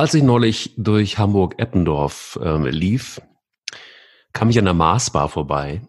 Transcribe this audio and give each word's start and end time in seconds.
Als 0.00 0.14
ich 0.14 0.22
neulich 0.22 0.72
durch 0.78 1.18
Hamburg-Eppendorf 1.18 2.40
ähm, 2.42 2.64
lief, 2.64 3.20
kam 4.32 4.48
ich 4.48 4.58
an 4.58 4.64
der 4.64 4.72
Marsbar 4.72 5.28
vorbei, 5.28 5.82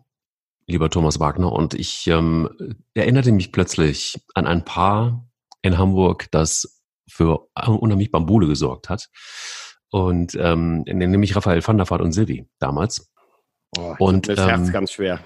lieber 0.68 0.90
Thomas 0.90 1.21
Wagner, 1.21 1.50
und 1.50 1.76
ich 1.76 2.07
ähm, 2.07 2.50
erinnerte 2.94 3.32
mich 3.32 3.54
plötzlich 3.54 4.20
an 4.34 4.47
ein 4.47 4.66
Paar 4.66 5.29
in 5.62 5.78
Hamburg, 5.78 6.28
das 6.32 6.84
für 7.10 7.47
unheimlich 7.66 8.12
Bambule 8.12 8.47
gesorgt 8.47 8.89
hat. 8.89 9.08
Und 9.92 10.36
ähm, 10.36 10.82
nämlich 10.82 11.38
Raphael 11.38 11.66
van 11.66 11.78
der 11.78 11.89
Vaart 11.89 12.02
und 12.02 12.12
Silvi 12.12 12.50
damals. 12.59 13.14
Oh, 13.78 13.96
und 13.98 14.28
das 14.28 14.39
ähm, 14.39 14.46
Herz 14.46 14.73
ganz 14.73 14.91
schwer. 14.91 15.21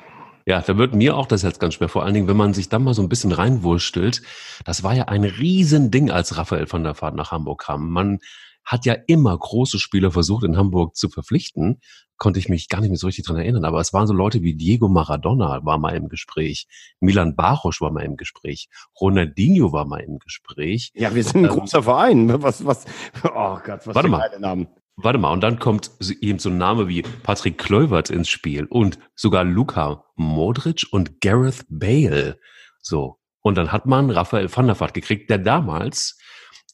Ja, 0.46 0.62
da 0.62 0.78
wird 0.78 0.94
mir 0.94 1.18
auch 1.18 1.26
das 1.26 1.42
Herz 1.42 1.58
ganz 1.58 1.74
schwer. 1.74 1.90
Vor 1.90 2.04
allen 2.04 2.14
Dingen, 2.14 2.28
wenn 2.28 2.38
man 2.38 2.54
sich 2.54 2.70
dann 2.70 2.84
mal 2.84 2.94
so 2.94 3.02
ein 3.02 3.10
bisschen 3.10 3.32
reinwurstelt. 3.32 4.22
Das 4.64 4.84
war 4.84 4.94
ja 4.94 5.06
ein 5.06 5.24
Riesending, 5.24 6.12
als 6.12 6.38
Raphael 6.38 6.72
van 6.72 6.84
der 6.84 7.02
Vaart 7.02 7.16
nach 7.16 7.32
Hamburg 7.32 7.64
kam. 7.64 7.90
Man 7.90 8.20
hat 8.66 8.86
ja 8.86 8.96
immer 9.08 9.38
große 9.38 9.80
Spieler 9.80 10.12
versucht, 10.12 10.44
in 10.44 10.58
Hamburg 10.58 10.96
zu 10.96 11.10
verpflichten. 11.10 11.80
Konnte 12.18 12.40
ich 12.40 12.50
mich 12.50 12.70
gar 12.70 12.82
nicht 12.82 12.90
mehr 12.90 12.98
so 12.98 13.08
richtig 13.08 13.26
dran 13.26 13.38
erinnern. 13.38 13.66
Aber 13.66 13.80
es 13.80 13.94
waren 13.94 14.08
so 14.08 14.14
Leute 14.14 14.42
wie 14.42 14.56
Diego 14.56 14.88
Maradona 14.88 15.64
war 15.64 15.78
mal 15.78 15.96
im 15.96 16.10
Gespräch. 16.10 16.68
Milan 17.00 17.36
Barosch 17.36 17.82
war 17.82 17.92
mal 17.92 18.04
im 18.04 18.18
Gespräch. 18.18 18.70
Ronaldinho 19.00 19.72
war 19.72 19.86
mal 19.86 20.00
im 20.00 20.20
Gespräch. 20.20 20.92
Ja, 20.96 21.14
wir 21.14 21.24
sind 21.24 21.38
ein 21.38 21.46
ähm, 21.46 21.52
großer 21.52 21.84
Verein. 21.84 22.42
Was, 22.42 22.66
was, 22.66 22.86
oh 23.24 23.60
Gott, 23.64 23.86
was 23.86 23.96
warte 23.96 24.10
mal. 24.10 24.30
Namen. 24.40 24.68
Warte 24.98 25.20
mal, 25.20 25.34
und 25.34 25.42
dann 25.42 25.60
kommt 25.60 25.92
eben 26.22 26.40
so 26.40 26.50
ein 26.50 26.58
Name 26.58 26.88
wie 26.88 27.02
Patrick 27.02 27.58
Kluivert 27.58 28.10
ins 28.10 28.30
Spiel 28.30 28.66
und 28.66 28.98
sogar 29.14 29.44
Luka 29.44 30.06
Modric 30.16 30.86
und 30.90 31.20
Gareth 31.20 31.66
Bale. 31.68 32.40
So. 32.80 33.20
Und 33.42 33.58
dann 33.58 33.74
hat 33.74 33.86
man 33.86 34.10
Raphael 34.10 34.50
van 34.52 34.68
der 34.68 34.80
Vaart 34.80 34.94
gekriegt, 34.94 35.30
der 35.30 35.38
damals 35.38 36.18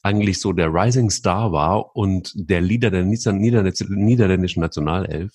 eigentlich 0.02 0.40
so 0.40 0.52
der 0.52 0.68
Rising 0.68 1.10
Star 1.10 1.52
war 1.52 1.94
und 1.94 2.32
der 2.34 2.60
Leader 2.60 2.90
der 2.90 3.04
niederländischen 3.04 4.60
Nationalelf, 4.60 5.30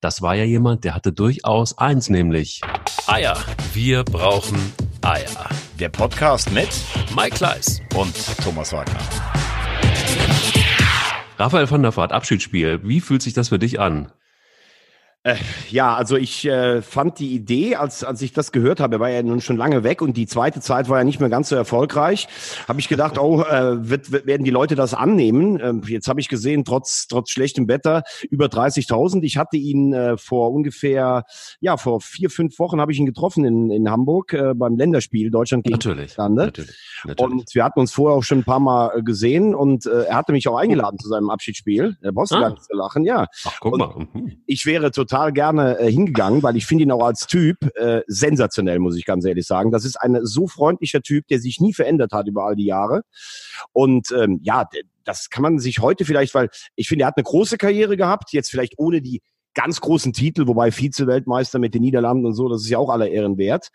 das 0.00 0.20
war 0.20 0.34
ja 0.34 0.44
jemand, 0.44 0.84
der 0.84 0.94
hatte 0.94 1.12
durchaus 1.12 1.78
eins, 1.78 2.10
nämlich 2.10 2.60
Eier. 3.06 3.36
Wir 3.72 4.04
brauchen 4.04 4.58
Eier. 5.00 5.48
Der 5.80 5.88
Podcast 5.88 6.52
mit 6.52 6.68
Mike 7.16 7.36
Kleiss 7.36 7.80
und 7.96 8.14
Thomas 8.44 8.72
Wagner. 8.74 9.00
Raphael 11.38 11.70
van 11.70 11.82
der 11.82 11.96
Vaart, 11.96 12.12
Abschiedsspiel. 12.12 12.80
Wie 12.84 13.00
fühlt 13.00 13.22
sich 13.22 13.32
das 13.32 13.48
für 13.48 13.58
dich 13.58 13.80
an? 13.80 14.12
Äh, 15.26 15.36
ja, 15.70 15.94
also 15.94 16.18
ich 16.18 16.44
äh, 16.44 16.82
fand 16.82 17.18
die 17.18 17.34
Idee, 17.34 17.76
als, 17.76 18.04
als 18.04 18.20
ich 18.20 18.34
das 18.34 18.52
gehört 18.52 18.78
habe, 18.78 18.96
er 18.96 19.00
war 19.00 19.08
ja 19.08 19.22
nun 19.22 19.40
schon 19.40 19.56
lange 19.56 19.82
weg 19.82 20.02
und 20.02 20.18
die 20.18 20.26
zweite 20.26 20.60
Zeit 20.60 20.90
war 20.90 20.98
ja 20.98 21.04
nicht 21.04 21.18
mehr 21.18 21.30
ganz 21.30 21.48
so 21.48 21.56
erfolgreich, 21.56 22.28
habe 22.68 22.78
ich 22.78 22.90
gedacht, 22.90 23.18
oh, 23.18 23.40
äh, 23.40 23.88
wird, 23.88 24.12
wird, 24.12 24.26
werden 24.26 24.44
die 24.44 24.50
Leute 24.50 24.74
das 24.74 24.92
annehmen? 24.92 25.58
Ähm, 25.62 25.80
jetzt 25.86 26.08
habe 26.08 26.20
ich 26.20 26.28
gesehen, 26.28 26.66
trotz, 26.66 27.06
trotz 27.08 27.30
schlechtem 27.30 27.68
Wetter, 27.68 28.02
über 28.28 28.46
30.000. 28.48 29.22
Ich 29.22 29.38
hatte 29.38 29.56
ihn 29.56 29.94
äh, 29.94 30.18
vor 30.18 30.52
ungefähr, 30.52 31.24
ja, 31.58 31.78
vor 31.78 32.02
vier, 32.02 32.28
fünf 32.28 32.58
Wochen 32.58 32.78
habe 32.78 32.92
ich 32.92 32.98
ihn 32.98 33.06
getroffen 33.06 33.46
in, 33.46 33.70
in 33.70 33.90
Hamburg 33.90 34.34
äh, 34.34 34.52
beim 34.54 34.76
Länderspiel 34.76 35.30
Deutschland 35.30 35.64
gegen 35.64 35.72
natürlich, 35.72 36.18
natürlich, 36.18 36.76
natürlich, 37.02 37.18
Und 37.18 37.54
wir 37.54 37.64
hatten 37.64 37.80
uns 37.80 37.94
vorher 37.94 38.18
auch 38.18 38.24
schon 38.24 38.40
ein 38.40 38.44
paar 38.44 38.60
Mal 38.60 38.98
äh, 38.98 39.02
gesehen 39.02 39.54
und 39.54 39.86
äh, 39.86 40.02
er 40.02 40.16
hatte 40.16 40.32
mich 40.32 40.46
auch 40.48 40.58
eingeladen 40.58 40.98
zu 40.98 41.08
seinem 41.08 41.30
Abschiedsspiel. 41.30 41.96
Da 42.02 42.10
brauchst 42.10 42.32
du 42.32 42.36
ah. 42.36 42.40
gar 42.40 42.50
nicht 42.50 42.64
zu 42.64 42.76
lachen, 42.76 43.06
ja. 43.06 43.26
Ach, 43.46 43.56
guck 43.58 43.72
und 43.72 43.78
mal. 43.78 44.06
Mhm. 44.12 44.42
Ich 44.44 44.66
wäre 44.66 44.90
total 44.90 45.13
total 45.14 45.32
gerne 45.32 45.78
äh, 45.78 45.92
hingegangen, 45.92 46.42
weil 46.42 46.56
ich 46.56 46.66
finde 46.66 46.82
ihn 46.82 46.90
auch 46.90 47.04
als 47.04 47.28
Typ 47.28 47.56
äh, 47.76 48.02
sensationell, 48.08 48.80
muss 48.80 48.96
ich 48.96 49.04
ganz 49.04 49.24
ehrlich 49.24 49.46
sagen. 49.46 49.70
Das 49.70 49.84
ist 49.84 49.94
ein 49.96 50.18
so 50.24 50.48
freundlicher 50.48 51.02
Typ, 51.02 51.28
der 51.28 51.38
sich 51.38 51.60
nie 51.60 51.72
verändert 51.72 52.10
hat 52.10 52.26
über 52.26 52.44
all 52.44 52.56
die 52.56 52.64
Jahre. 52.64 53.02
Und 53.72 54.10
ähm, 54.10 54.40
ja, 54.42 54.68
das 55.04 55.30
kann 55.30 55.42
man 55.42 55.60
sich 55.60 55.78
heute 55.78 56.04
vielleicht, 56.04 56.34
weil 56.34 56.48
ich 56.74 56.88
finde, 56.88 57.04
er 57.04 57.08
hat 57.08 57.16
eine 57.16 57.22
große 57.22 57.58
Karriere 57.58 57.96
gehabt, 57.96 58.32
jetzt 58.32 58.50
vielleicht 58.50 58.74
ohne 58.76 59.02
die 59.02 59.22
ganz 59.54 59.80
großen 59.80 60.12
Titel, 60.12 60.48
wobei 60.48 60.72
Vize-Weltmeister 60.72 61.60
mit 61.60 61.74
den 61.74 61.82
Niederlanden 61.82 62.26
und 62.26 62.34
so, 62.34 62.48
das 62.48 62.62
ist 62.62 62.70
ja 62.70 62.78
auch 62.78 62.90
aller 62.90 63.08
Ehren 63.08 63.38
wert. 63.38 63.68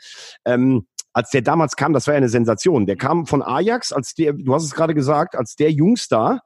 Ähm, 0.43 0.87
als 1.13 1.29
der 1.31 1.41
damals 1.41 1.75
kam, 1.75 1.93
das 1.93 2.07
war 2.07 2.13
ja 2.13 2.19
eine 2.19 2.29
Sensation. 2.29 2.85
Der 2.85 2.95
kam 2.95 3.25
von 3.25 3.41
Ajax, 3.41 3.91
als 3.91 4.13
der, 4.13 4.33
du 4.33 4.53
hast 4.53 4.63
es 4.63 4.73
gerade 4.73 4.93
gesagt, 4.93 5.35
als 5.35 5.55
der 5.55 5.71
Jungstar 5.71 6.41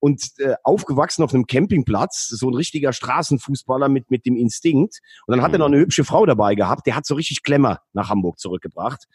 und 0.00 0.22
äh, 0.38 0.54
aufgewachsen 0.62 1.22
auf 1.22 1.34
einem 1.34 1.46
Campingplatz, 1.46 2.28
so 2.28 2.48
ein 2.48 2.54
richtiger 2.54 2.92
Straßenfußballer 2.92 3.88
mit, 3.88 4.10
mit 4.10 4.26
dem 4.26 4.36
Instinkt. 4.36 5.00
Und 5.26 5.36
dann 5.36 5.42
hat 5.42 5.50
mhm. 5.50 5.54
er 5.56 5.58
noch 5.58 5.66
eine 5.66 5.78
hübsche 5.78 6.04
Frau 6.04 6.24
dabei 6.26 6.54
gehabt, 6.54 6.86
der 6.86 6.96
hat 6.96 7.06
so 7.06 7.14
richtig 7.14 7.42
Klemmer 7.42 7.80
nach 7.92 8.08
Hamburg 8.08 8.38
zurückgebracht. 8.38 9.06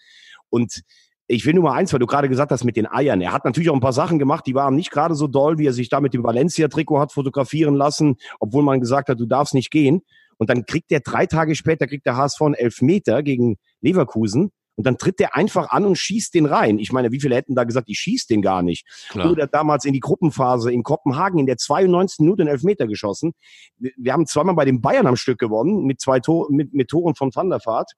Und 0.49 0.83
ich 1.27 1.45
will 1.45 1.53
nur 1.53 1.63
mal 1.63 1.73
eins, 1.73 1.93
weil 1.93 1.99
du 1.99 2.05
gerade 2.05 2.29
gesagt 2.29 2.51
hast 2.51 2.63
mit 2.63 2.75
den 2.75 2.85
Eiern. 2.85 3.21
Er 3.21 3.31
hat 3.31 3.45
natürlich 3.45 3.69
auch 3.69 3.75
ein 3.75 3.79
paar 3.79 3.93
Sachen 3.93 4.19
gemacht, 4.19 4.45
die 4.45 4.55
waren 4.55 4.75
nicht 4.75 4.91
gerade 4.91 5.15
so 5.15 5.27
doll, 5.27 5.57
wie 5.57 5.65
er 5.65 5.73
sich 5.73 5.89
da 5.89 6.01
mit 6.01 6.13
dem 6.13 6.23
Valencia-Trikot 6.23 6.99
hat 6.99 7.13
fotografieren 7.13 7.75
lassen, 7.75 8.17
obwohl 8.39 8.63
man 8.63 8.79
gesagt 8.79 9.09
hat, 9.09 9.19
du 9.19 9.25
darfst 9.25 9.53
nicht 9.53 9.71
gehen. 9.71 10.01
Und 10.37 10.49
dann 10.49 10.65
kriegt 10.65 10.91
er 10.91 10.99
drei 10.99 11.25
Tage 11.25 11.55
später, 11.55 11.87
kriegt 11.87 12.05
der 12.05 12.17
HSV 12.17 12.41
einen 12.41 12.53
Elfmeter 12.55 13.23
gegen 13.23 13.57
Leverkusen. 13.81 14.51
Und 14.75 14.87
dann 14.87 14.97
tritt 14.97 15.19
der 15.19 15.35
einfach 15.35 15.69
an 15.69 15.85
und 15.85 15.97
schießt 15.97 16.33
den 16.33 16.45
rein. 16.45 16.79
Ich 16.79 16.91
meine, 16.91 17.11
wie 17.11 17.19
viele 17.19 17.35
hätten 17.35 17.55
da 17.55 17.63
gesagt, 17.63 17.89
ich 17.89 17.99
schieß 17.99 18.25
den 18.25 18.41
gar 18.41 18.63
nicht? 18.63 18.87
Klar. 19.09 19.31
Oder 19.31 19.47
damals 19.47 19.85
in 19.85 19.93
die 19.93 19.99
Gruppenphase 19.99 20.71
in 20.71 20.83
Kopenhagen 20.83 21.39
in 21.39 21.45
der 21.45 21.57
92. 21.57 22.19
Minute 22.19 22.41
einen 22.41 22.49
Elfmeter 22.49 22.87
geschossen. 22.87 23.33
Wir 23.77 24.13
haben 24.13 24.25
zweimal 24.25 24.55
bei 24.55 24.65
den 24.65 24.81
Bayern 24.81 25.05
am 25.05 25.15
Stück 25.15 25.39
gewonnen 25.39 25.85
mit 25.85 26.01
zwei 26.01 26.19
Tor 26.19 26.47
mit, 26.49 26.73
mit 26.73 26.89
Toren 26.89 27.15
von 27.15 27.31
Thunderfahrt. 27.31 27.91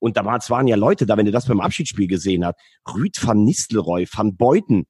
Und 0.00 0.16
damals 0.16 0.50
waren 0.50 0.66
ja 0.66 0.76
Leute 0.76 1.06
da, 1.06 1.16
wenn 1.16 1.26
du 1.26 1.32
das 1.32 1.46
beim 1.46 1.60
Abschiedsspiel 1.60 2.08
gesehen 2.08 2.44
hast. 2.44 2.56
Rüd 2.94 3.18
van 3.24 3.44
Nistelrooy, 3.44 4.06
van 4.12 4.36
Beuten, 4.36 4.86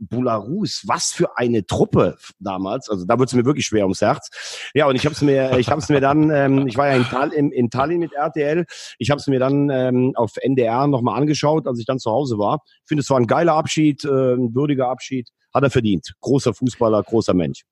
Bularus, 0.00 0.82
was 0.86 1.12
für 1.12 1.36
eine 1.36 1.66
Truppe 1.66 2.16
damals. 2.38 2.88
Also 2.88 3.04
da 3.04 3.18
wird 3.18 3.28
es 3.28 3.34
mir 3.34 3.44
wirklich 3.44 3.66
schwer 3.66 3.84
ums 3.84 4.00
Herz. 4.00 4.28
Ja, 4.74 4.86
und 4.86 4.96
ich 4.96 5.04
habe 5.04 5.14
es 5.14 5.22
mir, 5.22 5.58
ich 5.58 5.70
habe 5.70 5.80
es 5.80 5.88
mir 5.88 6.00
dann, 6.00 6.30
ähm, 6.30 6.66
ich 6.66 6.76
war 6.76 6.88
ja 6.88 6.96
in, 6.96 7.04
Tal 7.04 7.32
in, 7.32 7.50
in 7.50 7.70
Tallinn 7.70 8.00
mit 8.00 8.12
RTL, 8.12 8.64
ich 8.98 9.10
habe 9.10 9.20
es 9.20 9.26
mir 9.26 9.38
dann 9.38 9.70
ähm, 9.70 10.12
auf 10.16 10.32
NDR 10.36 10.86
nochmal 10.86 11.20
angeschaut, 11.20 11.66
als 11.66 11.78
ich 11.78 11.86
dann 11.86 11.98
zu 11.98 12.10
Hause 12.10 12.38
war. 12.38 12.60
Ich 12.66 12.88
finde, 12.88 13.02
es 13.02 13.10
war 13.10 13.18
ein 13.18 13.26
geiler 13.26 13.54
Abschied, 13.54 14.04
äh, 14.04 14.34
ein 14.34 14.54
würdiger 14.54 14.88
Abschied. 14.88 15.28
Hat 15.52 15.62
er 15.62 15.70
verdient. 15.70 16.14
Großer 16.20 16.52
Fußballer, 16.52 17.02
großer 17.02 17.32
Mensch. 17.32 17.62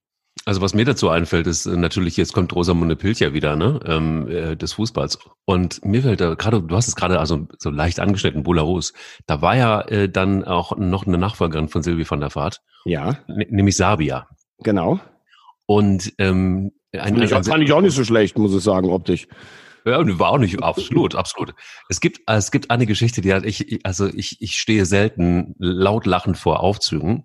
Also 0.44 0.60
was 0.60 0.74
mir 0.74 0.84
dazu 0.84 1.08
einfällt, 1.08 1.46
ist 1.46 1.66
äh, 1.66 1.76
natürlich, 1.76 2.16
jetzt 2.16 2.32
kommt 2.32 2.54
Rosamunde 2.54 2.96
Pilcher 2.96 3.32
wieder, 3.32 3.54
ne, 3.54 3.78
ähm, 3.86 4.28
äh, 4.28 4.56
des 4.56 4.72
Fußballs. 4.72 5.18
Und 5.44 5.84
mir 5.84 6.02
fällt 6.02 6.20
da 6.20 6.34
gerade, 6.34 6.62
du 6.62 6.74
hast 6.74 6.88
es 6.88 6.96
gerade 6.96 7.20
also 7.20 7.46
so 7.58 7.70
leicht 7.70 8.00
angeschnitten, 8.00 8.42
Bularus. 8.42 8.92
Da 9.26 9.40
war 9.40 9.56
ja 9.56 9.82
äh, 9.82 10.08
dann 10.08 10.44
auch 10.44 10.76
noch 10.76 11.06
eine 11.06 11.18
Nachfolgerin 11.18 11.68
von 11.68 11.82
Silvi 11.82 12.08
van 12.08 12.20
der 12.20 12.34
Vaart. 12.34 12.60
Ja. 12.84 13.18
Nämlich 13.28 13.76
Sabia. 13.76 14.26
Genau. 14.58 15.00
Und 15.66 16.12
ähm, 16.18 16.72
ein, 16.92 17.00
ein, 17.00 17.32
ein, 17.32 17.44
fand 17.44 17.62
ich 17.62 17.72
auch 17.72 17.80
nicht 17.80 17.94
so 17.94 18.04
schlecht, 18.04 18.36
muss 18.36 18.54
ich 18.54 18.62
sagen, 18.62 18.90
optisch. 18.90 19.28
Ja, 19.84 20.00
war 20.18 20.30
auch 20.30 20.38
nicht 20.38 20.62
absolut, 20.62 21.14
absolut. 21.14 21.54
Es 21.88 22.00
gibt, 22.00 22.20
es 22.26 22.50
gibt 22.50 22.70
eine 22.70 22.86
Geschichte, 22.86 23.20
die 23.20 23.32
hat 23.32 23.44
ich, 23.44 23.80
also 23.84 24.06
ich, 24.06 24.40
ich 24.40 24.56
stehe 24.56 24.86
selten 24.86 25.54
laut 25.58 26.06
lachend 26.06 26.36
vor 26.36 26.60
Aufzügen. 26.60 27.24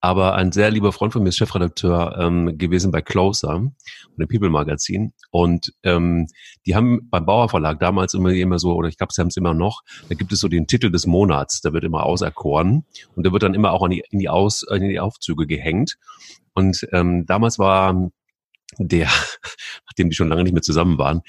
Aber 0.00 0.34
ein 0.34 0.52
sehr 0.52 0.70
lieber 0.70 0.92
Freund 0.92 1.12
von 1.12 1.22
mir 1.22 1.30
ist 1.30 1.36
Chefredakteur 1.36 2.16
ähm, 2.18 2.58
gewesen 2.58 2.90
bei 2.92 3.00
Closer, 3.00 3.72
dem 4.16 4.28
People 4.28 4.50
Magazin. 4.50 5.14
Und 5.30 5.72
ähm, 5.82 6.26
die 6.66 6.74
haben 6.74 7.08
beim 7.10 7.24
Bauer 7.24 7.48
Verlag 7.48 7.80
damals 7.80 8.14
immer, 8.14 8.30
immer 8.30 8.58
so, 8.58 8.74
oder 8.74 8.88
ich 8.88 8.98
glaube, 8.98 9.12
sie 9.12 9.20
haben 9.20 9.28
es 9.28 9.36
immer 9.36 9.54
noch, 9.54 9.82
da 10.08 10.14
gibt 10.14 10.32
es 10.32 10.40
so 10.40 10.48
den 10.48 10.66
Titel 10.66 10.90
des 10.90 11.06
Monats, 11.06 11.60
der 11.62 11.72
wird 11.72 11.84
immer 11.84 12.04
auserkoren 12.04 12.84
und 13.14 13.24
der 13.24 13.32
wird 13.32 13.42
dann 13.42 13.54
immer 13.54 13.72
auch 13.72 13.84
in 13.84 13.90
die, 13.90 14.04
in 14.10 14.18
die, 14.18 14.28
Aus, 14.28 14.62
in 14.62 14.88
die 14.88 15.00
Aufzüge 15.00 15.46
gehängt. 15.46 15.96
Und 16.54 16.86
ähm, 16.92 17.24
damals 17.26 17.58
war 17.58 18.10
der, 18.78 19.08
nachdem 19.86 20.10
die 20.10 20.16
schon 20.16 20.28
lange 20.28 20.44
nicht 20.44 20.52
mehr 20.52 20.62
zusammen 20.62 20.98
waren, 20.98 21.22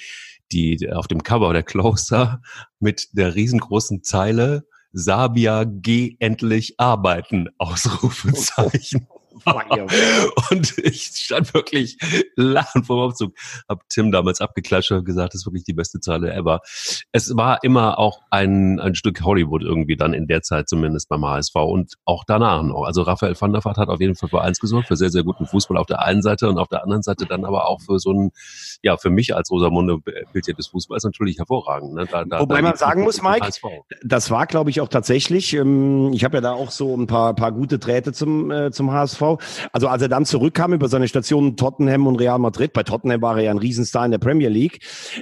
die 0.52 0.90
auf 0.92 1.08
dem 1.08 1.24
Cover 1.24 1.54
der 1.54 1.64
Closer 1.64 2.42
mit 2.80 3.10
der 3.14 3.36
riesengroßen 3.36 4.04
Zeile 4.04 4.66
Sabia, 4.92 5.64
geh 5.66 6.16
endlich 6.20 6.76
arbeiten, 6.80 7.50
Ausrufezeichen. 7.58 9.08
und 10.52 10.78
ich 10.80 11.04
stand 11.06 11.54
wirklich 11.54 11.98
lachend 12.36 12.88
vor 12.88 12.98
dem 12.98 13.10
Aufzug. 13.10 13.34
Hab 13.68 13.88
Tim 13.90 14.12
damals 14.12 14.42
abgeklatscht 14.42 14.92
und 14.92 15.06
gesagt, 15.06 15.34
das 15.34 15.42
ist 15.42 15.46
wirklich 15.46 15.64
die 15.64 15.74
beste 15.74 16.00
Zeile 16.00 16.34
ever. 16.34 16.62
Es 17.12 17.36
war 17.36 17.64
immer 17.64 18.00
auch 18.00 18.22
ein, 18.30 18.80
ein 18.80 18.96
Stück 18.96 19.24
Hollywood 19.24 19.64
irgendwie 19.64 19.96
dann 19.96 20.14
in 20.14 20.28
der 20.28 20.42
Zeit 20.42 20.70
zumindest 20.70 21.10
beim 21.10 21.26
HSV 21.26 21.56
und 21.56 21.94
auch 22.06 22.24
danach 22.26 22.64
noch. 22.64 22.84
Also 22.84 23.02
Raphael 23.04 23.36
van 23.40 23.54
der 23.54 23.64
Vaart 23.64 23.78
hat 23.78 23.90
auf 23.90 24.00
jeden 24.00 24.16
Fall 24.16 24.30
für 24.30 24.42
eins 24.42 24.60
gesorgt, 24.60 24.88
für 24.88 24.96
sehr, 24.96 25.10
sehr 25.10 25.24
guten 25.24 25.46
Fußball 25.46 25.78
auf 25.78 25.88
der 25.88 26.02
einen 26.02 26.22
Seite 26.22 26.50
und 26.50 26.58
auf 26.58 26.68
der 26.68 26.84
anderen 26.84 27.04
Seite 27.04 27.26
dann 27.26 27.46
aber 27.46 27.68
auch 27.68 27.82
für 27.82 28.00
so 28.00 28.12
ein, 28.12 28.32
ja, 28.82 28.98
für 28.98 29.10
mich 29.10 29.36
als 29.36 29.52
Rosamunde 29.52 29.98
Bildchen 30.34 30.56
des 30.56 30.68
Fußballs 30.68 31.04
natürlich 31.04 31.38
hervorragend. 31.38 31.94
Ne? 31.94 32.06
Da, 32.10 32.26
da, 32.26 32.40
Wobei 32.40 32.58
da 32.58 32.62
man 32.62 32.76
sagen 32.78 33.04
muss, 33.04 33.22
Mike, 33.22 33.50
das 34.04 34.32
war 34.32 34.46
glaube 34.48 34.70
ich 34.70 34.82
auch 34.82 34.90
tatsächlich, 34.90 35.54
ähm, 35.54 36.12
ich 36.14 36.24
habe 36.24 36.38
ja 36.38 36.42
da 36.42 36.54
auch 36.54 36.72
so 36.72 36.96
ein 36.96 37.08
paar, 37.08 37.34
paar 37.34 37.52
gute 37.52 37.80
Drähte 37.80 38.14
zum, 38.14 38.52
äh, 38.52 38.72
zum 38.72 38.92
HSV 38.92 39.22
Also 39.72 39.88
als 39.88 40.02
er 40.02 40.10
dann 40.10 40.26
zurückkam 40.26 40.74
über 40.74 40.88
seine 40.88 41.08
Stationen 41.08 41.58
Tottenham 41.58 42.08
und 42.08 42.16
Real 42.18 42.40
Madrid, 42.40 42.74
bei 42.74 42.84
Tottenham 42.84 43.22
war 43.22 43.38
er 43.38 43.44
ja 43.44 43.52
ein 43.52 43.58
Riesenstar 43.58 44.06
in 44.06 44.12
der 44.12 44.18
Premier 44.18 44.50
League. 44.50 44.80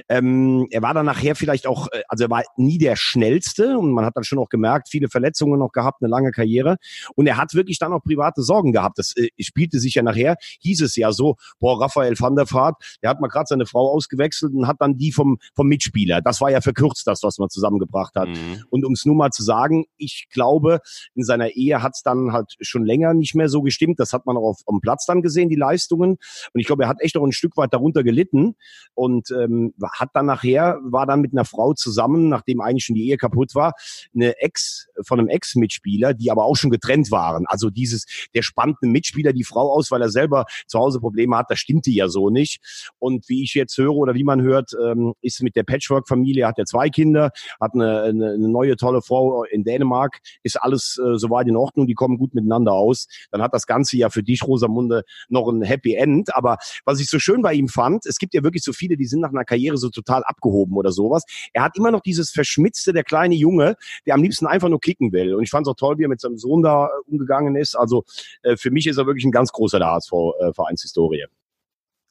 Ähm, 0.08 0.66
er 0.70 0.82
war 0.82 0.94
dann 0.94 1.06
nachher 1.06 1.34
vielleicht 1.34 1.66
auch, 1.66 1.88
äh, 1.92 2.02
also 2.08 2.24
er 2.24 2.30
war 2.30 2.42
nie 2.56 2.78
der 2.78 2.96
schnellste 2.96 3.78
und 3.78 3.92
man 3.92 4.04
hat 4.04 4.16
dann 4.16 4.24
schon 4.24 4.38
auch 4.38 4.48
gemerkt, 4.48 4.88
viele 4.90 5.08
Verletzungen 5.08 5.58
noch 5.58 5.72
gehabt, 5.72 6.02
eine 6.02 6.10
lange 6.10 6.30
Karriere. 6.30 6.76
Und 7.14 7.26
er 7.26 7.36
hat 7.36 7.54
wirklich 7.54 7.78
dann 7.78 7.92
auch 7.92 8.02
private 8.02 8.42
Sorgen 8.42 8.72
gehabt. 8.72 8.98
Das 8.98 9.14
äh, 9.16 9.28
spielte 9.40 9.78
sich 9.78 9.94
ja 9.94 10.02
nachher, 10.02 10.36
hieß 10.60 10.82
es 10.82 10.96
ja 10.96 11.12
so, 11.12 11.36
boah, 11.58 11.80
Raphael 11.80 12.18
van 12.18 12.36
der 12.36 12.50
Vaart, 12.50 12.98
der 13.02 13.10
hat 13.10 13.20
mal 13.20 13.28
gerade 13.28 13.46
seine 13.48 13.66
Frau 13.66 13.90
ausgewechselt 13.92 14.52
und 14.54 14.66
hat 14.66 14.76
dann 14.80 14.96
die 14.96 15.12
vom, 15.12 15.38
vom 15.54 15.66
Mitspieler. 15.66 16.22
Das 16.22 16.40
war 16.40 16.50
ja 16.50 16.60
verkürzt, 16.60 17.06
das, 17.06 17.22
was 17.22 17.38
man 17.38 17.48
zusammengebracht 17.48 18.14
hat. 18.16 18.28
Mhm. 18.28 18.64
Und 18.70 18.84
um 18.84 18.92
es 18.92 19.04
nur 19.04 19.16
mal 19.16 19.30
zu 19.30 19.42
sagen, 19.42 19.84
ich 19.96 20.26
glaube, 20.30 20.80
in 21.14 21.24
seiner 21.24 21.50
Ehe 21.50 21.82
hat 21.82 21.92
es 21.94 22.02
dann 22.02 22.32
halt 22.32 22.54
schon 22.60 22.84
länger 22.84 23.14
nicht 23.14 23.34
mehr 23.34 23.48
so 23.48 23.62
gestimmt. 23.62 23.95
Das 24.00 24.12
hat 24.12 24.26
man 24.26 24.36
auch 24.36 24.50
auf, 24.50 24.58
auf 24.64 24.74
dem 24.74 24.80
Platz 24.80 25.06
dann 25.06 25.22
gesehen, 25.22 25.48
die 25.48 25.56
Leistungen. 25.56 26.12
Und 26.12 26.60
ich 26.60 26.66
glaube, 26.66 26.84
er 26.84 26.88
hat 26.88 27.00
echt 27.00 27.16
auch 27.16 27.24
ein 27.24 27.32
Stück 27.32 27.56
weit 27.56 27.72
darunter 27.72 28.02
gelitten 28.02 28.56
und 28.94 29.30
ähm, 29.30 29.74
hat 29.92 30.10
dann 30.14 30.26
nachher, 30.26 30.78
war 30.82 31.06
dann 31.06 31.20
mit 31.20 31.32
einer 31.32 31.44
Frau 31.44 31.74
zusammen, 31.74 32.28
nachdem 32.28 32.60
eigentlich 32.60 32.84
schon 32.84 32.96
die 32.96 33.08
Ehe 33.08 33.16
kaputt 33.16 33.54
war, 33.54 33.74
eine 34.14 34.38
Ex 34.40 34.88
von 35.02 35.20
einem 35.20 35.28
Ex-Mitspieler, 35.28 36.14
die 36.14 36.30
aber 36.30 36.44
auch 36.44 36.56
schon 36.56 36.70
getrennt 36.70 37.10
waren. 37.10 37.44
Also 37.46 37.70
dieses, 37.70 38.06
der 38.34 38.42
spannt 38.42 38.78
einen 38.82 38.92
Mitspieler 38.92 39.32
die 39.32 39.44
Frau 39.44 39.72
aus, 39.72 39.90
weil 39.90 40.02
er 40.02 40.10
selber 40.10 40.46
zu 40.66 40.78
Hause 40.78 41.00
Probleme 41.00 41.36
hat, 41.36 41.50
das 41.50 41.58
stimmte 41.58 41.90
ja 41.90 42.08
so 42.08 42.30
nicht. 42.30 42.60
Und 42.98 43.28
wie 43.28 43.42
ich 43.42 43.54
jetzt 43.54 43.76
höre 43.76 43.94
oder 43.94 44.14
wie 44.14 44.24
man 44.24 44.42
hört, 44.42 44.72
ähm, 44.82 45.14
ist 45.20 45.42
mit 45.42 45.56
der 45.56 45.62
Patchwork-Familie, 45.62 46.46
hat 46.46 46.58
er 46.58 46.64
zwei 46.64 46.88
Kinder, 46.88 47.30
hat 47.60 47.74
eine, 47.74 48.02
eine, 48.02 48.32
eine 48.32 48.48
neue 48.48 48.76
tolle 48.76 49.02
Frau 49.02 49.44
in 49.44 49.64
Dänemark, 49.64 50.20
ist 50.42 50.56
alles 50.56 50.98
äh, 50.98 51.18
soweit 51.18 51.46
in 51.46 51.56
Ordnung, 51.56 51.86
die 51.86 51.94
kommen 51.94 52.18
gut 52.18 52.34
miteinander 52.34 52.72
aus. 52.72 53.06
Dann 53.30 53.42
hat 53.42 53.54
das 53.54 53.66
Ganze 53.66 53.85
ja 53.92 54.10
für 54.10 54.22
dich, 54.22 54.42
Rosamunde, 54.42 55.04
noch 55.28 55.48
ein 55.48 55.62
Happy 55.62 55.94
End. 55.94 56.34
Aber 56.34 56.58
was 56.84 57.00
ich 57.00 57.08
so 57.08 57.18
schön 57.18 57.42
bei 57.42 57.54
ihm 57.54 57.68
fand, 57.68 58.06
es 58.06 58.18
gibt 58.18 58.34
ja 58.34 58.42
wirklich 58.42 58.62
so 58.62 58.72
viele, 58.72 58.96
die 58.96 59.06
sind 59.06 59.20
nach 59.20 59.30
einer 59.30 59.44
Karriere 59.44 59.76
so 59.76 59.90
total 59.90 60.22
abgehoben 60.24 60.76
oder 60.76 60.92
sowas. 60.92 61.24
Er 61.52 61.62
hat 61.62 61.76
immer 61.76 61.90
noch 61.90 62.00
dieses 62.00 62.30
Verschmitzte, 62.30 62.92
der 62.92 63.04
kleine 63.04 63.34
Junge, 63.34 63.76
der 64.06 64.14
am 64.14 64.22
liebsten 64.22 64.46
einfach 64.46 64.68
nur 64.68 64.80
kicken 64.80 65.12
will. 65.12 65.34
Und 65.34 65.42
ich 65.42 65.50
fand 65.50 65.66
es 65.66 65.70
auch 65.70 65.76
toll, 65.76 65.98
wie 65.98 66.04
er 66.04 66.08
mit 66.08 66.20
seinem 66.20 66.38
Sohn 66.38 66.62
da 66.62 66.86
äh, 66.86 67.10
umgegangen 67.10 67.56
ist. 67.56 67.74
Also 67.74 68.04
äh, 68.42 68.56
für 68.56 68.70
mich 68.70 68.86
ist 68.86 68.98
er 68.98 69.06
wirklich 69.06 69.24
ein 69.24 69.32
ganz 69.32 69.52
großer 69.52 69.78
der 69.78 69.88
HSV-Vereinshistorie. 69.88 71.26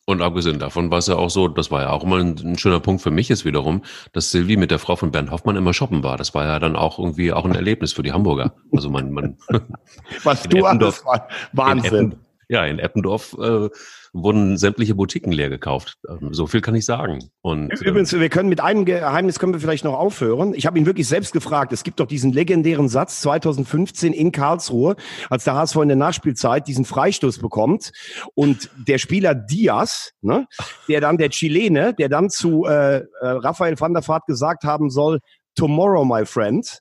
Und 0.07 0.21
abgesehen 0.21 0.59
davon 0.59 0.91
war 0.91 0.99
es 0.99 1.07
ja 1.07 1.15
auch 1.15 1.31
so, 1.31 1.47
das 1.47 1.71
war 1.71 1.81
ja 1.81 1.89
auch 1.89 2.03
immer 2.03 2.17
ein, 2.17 2.37
ein, 2.37 2.57
schöner 2.59 2.79
Punkt 2.79 3.01
für 3.01 3.09
mich 3.09 3.31
ist 3.31 3.43
wiederum, 3.43 3.81
dass 4.13 4.29
Silvi 4.29 4.55
mit 4.55 4.69
der 4.69 4.77
Frau 4.77 4.95
von 4.95 5.11
Bernd 5.11 5.31
Hoffmann 5.31 5.55
immer 5.55 5.73
shoppen 5.73 6.03
war. 6.03 6.15
Das 6.15 6.35
war 6.35 6.45
ja 6.45 6.59
dann 6.59 6.75
auch 6.75 6.99
irgendwie 6.99 7.33
auch 7.33 7.43
ein 7.43 7.55
Erlebnis 7.55 7.93
für 7.93 8.03
die 8.03 8.11
Hamburger. 8.11 8.53
Also 8.71 8.91
man, 8.91 9.11
man 9.11 9.37
was 10.23 10.43
du 10.49 10.63
alles 10.63 11.03
war 11.05 11.27
Wahnsinn. 11.53 12.15
Ja, 12.47 12.63
in 12.65 12.77
Eppendorf 12.77 13.35
äh, 13.39 13.69
wurden 14.15 14.57
sämtliche 14.57 14.95
Boutiquen 14.95 15.31
leer 15.31 15.49
gekauft. 15.49 15.97
Ähm, 16.07 16.33
so 16.33 16.47
viel 16.47 16.61
kann 16.61 16.73
ich 16.73 16.85
sagen. 16.85 17.29
Und, 17.41 17.71
ähm, 17.71 17.77
Übrigens, 17.81 18.13
wir 18.13 18.29
können 18.29 18.49
mit 18.49 18.61
einem 18.61 18.85
Geheimnis 18.85 19.39
können 19.39 19.53
wir 19.53 19.59
vielleicht 19.59 19.83
noch 19.83 19.93
aufhören. 19.93 20.53
Ich 20.53 20.65
habe 20.65 20.79
ihn 20.79 20.85
wirklich 20.85 21.07
selbst 21.07 21.33
gefragt. 21.33 21.73
Es 21.73 21.83
gibt 21.83 21.99
doch 21.99 22.07
diesen 22.07 22.31
legendären 22.31 22.87
Satz 22.87 23.21
2015 23.21 24.13
in 24.13 24.31
Karlsruhe, 24.31 24.95
als 25.29 25.43
der 25.43 25.55
HSV 25.55 25.75
in 25.77 25.89
der 25.89 25.97
Nachspielzeit 25.97 26.67
diesen 26.67 26.85
Freistoß 26.85 27.39
bekommt 27.39 27.91
und 28.33 28.69
der 28.87 28.97
Spieler 28.97 29.35
Diaz, 29.35 30.11
ne, 30.21 30.47
der 30.87 31.01
dann 31.01 31.17
der 31.17 31.29
Chilene, 31.29 31.93
der 31.93 32.07
dann 32.07 32.29
zu 32.29 32.65
äh, 32.65 32.97
äh 32.97 33.03
Raphael 33.21 33.79
van 33.79 33.93
der 33.93 34.07
Vaart 34.07 34.25
gesagt 34.27 34.63
haben 34.63 34.89
soll, 34.89 35.19
Tomorrow, 35.55 36.05
my 36.05 36.25
friend 36.25 36.79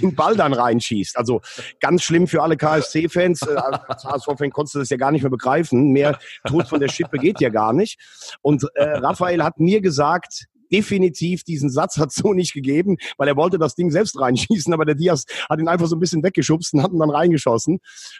den 0.00 0.14
Ball 0.14 0.36
dann 0.36 0.52
reinschießt. 0.52 1.16
Also 1.16 1.40
ganz 1.80 2.02
schlimm 2.02 2.26
für 2.26 2.42
alle 2.42 2.56
KSC-Fans. 2.56 3.42
Äh, 3.42 3.56
als 3.56 4.04
HSV-Fan 4.04 4.50
konntest 4.50 4.74
du 4.74 4.78
das 4.80 4.90
ja 4.90 4.96
gar 4.96 5.12
nicht 5.12 5.22
mehr 5.22 5.30
begreifen. 5.30 5.92
Mehr 5.92 6.18
Tod 6.46 6.68
von 6.68 6.80
der 6.80 6.88
Schippe 6.88 7.18
geht 7.18 7.40
ja 7.40 7.48
gar 7.48 7.72
nicht. 7.72 7.98
Und 8.42 8.66
äh, 8.74 8.98
Raphael 8.98 9.42
hat 9.42 9.58
mir 9.58 9.80
gesagt, 9.80 10.46
definitiv 10.72 11.44
diesen 11.44 11.70
Satz 11.70 11.98
hat 11.98 12.12
so 12.12 12.32
nicht 12.32 12.52
gegeben, 12.52 12.96
weil 13.18 13.28
er 13.28 13.36
wollte 13.36 13.58
das 13.58 13.74
Ding 13.74 13.90
selbst 13.90 14.18
reinschießen, 14.18 14.72
aber 14.72 14.84
der 14.84 14.94
Diaz 14.94 15.24
hat 15.48 15.60
ihn 15.60 15.68
einfach 15.68 15.86
so 15.86 15.96
ein 15.96 16.00
bisschen 16.00 16.22
weggeschubst 16.22 16.74
und 16.74 16.82
hat 16.82 16.92
ihn 16.92 16.98
dann 16.98 17.10
reingeschossen. 17.10 17.78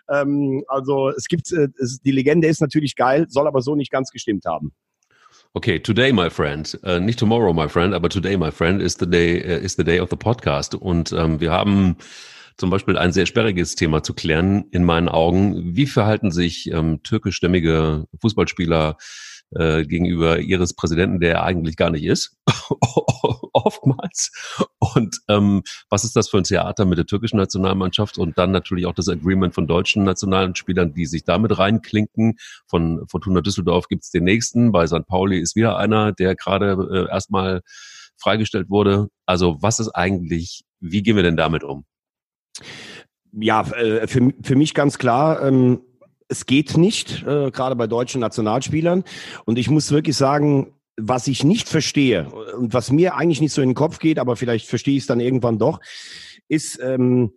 Ähm, 0.09 0.63
also 0.69 1.11
es 1.11 1.27
gibt, 1.27 1.53
äh, 1.53 1.69
die 2.05 2.13
Legende 2.13 2.49
ist 2.49 2.61
natürlich 2.61 2.97
geil, 2.97 3.27
soll 3.29 3.47
aber 3.47 3.63
so 3.63 3.75
nicht 3.75 3.91
ganz 3.91 4.11
gestimmt 4.11 4.45
haben. 4.47 4.73
Okay, 5.55 5.79
today, 5.79 6.13
my 6.13 6.29
friend, 6.29 6.79
uh, 6.85 6.99
nicht 6.99 7.19
tomorrow, 7.19 7.53
my 7.53 7.69
friend, 7.69 7.95
aber 7.95 8.09
today, 8.09 8.37
my 8.37 8.51
friend, 8.51 8.83
is 8.83 8.97
the 8.99 9.07
day, 9.07 9.41
uh, 9.43 9.59
is 9.59 9.77
the 9.77 9.85
day 9.85 9.99
of 9.99 10.11
the 10.11 10.17
podcast. 10.17 10.75
Und 10.75 11.13
ähm, 11.13 11.41
wir 11.41 11.51
haben 11.51 11.97
zum 12.57 12.71
Beispiel 12.71 12.97
ein 12.97 13.13
sehr 13.13 13.27
sperriges 13.27 13.75
Thema 13.75 14.03
zu 14.03 14.15
klären 14.15 14.67
in 14.71 14.85
meinen 14.85 15.09
Augen. 15.09 15.77
Wie 15.77 15.87
verhalten 15.87 16.31
sich 16.31 16.71
ähm, 16.71 17.03
türkischstämmige 17.03 18.07
Fußballspieler 18.21 18.97
äh, 19.55 19.85
gegenüber 19.85 20.39
ihres 20.39 20.75
Präsidenten, 20.75 21.21
der 21.21 21.35
er 21.35 21.43
eigentlich 21.45 21.77
gar 21.77 21.91
nicht 21.91 22.05
ist, 22.05 22.37
oftmals. 23.53 24.33
Und 24.79 25.19
ähm, 25.29 25.63
was 25.89 26.05
ist 26.05 26.17
das 26.17 26.29
für 26.29 26.39
ein 26.39 26.45
Theater 26.45 26.85
mit 26.85 26.99
der 26.99 27.07
türkischen 27.07 27.37
Nationalmannschaft 27.37 28.19
und 28.19 28.39
dann 28.39 28.51
natürlich 28.51 28.87
auch 28.87 28.95
das 28.95 29.09
Agreement 29.09 29.55
von 29.55 29.67
deutschen 29.67 30.05
nationalen 30.05 30.55
Spielern, 30.55 30.95
die 30.95 31.07
sich 31.07 31.25
damit 31.25 31.59
reinklinken. 31.59 32.37
Von 32.67 33.07
Fortuna 33.09 33.41
Düsseldorf 33.41 33.89
gibt's 33.89 34.11
den 34.11 34.25
nächsten, 34.25 34.73
bei 34.73 34.87
St. 34.87 35.07
Pauli 35.07 35.39
ist 35.39 35.57
wieder 35.57 35.77
einer, 35.79 36.13
der 36.13 36.35
gerade 36.35 37.07
äh, 37.09 37.11
erstmal 37.11 37.63
freigestellt 38.19 38.71
wurde. 38.71 39.09
Also 39.27 39.59
was 39.61 39.81
ist 39.81 39.91
eigentlich, 39.91 40.65
wie 40.81 41.03
gehen 41.03 41.17
wir 41.17 41.23
denn 41.23 41.37
damit 41.37 41.63
um? 41.63 41.85
Ja, 43.33 43.63
äh, 43.73 44.07
für, 44.07 44.33
für 44.43 44.57
mich 44.57 44.75
ganz 44.75 44.99
klar, 44.99 45.43
ähm, 45.43 45.83
es 46.29 46.47
geht 46.47 46.77
nicht, 46.77 47.23
äh, 47.23 47.51
gerade 47.51 47.77
bei 47.77 47.87
deutschen 47.87 48.21
Nationalspielern. 48.21 49.05
Und 49.45 49.59
ich 49.59 49.71
muss 49.71 49.91
wirklich 49.91 50.17
sagen, 50.17 50.73
was 50.97 51.27
ich 51.27 51.45
nicht 51.45 51.69
verstehe 51.69 52.29
und 52.57 52.73
was 52.73 52.91
mir 52.91 53.17
eigentlich 53.17 53.41
nicht 53.41 53.53
so 53.53 53.63
in 53.63 53.71
den 53.71 53.75
Kopf 53.75 53.99
geht, 53.99 54.19
aber 54.19 54.37
vielleicht 54.37 54.67
verstehe 54.67 54.97
ich 54.97 55.03
es 55.03 55.07
dann 55.07 55.21
irgendwann 55.21 55.59
doch, 55.59 55.81
ist, 56.49 56.81
ähm, 56.83 57.33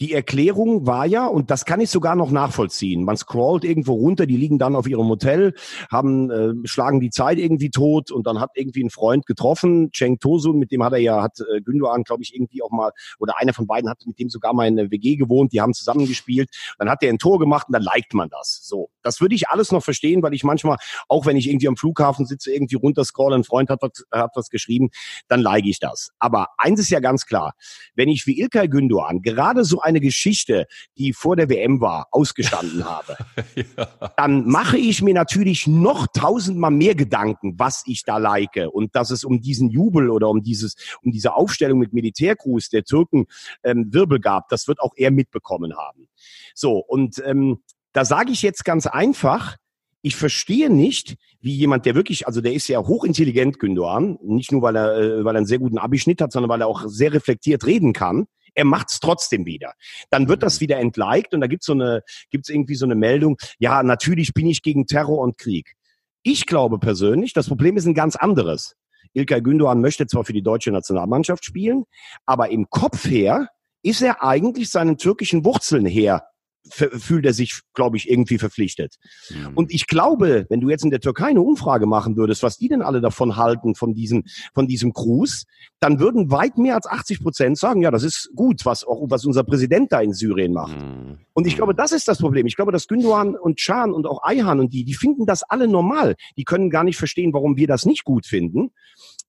die 0.00 0.12
Erklärung 0.12 0.86
war 0.86 1.06
ja, 1.06 1.26
und 1.26 1.50
das 1.50 1.64
kann 1.64 1.80
ich 1.80 1.88
sogar 1.88 2.16
noch 2.16 2.30
nachvollziehen. 2.32 3.04
Man 3.04 3.16
scrollt 3.16 3.64
irgendwo 3.64 3.94
runter, 3.94 4.26
die 4.26 4.36
liegen 4.36 4.58
dann 4.58 4.74
auf 4.74 4.88
ihrem 4.88 5.08
Hotel, 5.08 5.54
haben 5.90 6.30
äh, 6.30 6.52
schlagen 6.64 6.98
die 6.98 7.10
Zeit 7.10 7.38
irgendwie 7.38 7.70
tot 7.70 8.10
und 8.10 8.26
dann 8.26 8.40
hat 8.40 8.50
irgendwie 8.54 8.82
ein 8.82 8.90
Freund 8.90 9.24
getroffen, 9.24 9.92
Cheng 9.92 10.18
Tosun, 10.18 10.58
mit 10.58 10.72
dem 10.72 10.82
hat 10.82 10.94
er 10.94 10.98
ja, 10.98 11.22
hat 11.22 11.38
äh, 11.40 11.60
Gündogan, 11.60 12.02
glaube 12.02 12.22
ich, 12.22 12.34
irgendwie 12.34 12.62
auch 12.62 12.70
mal, 12.70 12.90
oder 13.20 13.38
einer 13.38 13.54
von 13.54 13.68
beiden 13.68 13.88
hat 13.88 14.02
mit 14.04 14.18
dem 14.18 14.28
sogar 14.28 14.52
mal 14.52 14.66
in 14.66 14.76
der 14.76 14.90
WG 14.90 15.14
gewohnt, 15.14 15.52
die 15.52 15.60
haben 15.60 15.74
zusammengespielt. 15.74 16.50
Dann 16.78 16.90
hat 16.90 17.02
er 17.02 17.10
ein 17.10 17.18
Tor 17.18 17.38
gemacht 17.38 17.68
und 17.68 17.74
dann 17.74 17.82
liked 17.82 18.14
man 18.14 18.28
das. 18.30 18.60
So, 18.64 18.90
das 19.02 19.20
würde 19.20 19.36
ich 19.36 19.48
alles 19.48 19.70
noch 19.70 19.84
verstehen, 19.84 20.22
weil 20.24 20.34
ich 20.34 20.42
manchmal, 20.42 20.78
auch 21.08 21.24
wenn 21.24 21.36
ich 21.36 21.48
irgendwie 21.48 21.68
am 21.68 21.76
Flughafen 21.76 22.26
sitze, 22.26 22.52
irgendwie 22.52 22.76
runterscrolle, 22.76 23.36
ein 23.36 23.44
Freund 23.44 23.70
hat 23.70 23.80
was, 23.80 24.04
hat 24.10 24.32
was 24.34 24.48
geschrieben, 24.48 24.90
dann 25.28 25.40
like 25.40 25.66
ich 25.66 25.78
das. 25.78 26.10
Aber 26.18 26.48
eins 26.58 26.80
ist 26.80 26.90
ja 26.90 26.98
ganz 26.98 27.26
klar, 27.26 27.54
wenn 27.94 28.08
ich 28.08 28.26
wie 28.26 28.40
Ilkay 28.40 28.66
Gündogan 28.66 29.22
gerade 29.22 29.64
so 29.64 29.83
eine 29.84 30.00
Geschichte, 30.00 30.66
die 30.98 31.12
vor 31.12 31.36
der 31.36 31.48
WM 31.48 31.80
war, 31.80 32.08
ausgestanden 32.10 32.84
habe, 32.88 33.16
ja. 33.54 34.12
dann 34.16 34.46
mache 34.46 34.78
ich 34.78 35.02
mir 35.02 35.14
natürlich 35.14 35.66
noch 35.66 36.06
tausendmal 36.12 36.70
mehr 36.70 36.94
Gedanken, 36.94 37.58
was 37.58 37.82
ich 37.86 38.04
da 38.04 38.18
like 38.18 38.68
und 38.72 38.94
dass 38.94 39.10
es 39.10 39.24
um 39.24 39.40
diesen 39.40 39.70
Jubel 39.70 40.10
oder 40.10 40.28
um 40.28 40.42
dieses, 40.42 40.76
um 41.02 41.12
diese 41.12 41.34
Aufstellung 41.34 41.78
mit 41.78 41.92
Militärgruß 41.92 42.68
der 42.68 42.84
Türken 42.84 43.26
ähm, 43.62 43.92
Wirbel 43.92 44.20
gab. 44.20 44.48
Das 44.48 44.68
wird 44.68 44.80
auch 44.80 44.92
er 44.96 45.10
mitbekommen 45.10 45.76
haben. 45.76 46.08
So 46.54 46.78
und 46.78 47.22
ähm, 47.24 47.62
da 47.92 48.04
sage 48.04 48.32
ich 48.32 48.42
jetzt 48.42 48.64
ganz 48.64 48.86
einfach, 48.86 49.56
ich 50.04 50.16
verstehe 50.16 50.68
nicht, 50.68 51.16
wie 51.40 51.54
jemand, 51.54 51.86
der 51.86 51.94
wirklich, 51.94 52.26
also 52.26 52.42
der 52.42 52.52
ist 52.52 52.68
ja 52.68 52.78
hochintelligent, 52.78 53.58
Gündogan, 53.58 54.18
nicht 54.22 54.52
nur 54.52 54.60
weil 54.60 54.76
er, 54.76 54.96
äh, 54.96 55.24
weil 55.24 55.34
er 55.34 55.38
einen 55.38 55.46
sehr 55.46 55.58
guten 55.58 55.78
Abischnitt 55.78 56.20
hat, 56.20 56.30
sondern 56.30 56.50
weil 56.50 56.60
er 56.60 56.66
auch 56.66 56.84
sehr 56.86 57.14
reflektiert 57.14 57.64
reden 57.64 57.94
kann. 57.94 58.26
Er 58.54 58.64
macht's 58.64 59.00
trotzdem 59.00 59.46
wieder. 59.46 59.74
Dann 60.10 60.28
wird 60.28 60.42
das 60.42 60.56
mhm. 60.56 60.60
wieder 60.60 60.78
entliked 60.78 61.34
und 61.34 61.40
da 61.40 61.46
gibt's 61.46 61.66
so 61.66 61.72
eine, 61.72 62.02
gibt's 62.30 62.48
irgendwie 62.48 62.74
so 62.74 62.84
eine 62.84 62.94
Meldung, 62.94 63.36
ja, 63.58 63.82
natürlich 63.82 64.34
bin 64.34 64.46
ich 64.46 64.62
gegen 64.62 64.86
Terror 64.86 65.18
und 65.18 65.38
Krieg. 65.38 65.74
Ich 66.22 66.46
glaube 66.46 66.78
persönlich, 66.78 67.32
das 67.32 67.48
Problem 67.48 67.76
ist 67.76 67.86
ein 67.86 67.94
ganz 67.94 68.16
anderes. 68.16 68.76
Ilkay 69.12 69.40
Gündoğan 69.40 69.80
möchte 69.80 70.06
zwar 70.06 70.24
für 70.24 70.32
die 70.32 70.42
deutsche 70.42 70.72
Nationalmannschaft 70.72 71.44
spielen, 71.44 71.84
aber 72.26 72.50
im 72.50 72.68
Kopf 72.70 73.04
her 73.04 73.48
ist 73.82 74.02
er 74.02 74.22
eigentlich 74.22 74.70
seinen 74.70 74.96
türkischen 74.96 75.44
Wurzeln 75.44 75.86
her 75.86 76.26
fühlt 76.70 77.26
er 77.26 77.34
sich, 77.34 77.60
glaube 77.74 77.96
ich, 77.96 78.08
irgendwie 78.08 78.38
verpflichtet. 78.38 78.96
Mhm. 79.30 79.52
Und 79.54 79.72
ich 79.72 79.86
glaube, 79.86 80.46
wenn 80.48 80.60
du 80.60 80.70
jetzt 80.70 80.84
in 80.84 80.90
der 80.90 81.00
Türkei 81.00 81.26
eine 81.26 81.42
Umfrage 81.42 81.86
machen 81.86 82.16
würdest, 82.16 82.42
was 82.42 82.56
die 82.56 82.68
denn 82.68 82.82
alle 82.82 83.00
davon 83.00 83.36
halten, 83.36 83.74
von 83.74 83.94
diesem, 83.94 84.24
von 84.54 84.66
diesem 84.66 84.92
Cruise, 84.92 85.44
dann 85.80 86.00
würden 86.00 86.30
weit 86.30 86.56
mehr 86.56 86.74
als 86.74 86.86
80 86.86 87.22
Prozent 87.22 87.58
sagen, 87.58 87.82
ja, 87.82 87.90
das 87.90 88.02
ist 88.02 88.30
gut, 88.34 88.64
was 88.64 88.84
auch, 88.84 89.04
was 89.08 89.24
unser 89.24 89.44
Präsident 89.44 89.92
da 89.92 90.00
in 90.00 90.12
Syrien 90.12 90.52
macht. 90.52 90.76
Mhm. 90.76 91.18
Und 91.34 91.46
ich 91.46 91.56
glaube, 91.56 91.74
das 91.74 91.92
ist 91.92 92.08
das 92.08 92.18
Problem. 92.18 92.46
Ich 92.46 92.56
glaube, 92.56 92.72
dass 92.72 92.88
Gündogan 92.88 93.36
und 93.36 93.60
Can 93.60 93.92
und 93.92 94.06
auch 94.06 94.22
Ayhan 94.22 94.60
und 94.60 94.72
die, 94.72 94.84
die 94.84 94.94
finden 94.94 95.26
das 95.26 95.42
alle 95.42 95.68
normal. 95.68 96.14
Die 96.36 96.44
können 96.44 96.70
gar 96.70 96.84
nicht 96.84 96.96
verstehen, 96.96 97.32
warum 97.32 97.56
wir 97.56 97.66
das 97.66 97.84
nicht 97.84 98.04
gut 98.04 98.26
finden. 98.26 98.70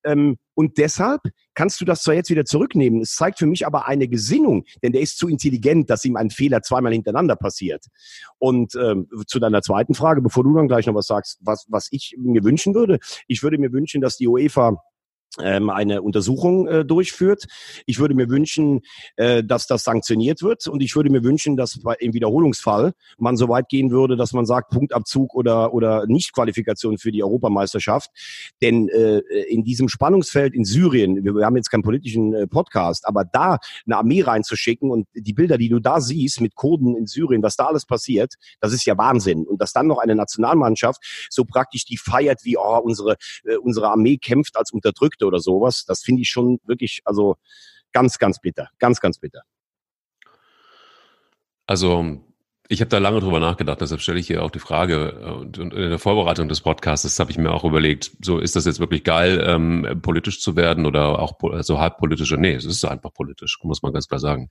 Ähm, 0.05 0.37
und 0.53 0.77
deshalb 0.77 1.21
kannst 1.53 1.81
du 1.81 1.85
das 1.85 2.03
zwar 2.03 2.15
jetzt 2.15 2.29
wieder 2.29 2.45
zurücknehmen, 2.45 3.01
es 3.01 3.15
zeigt 3.15 3.39
für 3.39 3.45
mich 3.45 3.65
aber 3.65 3.87
eine 3.87 4.07
Gesinnung, 4.07 4.63
denn 4.83 4.93
der 4.93 5.01
ist 5.01 5.17
zu 5.17 5.27
intelligent, 5.27 5.89
dass 5.89 6.05
ihm 6.05 6.15
ein 6.15 6.29
Fehler 6.29 6.61
zweimal 6.61 6.93
hintereinander 6.93 7.35
passiert. 7.35 7.85
Und 8.37 8.75
ähm, 8.75 9.07
zu 9.27 9.39
deiner 9.39 9.61
zweiten 9.61 9.93
Frage, 9.93 10.21
bevor 10.21 10.43
du 10.43 10.53
dann 10.55 10.67
gleich 10.67 10.85
noch 10.87 10.95
was 10.95 11.07
sagst, 11.07 11.39
was, 11.41 11.65
was 11.69 11.87
ich 11.91 12.15
mir 12.17 12.43
wünschen 12.43 12.73
würde, 12.73 12.99
ich 13.27 13.43
würde 13.43 13.57
mir 13.57 13.73
wünschen, 13.73 14.01
dass 14.01 14.17
die 14.17 14.27
UEFA 14.27 14.77
ähm, 15.41 15.69
eine 15.69 16.01
Untersuchung 16.01 16.67
äh, 16.67 16.85
durchführt. 16.85 17.45
Ich 17.85 17.99
würde 17.99 18.15
mir 18.15 18.29
wünschen, 18.29 18.81
äh, 19.17 19.43
dass 19.43 19.67
das 19.67 19.83
sanktioniert 19.83 20.41
wird 20.41 20.67
und 20.67 20.81
ich 20.81 20.95
würde 20.95 21.09
mir 21.09 21.23
wünschen, 21.23 21.57
dass 21.57 21.79
bei, 21.81 21.95
im 21.99 22.13
Wiederholungsfall 22.13 22.93
man 23.17 23.37
so 23.37 23.49
weit 23.49 23.69
gehen 23.69 23.91
würde, 23.91 24.15
dass 24.15 24.33
man 24.33 24.45
sagt 24.45 24.71
Punktabzug 24.71 25.35
oder 25.35 25.73
oder 25.73 26.05
Nichtqualifikation 26.07 26.97
für 26.97 27.11
die 27.11 27.23
Europameisterschaft. 27.23 28.09
Denn 28.61 28.89
äh, 28.89 29.19
in 29.49 29.63
diesem 29.63 29.89
Spannungsfeld 29.89 30.53
in 30.53 30.65
Syrien, 30.65 31.23
wir, 31.23 31.35
wir 31.35 31.45
haben 31.45 31.57
jetzt 31.57 31.69
keinen 31.69 31.83
politischen 31.83 32.33
äh, 32.33 32.47
Podcast, 32.47 33.07
aber 33.07 33.25
da 33.25 33.57
eine 33.85 33.97
Armee 33.97 34.21
reinzuschicken 34.21 34.89
und 34.89 35.07
die 35.13 35.33
Bilder, 35.33 35.57
die 35.57 35.69
du 35.69 35.79
da 35.79 35.99
siehst 36.01 36.41
mit 36.41 36.55
Kurden 36.55 36.95
in 36.95 37.07
Syrien, 37.07 37.43
was 37.43 37.55
da 37.55 37.65
alles 37.65 37.85
passiert, 37.85 38.35
das 38.59 38.73
ist 38.73 38.85
ja 38.85 38.97
Wahnsinn. 38.97 39.45
Und 39.45 39.61
dass 39.61 39.73
dann 39.73 39.87
noch 39.87 39.99
eine 39.99 40.15
Nationalmannschaft 40.15 41.27
so 41.29 41.43
praktisch 41.43 41.85
die 41.85 41.97
feiert, 41.97 42.39
wie 42.43 42.57
oh, 42.57 42.79
unsere 42.81 43.17
äh, 43.43 43.57
unsere 43.57 43.89
Armee 43.89 44.17
kämpft 44.17 44.57
als 44.57 44.71
Unterdrückte 44.71 45.24
oder 45.25 45.39
sowas. 45.39 45.85
Das 45.85 46.03
finde 46.03 46.21
ich 46.21 46.29
schon 46.29 46.59
wirklich, 46.65 47.01
also 47.05 47.37
ganz, 47.91 48.17
ganz 48.19 48.39
bitter. 48.39 48.69
Ganz, 48.79 48.99
ganz 48.99 49.17
bitter. 49.17 49.43
Also 51.67 52.21
ich 52.67 52.81
habe 52.81 52.89
da 52.89 52.97
lange 52.97 53.19
drüber 53.19 53.39
nachgedacht, 53.39 53.79
deshalb 53.81 54.01
stelle 54.01 54.19
ich 54.19 54.27
hier 54.27 54.43
auch 54.43 54.49
die 54.49 54.59
Frage. 54.59 55.19
Äh, 55.21 55.31
und, 55.31 55.59
und 55.59 55.73
in 55.73 55.89
der 55.89 55.99
Vorbereitung 55.99 56.47
des 56.47 56.61
Podcasts 56.61 57.19
habe 57.19 57.31
ich 57.31 57.37
mir 57.37 57.51
auch 57.51 57.63
überlegt, 57.63 58.11
so 58.21 58.39
ist 58.39 58.55
das 58.55 58.65
jetzt 58.65 58.79
wirklich 58.79 59.03
geil, 59.03 59.43
ähm, 59.45 59.99
politisch 60.01 60.41
zu 60.41 60.55
werden 60.55 60.85
oder 60.85 61.19
auch 61.19 61.37
so 61.39 61.49
also 61.49 61.79
halb? 61.79 62.01
Nee, 62.01 62.53
es 62.53 62.65
ist 62.65 62.83
einfach 62.85 63.13
politisch, 63.13 63.59
muss 63.63 63.83
man 63.83 63.93
ganz 63.93 64.07
klar 64.07 64.19
sagen. 64.19 64.49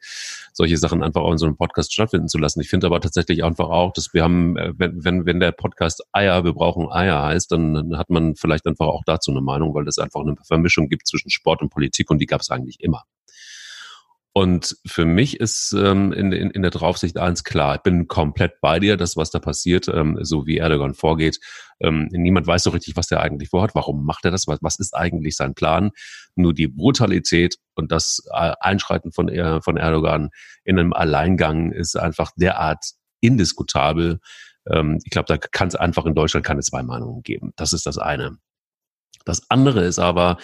Solche 0.53 0.77
Sachen 0.77 1.03
einfach 1.03 1.23
auch 1.23 1.33
in 1.33 1.39
so 1.39 1.47
einem 1.47 1.57
Podcast 1.57 1.93
stattfinden 1.93 2.29
zu 2.29 2.39
lassen. 2.39 2.61
Ich 2.61 2.69
finde 2.69 2.87
aber 2.87 3.01
tatsächlich 3.01 3.43
einfach 3.43 3.69
auch, 3.69 3.93
dass 3.93 4.15
wir 4.15 4.23
haben, 4.23 4.57
äh, 4.57 4.73
wenn, 4.77 5.05
wenn, 5.05 5.27
wenn 5.27 5.41
der 5.41 5.53
Podcast 5.53 6.05
Eier, 6.13 6.45
wir 6.45 6.53
brauchen 6.53 6.91
Eier 6.91 7.23
heißt, 7.23 7.51
dann 7.51 7.97
hat 7.97 8.11
man 8.11 8.37
vielleicht 8.37 8.67
einfach 8.67 8.87
auch 8.87 9.03
dazu 9.05 9.33
eine 9.33 9.41
Meinung, 9.41 9.75
weil 9.75 9.89
es 9.89 9.99
einfach 9.99 10.21
eine 10.21 10.37
Vermischung 10.45 10.89
gibt 10.89 11.07
zwischen 11.09 11.31
Sport 11.31 11.63
und 11.63 11.71
Politik 11.71 12.11
und 12.11 12.19
die 12.19 12.27
gab 12.27 12.43
es 12.43 12.51
eigentlich 12.51 12.81
immer. 12.81 13.05
Und 14.37 14.77
für 14.85 15.05
mich 15.05 15.39
ist 15.39 15.73
ähm, 15.79 16.13
in, 16.13 16.33
in, 16.33 16.51
in 16.51 16.63
der 16.63 16.73
Draufsicht 16.73 17.17
eins 17.19 17.45
klar, 17.45 17.77
ich 17.77 17.83
bin 17.83 18.09
komplett 18.09 18.61
bei 18.61 18.81
dir, 18.81 18.97
das, 18.97 19.17
was 19.17 19.31
da 19.31 19.39
passiert, 19.39 19.87
ähm, 19.87 20.19
so 20.23 20.45
wie 20.45 20.59
Erdogan 20.59 20.95
vorgeht. 20.95 21.39
Ähm, 21.79 22.09
niemand 22.11 22.45
weiß 22.45 22.65
so 22.65 22.71
richtig, 22.71 22.97
was 22.97 23.07
der 23.07 23.21
eigentlich 23.21 23.51
vorhat. 23.51 23.77
Warum 23.77 24.05
macht 24.05 24.25
er 24.25 24.33
das? 24.33 24.49
Was, 24.49 24.59
was 24.61 24.81
ist 24.81 24.93
eigentlich 24.93 25.37
sein 25.37 25.55
Plan? 25.55 25.93
Nur 26.35 26.53
die 26.53 26.67
Brutalität 26.67 27.59
und 27.77 27.93
das 27.93 28.25
äh, 28.33 28.55
Einschreiten 28.59 29.13
von, 29.13 29.29
er, 29.29 29.63
von 29.63 29.77
Erdogan 29.77 30.31
in 30.65 30.81
einem 30.81 30.95
Alleingang 30.95 31.71
ist 31.71 31.97
einfach 31.97 32.33
derart 32.37 32.85
indiskutabel. 33.21 34.19
Ähm, 34.69 34.99
ich 35.05 35.11
glaube, 35.11 35.27
da 35.29 35.39
kann 35.39 35.69
es 35.69 35.77
einfach 35.77 36.07
in 36.07 36.17
Deutschland 36.17 36.45
keine 36.45 36.63
zwei 36.63 36.83
Meinungen 36.83 37.23
geben. 37.23 37.53
Das 37.55 37.73
ist 37.73 37.87
das 37.87 37.99
eine. 37.99 38.37
Das 39.25 39.49
andere 39.49 39.85
ist 39.85 40.01
aber, 40.01 40.39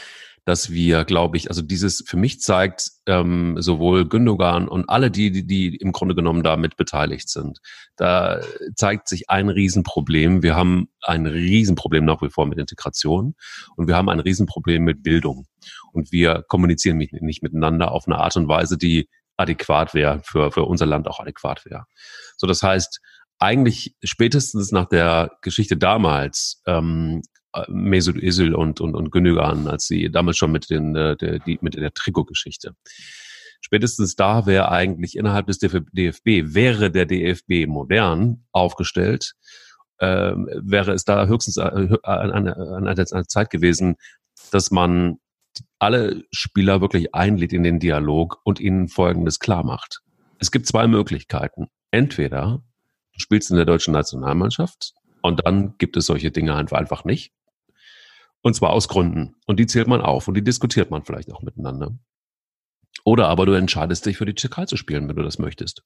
dass 0.44 0.70
wir, 0.70 1.04
glaube 1.04 1.37
ich, 1.37 1.49
also 1.49 1.62
dieses 1.62 2.02
für 2.06 2.16
mich 2.16 2.40
zeigt 2.40 2.90
ähm, 3.06 3.56
sowohl 3.59 4.09
Gündogan 4.09 4.68
und 4.68 4.88
alle 4.88 5.11
die, 5.11 5.30
die, 5.30 5.47
die 5.47 5.76
im 5.76 5.92
Grunde 5.92 6.14
genommen 6.14 6.42
damit 6.42 6.76
beteiligt 6.76 7.28
sind. 7.28 7.59
Da 7.97 8.40
zeigt 8.75 9.09
sich 9.09 9.28
ein 9.28 9.49
Riesenproblem. 9.49 10.42
Wir 10.42 10.56
haben 10.56 10.88
ein 11.02 11.26
Riesenproblem 11.26 12.04
nach 12.04 12.23
wie 12.23 12.30
vor 12.30 12.47
mit 12.47 12.59
Integration 12.59 13.35
und 13.76 13.88
wir 13.88 13.97
haben 13.97 14.09
ein 14.09 14.20
Riesenproblem 14.20 14.82
mit 14.82 15.02
Bildung. 15.02 15.47
Und 15.92 16.12
wir 16.12 16.44
kommunizieren 16.49 16.97
nicht 16.97 17.42
miteinander 17.42 17.92
auf 17.92 18.06
eine 18.06 18.18
Art 18.18 18.37
und 18.37 18.49
Weise, 18.49 18.78
die 18.78 19.09
adäquat 19.37 19.94
wäre, 19.94 20.20
für, 20.23 20.52
für 20.52 20.64
unser 20.64 20.87
Land 20.87 21.09
auch 21.09 21.20
adäquat 21.20 21.64
wäre. 21.64 21.85
So, 22.37 22.47
das 22.47 22.62
heißt, 22.62 23.00
eigentlich 23.38 23.97
spätestens 24.04 24.70
nach 24.70 24.87
der 24.87 25.32
Geschichte 25.40 25.76
damals 25.76 26.62
ähm, 26.66 27.23
Mesut 27.69 28.16
Özil 28.16 28.54
und, 28.54 28.80
und, 28.80 28.95
und 28.95 29.11
Gündogan, 29.11 29.66
als 29.69 29.87
sie 29.87 30.11
damals 30.11 30.37
schon 30.37 30.52
mit, 30.52 30.71
den, 30.71 30.95
äh, 30.95 31.16
der, 31.16 31.38
die, 31.40 31.59
mit 31.61 31.75
der 31.75 31.92
Trikotgeschichte. 31.92 32.75
Spätestens 33.61 34.16
da 34.16 34.47
wäre 34.47 34.71
eigentlich 34.71 35.16
innerhalb 35.16 35.47
des 35.47 35.59
DFB, 35.59 36.54
wäre 36.54 36.90
der 36.90 37.07
DFB 37.07 37.66
modern 37.66 38.45
aufgestellt, 38.52 39.35
äh, 39.99 40.33
wäre 40.35 40.92
es 40.92 41.04
da 41.04 41.26
höchstens 41.26 41.59
an 41.59 41.99
einer 42.02 43.28
Zeit 43.28 43.50
gewesen, 43.50 43.97
dass 44.50 44.71
man 44.71 45.19
alle 45.78 46.25
Spieler 46.30 46.80
wirklich 46.80 47.14
einlädt 47.14 47.52
in 47.52 47.62
den 47.62 47.80
Dialog 47.80 48.40
und 48.45 48.61
ihnen 48.61 48.88
Folgendes 48.88 49.40
klar 49.40 49.64
macht. 49.64 50.00
Es 50.38 50.50
gibt 50.50 50.66
zwei 50.66 50.87
Möglichkeiten. 50.87 51.66
Entweder 51.90 52.62
du 53.12 53.21
spielst 53.21 53.50
in 53.50 53.57
der 53.57 53.66
deutschen 53.66 53.92
Nationalmannschaft 53.92 54.95
und 55.23 55.45
dann 55.45 55.76
gibt 55.76 55.97
es 55.97 56.07
solche 56.07 56.30
Dinge 56.30 56.54
einfach 56.54 57.04
nicht. 57.04 57.33
Und 58.42 58.54
zwar 58.54 58.70
aus 58.70 58.88
Gründen. 58.88 59.37
Und 59.47 59.61
die 59.61 59.66
zählt 59.66 59.88
man 59.88 60.00
auf 60.00 60.28
und 60.28 60.35
die 60.35 60.44
diskutiert 60.44 60.90
man 60.90 61.04
vielleicht 61.04 61.32
auch 61.32 61.42
miteinander. 61.42 61.92
Oder 63.04 63.28
aber 63.28 63.47
du 63.47 63.52
entscheidest 63.52 64.04
dich 64.04 64.18
für 64.18 64.26
die 64.26 64.35
Türkei 64.35 64.66
zu 64.66 64.76
spielen, 64.76 65.09
wenn 65.09 65.16
du 65.16 65.23
das 65.23 65.38
möchtest. 65.38 65.82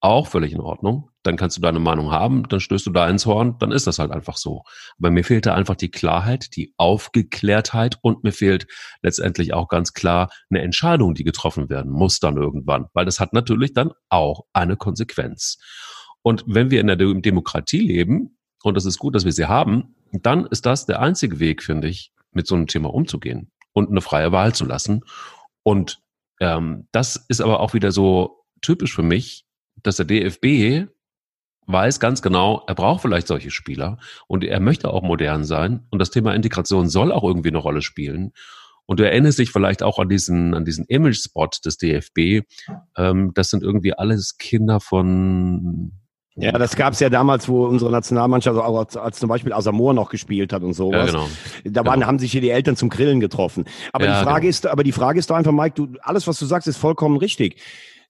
Auch 0.00 0.26
völlig 0.26 0.52
in 0.52 0.60
Ordnung. 0.60 1.10
Dann 1.22 1.36
kannst 1.36 1.56
du 1.56 1.60
deine 1.60 1.78
Meinung 1.78 2.10
haben, 2.10 2.48
dann 2.48 2.60
stößt 2.60 2.86
du 2.86 2.90
da 2.90 3.08
ins 3.08 3.26
Horn, 3.26 3.56
dann 3.58 3.72
ist 3.72 3.86
das 3.86 3.98
halt 3.98 4.10
einfach 4.10 4.36
so. 4.36 4.62
Aber 4.98 5.10
mir 5.10 5.24
fehlt 5.24 5.46
da 5.46 5.54
einfach 5.54 5.76
die 5.76 5.90
Klarheit, 5.90 6.56
die 6.56 6.74
Aufgeklärtheit 6.76 7.98
und 8.02 8.24
mir 8.24 8.32
fehlt 8.32 8.66
letztendlich 9.02 9.54
auch 9.54 9.68
ganz 9.68 9.92
klar 9.92 10.30
eine 10.50 10.62
Entscheidung, 10.62 11.14
die 11.14 11.24
getroffen 11.24 11.68
werden 11.68 11.92
muss 11.92 12.18
dann 12.18 12.36
irgendwann. 12.36 12.86
Weil 12.94 13.04
das 13.04 13.20
hat 13.20 13.32
natürlich 13.32 13.72
dann 13.72 13.92
auch 14.08 14.44
eine 14.52 14.76
Konsequenz. 14.76 15.58
Und 16.22 16.42
wenn 16.46 16.70
wir 16.70 16.80
in 16.80 16.88
der 16.88 16.96
Demokratie 16.96 17.80
leben, 17.80 18.36
und 18.62 18.76
das 18.76 18.84
ist 18.84 18.98
gut, 18.98 19.14
dass 19.14 19.24
wir 19.24 19.32
sie 19.32 19.46
haben, 19.46 19.94
dann 20.12 20.46
ist 20.46 20.66
das 20.66 20.86
der 20.86 21.00
einzige 21.00 21.38
Weg, 21.38 21.62
finde 21.62 21.88
ich, 21.88 22.12
mit 22.32 22.46
so 22.46 22.54
einem 22.54 22.66
Thema 22.66 22.92
umzugehen 22.92 23.50
und 23.72 23.90
eine 23.90 24.00
freie 24.00 24.32
Wahl 24.32 24.54
zu 24.54 24.64
lassen. 24.64 25.02
Und 25.62 26.00
ähm, 26.40 26.88
das 26.92 27.16
ist 27.28 27.40
aber 27.40 27.60
auch 27.60 27.74
wieder 27.74 27.92
so 27.92 28.44
typisch 28.60 28.94
für 28.94 29.02
mich, 29.02 29.46
dass 29.82 29.96
der 29.96 30.06
DFB 30.06 30.88
weiß 31.66 31.98
ganz 31.98 32.22
genau, 32.22 32.62
er 32.66 32.74
braucht 32.74 33.02
vielleicht 33.02 33.26
solche 33.26 33.50
Spieler 33.50 33.98
und 34.28 34.44
er 34.44 34.60
möchte 34.60 34.88
auch 34.90 35.02
modern 35.02 35.44
sein 35.44 35.84
und 35.90 35.98
das 35.98 36.10
Thema 36.10 36.34
Integration 36.34 36.88
soll 36.88 37.10
auch 37.10 37.24
irgendwie 37.24 37.48
eine 37.48 37.58
Rolle 37.58 37.82
spielen. 37.82 38.32
Und 38.88 39.00
du 39.00 39.04
erinnerst 39.04 39.40
dich 39.40 39.50
vielleicht 39.50 39.82
auch 39.82 39.98
an 39.98 40.08
diesen, 40.08 40.54
an 40.54 40.64
diesen 40.64 40.84
Image-Spot 40.86 41.50
des 41.64 41.76
DFB. 41.76 42.46
Ähm, 42.96 43.32
das 43.34 43.50
sind 43.50 43.64
irgendwie 43.64 43.94
alles 43.94 44.38
Kinder 44.38 44.78
von 44.78 45.90
ja, 46.36 46.52
das 46.52 46.76
gab's 46.76 47.00
ja 47.00 47.08
damals, 47.08 47.48
wo 47.48 47.64
unsere 47.64 47.90
Nationalmannschaft, 47.90 48.58
auch 48.58 48.78
als, 48.78 48.96
als 48.96 49.18
zum 49.18 49.28
Beispiel 49.28 49.52
Asamoah 49.54 49.94
noch 49.94 50.10
gespielt 50.10 50.52
hat 50.52 50.62
und 50.62 50.74
sowas. 50.74 51.12
Ja, 51.12 51.18
genau. 51.18 51.28
Da 51.64 51.84
waren, 51.86 52.00
genau. 52.00 52.06
haben 52.06 52.18
sich 52.18 52.30
hier 52.30 52.42
die 52.42 52.50
Eltern 52.50 52.76
zum 52.76 52.90
Grillen 52.90 53.20
getroffen. 53.20 53.64
Aber 53.92 54.04
ja, 54.04 54.18
die 54.18 54.24
Frage 54.24 54.40
genau. 54.42 54.50
ist, 54.50 54.66
aber 54.66 54.84
die 54.84 54.92
Frage 54.92 55.18
ist 55.18 55.30
doch 55.30 55.36
einfach, 55.36 55.52
Mike, 55.52 55.74
du, 55.74 55.98
alles, 56.02 56.26
was 56.26 56.38
du 56.38 56.44
sagst, 56.44 56.68
ist 56.68 56.76
vollkommen 56.76 57.16
richtig. 57.16 57.62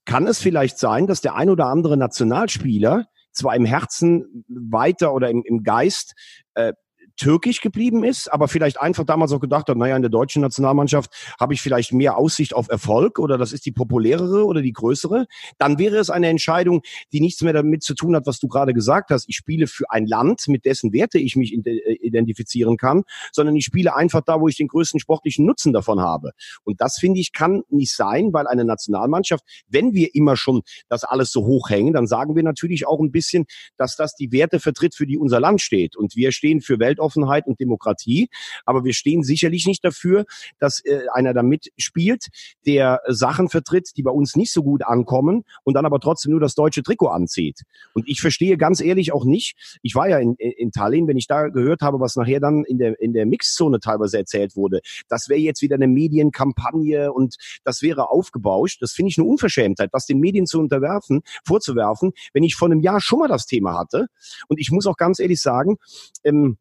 Kann 0.05 0.27
es 0.27 0.41
vielleicht 0.41 0.79
sein, 0.79 1.07
dass 1.07 1.21
der 1.21 1.37
ein 1.37 1.51
oder 1.51 1.67
andere 1.67 1.97
Nationalspieler 1.97 3.07
zwar 3.33 3.55
im 3.55 3.65
Herzen 3.65 4.45
weiter 4.49 5.13
oder 5.15 5.31
im, 5.31 5.43
im 5.45 5.63
Geist 5.63 6.15
äh, 6.55 6.73
türkisch 7.17 7.61
geblieben 7.61 8.05
ist, 8.05 8.33
aber 8.33 8.49
vielleicht 8.49 8.81
einfach 8.81 9.05
damals 9.05 9.33
auch 9.33 9.41
gedacht 9.41 9.69
hat, 9.69 9.77
naja, 9.77 9.97
in 9.97 10.03
der 10.03 10.11
deutschen 10.11 10.43
Nationalmannschaft 10.43 11.11
habe 11.41 11.55
ich 11.55 11.63
vielleicht 11.63 11.93
mehr 11.93 12.17
Aussicht 12.17 12.55
auf 12.55 12.69
Erfolg 12.69 13.19
oder 13.19 13.39
das 13.39 13.53
ist 13.53 13.67
die 13.67 13.73
populärere 13.73 14.45
oder 14.45 14.63
die 14.63 14.73
größere, 14.73 15.27
dann 15.59 15.79
wäre 15.79 15.97
es 15.97 16.11
eine 16.11 16.29
Entscheidung, 16.29 16.83
die 17.13 17.21
nichts 17.21 17.43
mehr 17.43 17.53
damit 17.53 17.83
zu 17.83 17.95
tun 17.95 18.15
hat, 18.15 18.27
was 18.27 18.39
du 18.39 18.49
gerade 18.49 18.75
gesagt 18.75 19.11
hast. 19.11 19.29
Ich 19.29 19.37
spiele 19.37 19.67
für 19.67 19.91
ein 19.91 20.07
Land, 20.07 20.47
mit 20.49 20.65
dessen 20.65 20.93
Werte 20.93 21.19
ich 21.19 21.37
mich 21.37 21.53
äh, 21.55 21.95
identifizieren 22.01 22.77
kann, 22.77 23.05
sondern 23.33 23.57
ich 23.57 23.65
spiele 23.65 23.97
einfach 23.97 24.21
da, 24.21 24.41
wo 24.41 24.49
ich 24.49 24.57
den 24.57 24.69
größten 24.69 25.01
sportlichen 25.01 25.47
Nutzen 25.47 25.73
davon 25.73 26.01
habe. 26.01 26.33
Und 26.65 26.81
das 26.81 26.99
finde 26.99 27.21
ich 27.21 27.33
kann 27.33 27.63
nicht 27.71 27.95
sein, 27.95 28.33
weil 28.33 28.47
eine 28.47 28.65
Nationalmannschaft, 28.65 29.45
wenn 29.69 29.95
wir 29.95 30.15
immer 30.15 30.37
schon 30.37 30.63
das 30.89 31.05
alles 31.05 31.33
so 31.33 31.45
hochhängen, 31.45 31.93
dann 31.93 32.07
sagen 32.07 32.37
wir 32.37 32.43
natürlich 32.43 32.87
auch 32.87 33.01
ein 33.01 33.11
bisschen, 33.11 33.47
dass 33.77 33.97
das 33.97 34.15
die 34.15 34.33
Werte 34.33 34.61
vertritt, 34.61 34.95
für 34.95 35.07
die 35.07 35.19
unser 35.19 35.41
Land 35.41 35.61
steht. 35.61 35.97
Und 35.97 36.17
wir 36.17 36.33
stehen 36.33 36.61
für 36.61 36.79
Weltoffenheit 36.79 37.06
Weltoffenheit 37.07 37.47
und 37.47 37.61
Demokratie. 37.61 38.29
Aber 38.65 38.85
wir 38.85 38.93
stehen 38.93 39.23
sicherlich 39.23 39.67
nicht 39.67 39.85
dafür, 39.85 40.25
dass 40.59 40.85
äh, 40.85 41.03
einer 41.13 41.35
da 41.35 41.43
mitspielt, 41.43 42.29
der 42.67 43.01
Sachen 43.09 43.49
vertritt, 43.49 43.91
die 43.97 44.03
bei 44.03 44.11
uns 44.11 44.37
nicht 44.37 44.53
so 44.53 44.63
gut 44.63 44.83
ankommen 44.85 45.45
und 45.65 45.75
dann 45.75 45.87
aber 45.87 46.01
trotzdem 46.01 46.33
nur 46.33 46.41
das 46.41 46.55
deutsche 46.55 46.83
Trikot 46.83 47.09
anzieht. 47.09 47.63
Und 47.95 48.09
ich 48.09 48.21
verstehe 48.21 48.57
ganz 48.57 48.81
ehrlich 48.81 49.13
auch 49.13 49.25
nicht, 49.25 49.79
ich 49.83 49.95
war 49.95 50.09
ja 50.09 50.19
in, 50.19 50.35
in 50.35 50.73
Tallinn, 50.73 51.09
wenn 51.09 51.17
ich 51.17 51.27
da 51.27 51.49
gehört 51.49 51.83
habe, 51.83 52.01
was 52.01 52.17
nachher 52.17 52.41
dann 52.41 52.65
in 52.65 52.79
der, 52.79 53.01
in 53.01 53.13
der 53.13 53.27
Mixzone 53.27 53.81
teilweise 53.81 54.19
erzählt 54.19 54.57
wurde, 54.57 54.81
das 55.09 55.29
wäre 55.29 55.41
jetzt 55.41 55.63
wieder 55.63 55.77
eine 55.77 55.89
Medienkampagne 55.89 57.13
und 57.13 57.37
das 57.65 57.83
wäre 57.83 58.11
aufgebauscht. 58.11 58.83
Das 58.83 58.93
finde 58.93 59.11
ich 59.11 59.19
eine 59.19 59.27
Unverschämtheit, 59.27 59.91
was 59.93 60.07
den 60.07 60.19
Medien 60.19 60.47
zu 60.47 60.59
unterwerfen, 60.59 61.23
vorzuwerfen, 61.45 62.13
wenn 62.33 62.43
ich 62.43 62.57
vor 62.57 62.67
einem 62.67 62.81
Jahr 62.81 63.01
schon 63.01 63.21
mal 63.21 63.29
das 63.29 63.47
Thema 63.47 63.79
hatte. 63.79 64.07
Und 64.49 64.59
ich 64.61 64.71
muss 64.71 64.87
auch 64.87 64.97
ganz 64.97 65.19
ehrlich 65.19 65.41
sagen, 65.41 65.77
ähm, 66.25 66.59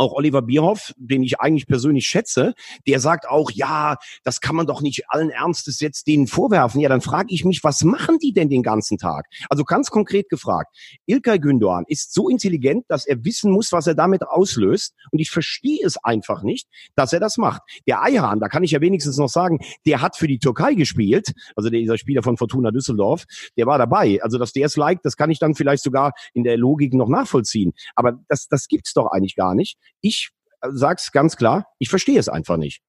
auch 0.00 0.12
Oliver 0.12 0.40
Bierhoff, 0.40 0.94
den 0.96 1.22
ich 1.22 1.40
eigentlich 1.40 1.66
persönlich 1.66 2.06
schätze, 2.06 2.54
der 2.86 3.00
sagt 3.00 3.28
auch, 3.28 3.50
ja, 3.50 3.96
das 4.24 4.40
kann 4.40 4.56
man 4.56 4.66
doch 4.66 4.80
nicht 4.80 5.04
allen 5.08 5.28
Ernstes 5.28 5.78
jetzt 5.80 6.06
denen 6.06 6.26
vorwerfen. 6.26 6.80
Ja, 6.80 6.88
dann 6.88 7.02
frage 7.02 7.34
ich 7.34 7.44
mich, 7.44 7.62
was 7.62 7.84
machen 7.84 8.18
die 8.18 8.32
denn 8.32 8.48
den 8.48 8.62
ganzen 8.62 8.96
Tag? 8.96 9.26
Also 9.50 9.62
ganz 9.62 9.90
konkret 9.90 10.30
gefragt, 10.30 10.74
Ilkay 11.04 11.36
Gündoğan 11.36 11.84
ist 11.86 12.14
so 12.14 12.30
intelligent, 12.30 12.86
dass 12.88 13.06
er 13.06 13.22
wissen 13.24 13.52
muss, 13.52 13.72
was 13.72 13.86
er 13.86 13.94
damit 13.94 14.26
auslöst. 14.26 14.94
Und 15.10 15.18
ich 15.18 15.30
verstehe 15.30 15.84
es 15.84 16.02
einfach 16.02 16.42
nicht, 16.42 16.66
dass 16.96 17.12
er 17.12 17.20
das 17.20 17.36
macht. 17.36 17.60
Der 17.86 18.02
Eihan, 18.02 18.40
da 18.40 18.48
kann 18.48 18.64
ich 18.64 18.70
ja 18.70 18.80
wenigstens 18.80 19.18
noch 19.18 19.28
sagen, 19.28 19.58
der 19.84 20.00
hat 20.00 20.16
für 20.16 20.26
die 20.26 20.38
Türkei 20.38 20.72
gespielt, 20.72 21.32
also 21.56 21.68
dieser 21.68 21.98
Spieler 21.98 22.22
von 22.22 22.38
Fortuna 22.38 22.70
Düsseldorf, 22.70 23.24
der 23.58 23.66
war 23.66 23.76
dabei. 23.76 24.18
Also 24.22 24.38
dass 24.38 24.52
der 24.52 24.66
es 24.66 24.76
liked, 24.76 25.04
das 25.04 25.18
kann 25.18 25.30
ich 25.30 25.38
dann 25.38 25.54
vielleicht 25.54 25.82
sogar 25.82 26.12
in 26.32 26.44
der 26.44 26.56
Logik 26.56 26.94
noch 26.94 27.08
nachvollziehen. 27.08 27.74
Aber 27.94 28.18
das, 28.28 28.48
das 28.48 28.66
gibt's 28.66 28.94
doch 28.94 29.08
eigentlich 29.08 29.36
gar 29.36 29.54
nicht. 29.54 29.76
Ich 30.00 30.30
äh, 30.60 30.68
sag's 30.72 31.12
ganz 31.12 31.36
klar, 31.36 31.66
ich 31.78 31.88
verstehe 31.88 32.18
es 32.18 32.28
einfach 32.28 32.56
nicht. 32.56 32.82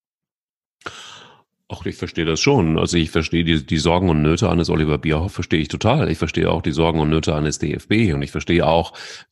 Ach, 1.73 1.85
ich 1.85 1.95
verstehe 1.95 2.25
das 2.25 2.41
schon. 2.41 2.77
Also 2.77 2.97
ich 2.97 3.11
verstehe 3.11 3.45
die, 3.45 3.65
die 3.65 3.77
Sorgen 3.77 4.09
und 4.09 4.21
Nöte 4.21 4.49
eines 4.49 4.69
Oliver 4.69 4.97
Bierhoff, 4.97 5.31
verstehe 5.31 5.61
ich 5.61 5.69
total. 5.69 6.11
Ich 6.11 6.17
verstehe 6.17 6.51
auch 6.51 6.61
die 6.61 6.73
Sorgen 6.73 6.99
und 6.99 7.09
Nöte 7.09 7.33
eines 7.33 7.59
DFB 7.59 8.13
und 8.13 8.21
ich 8.21 8.31
verstehe 8.31 8.67
auch 8.67 8.91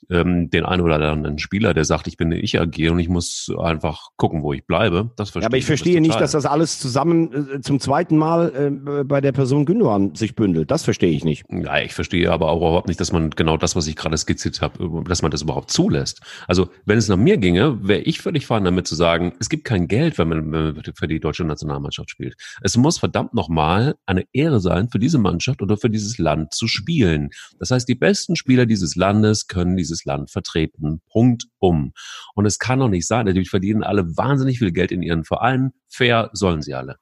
ähm, 0.09 0.49
den 0.49 0.63
einen 0.63 0.81
oder 0.81 0.95
anderen 0.95 1.37
Spieler, 1.37 1.73
der 1.73 1.83
sagt, 1.83 2.07
ich 2.07 2.15
bin 2.15 2.31
ich 2.31 2.59
AG 2.59 2.89
und 2.89 2.99
ich 2.99 3.09
muss 3.09 3.51
einfach 3.59 4.11
gucken, 4.15 4.41
wo 4.41 4.53
ich 4.53 4.65
bleibe. 4.65 5.11
Das 5.17 5.31
verstehe 5.31 5.43
ja, 5.43 5.47
aber 5.49 5.57
ich 5.57 5.65
verstehe 5.65 5.95
das 5.95 6.07
nicht, 6.07 6.21
dass 6.21 6.31
das 6.31 6.45
alles 6.45 6.79
zusammen 6.79 7.55
äh, 7.55 7.61
zum 7.61 7.81
zweiten 7.81 8.17
Mal 8.17 8.53
äh, 8.55 9.03
bei 9.03 9.19
der 9.19 9.33
Person 9.33 9.65
Gündogan 9.65 10.15
sich 10.15 10.33
bündelt. 10.33 10.71
Das 10.71 10.85
verstehe 10.85 11.11
ich 11.11 11.25
nicht. 11.25 11.43
Ja, 11.49 11.79
ich 11.79 11.93
verstehe 11.93 12.31
aber 12.31 12.47
auch 12.49 12.57
überhaupt 12.57 12.87
nicht, 12.87 13.01
dass 13.01 13.11
man 13.11 13.31
genau 13.31 13.57
das, 13.57 13.75
was 13.75 13.85
ich 13.85 13.97
gerade 13.97 14.17
skizziert 14.17 14.61
habe, 14.61 15.03
dass 15.09 15.21
man 15.21 15.31
das 15.31 15.41
überhaupt 15.41 15.71
zulässt. 15.71 16.21
Also 16.47 16.69
wenn 16.85 16.97
es 16.97 17.09
nach 17.09 17.17
mir 17.17 17.35
ginge, 17.35 17.79
wäre 17.85 17.99
ich 17.99 18.21
völlig 18.21 18.45
fein 18.45 18.63
damit 18.63 18.87
zu 18.87 18.95
sagen, 18.95 19.33
es 19.39 19.49
gibt 19.49 19.65
kein 19.65 19.89
Geld, 19.89 20.17
wenn 20.17 20.29
man, 20.29 20.51
wenn 20.53 20.73
man 20.73 20.83
für 20.95 21.07
die 21.09 21.19
deutsche 21.19 21.43
Nationalmannschaft 21.43 22.09
spielt 22.09 22.28
spielt. 22.29 22.35
Es 22.61 22.77
muss 22.77 22.99
verdammt 22.99 23.33
nochmal 23.33 23.95
eine 24.05 24.25
Ehre 24.33 24.59
sein, 24.59 24.89
für 24.89 24.99
diese 24.99 25.17
Mannschaft 25.17 25.61
oder 25.61 25.77
für 25.77 25.89
dieses 25.89 26.17
Land 26.17 26.53
zu 26.53 26.67
spielen. 26.67 27.29
Das 27.59 27.71
heißt, 27.71 27.87
die 27.87 27.95
besten 27.95 28.35
Spieler 28.35 28.65
dieses 28.65 28.95
Landes 28.95 29.47
können 29.47 29.75
dieses 29.75 30.05
Land 30.05 30.31
vertreten. 30.31 31.01
Punkt 31.11 31.45
um. 31.59 31.93
Und 32.35 32.45
es 32.45 32.59
kann 32.59 32.79
doch 32.79 32.89
nicht 32.89 33.07
sein, 33.07 33.25
natürlich 33.25 33.49
verdienen 33.49 33.83
alle 33.83 34.05
wahnsinnig 34.17 34.59
viel 34.59 34.71
Geld 34.71 34.91
in 34.91 35.01
ihren 35.01 35.23
Vereinen. 35.23 35.71
Fair 35.87 36.29
sollen 36.33 36.61
sie 36.61 36.73
alle. 36.73 36.97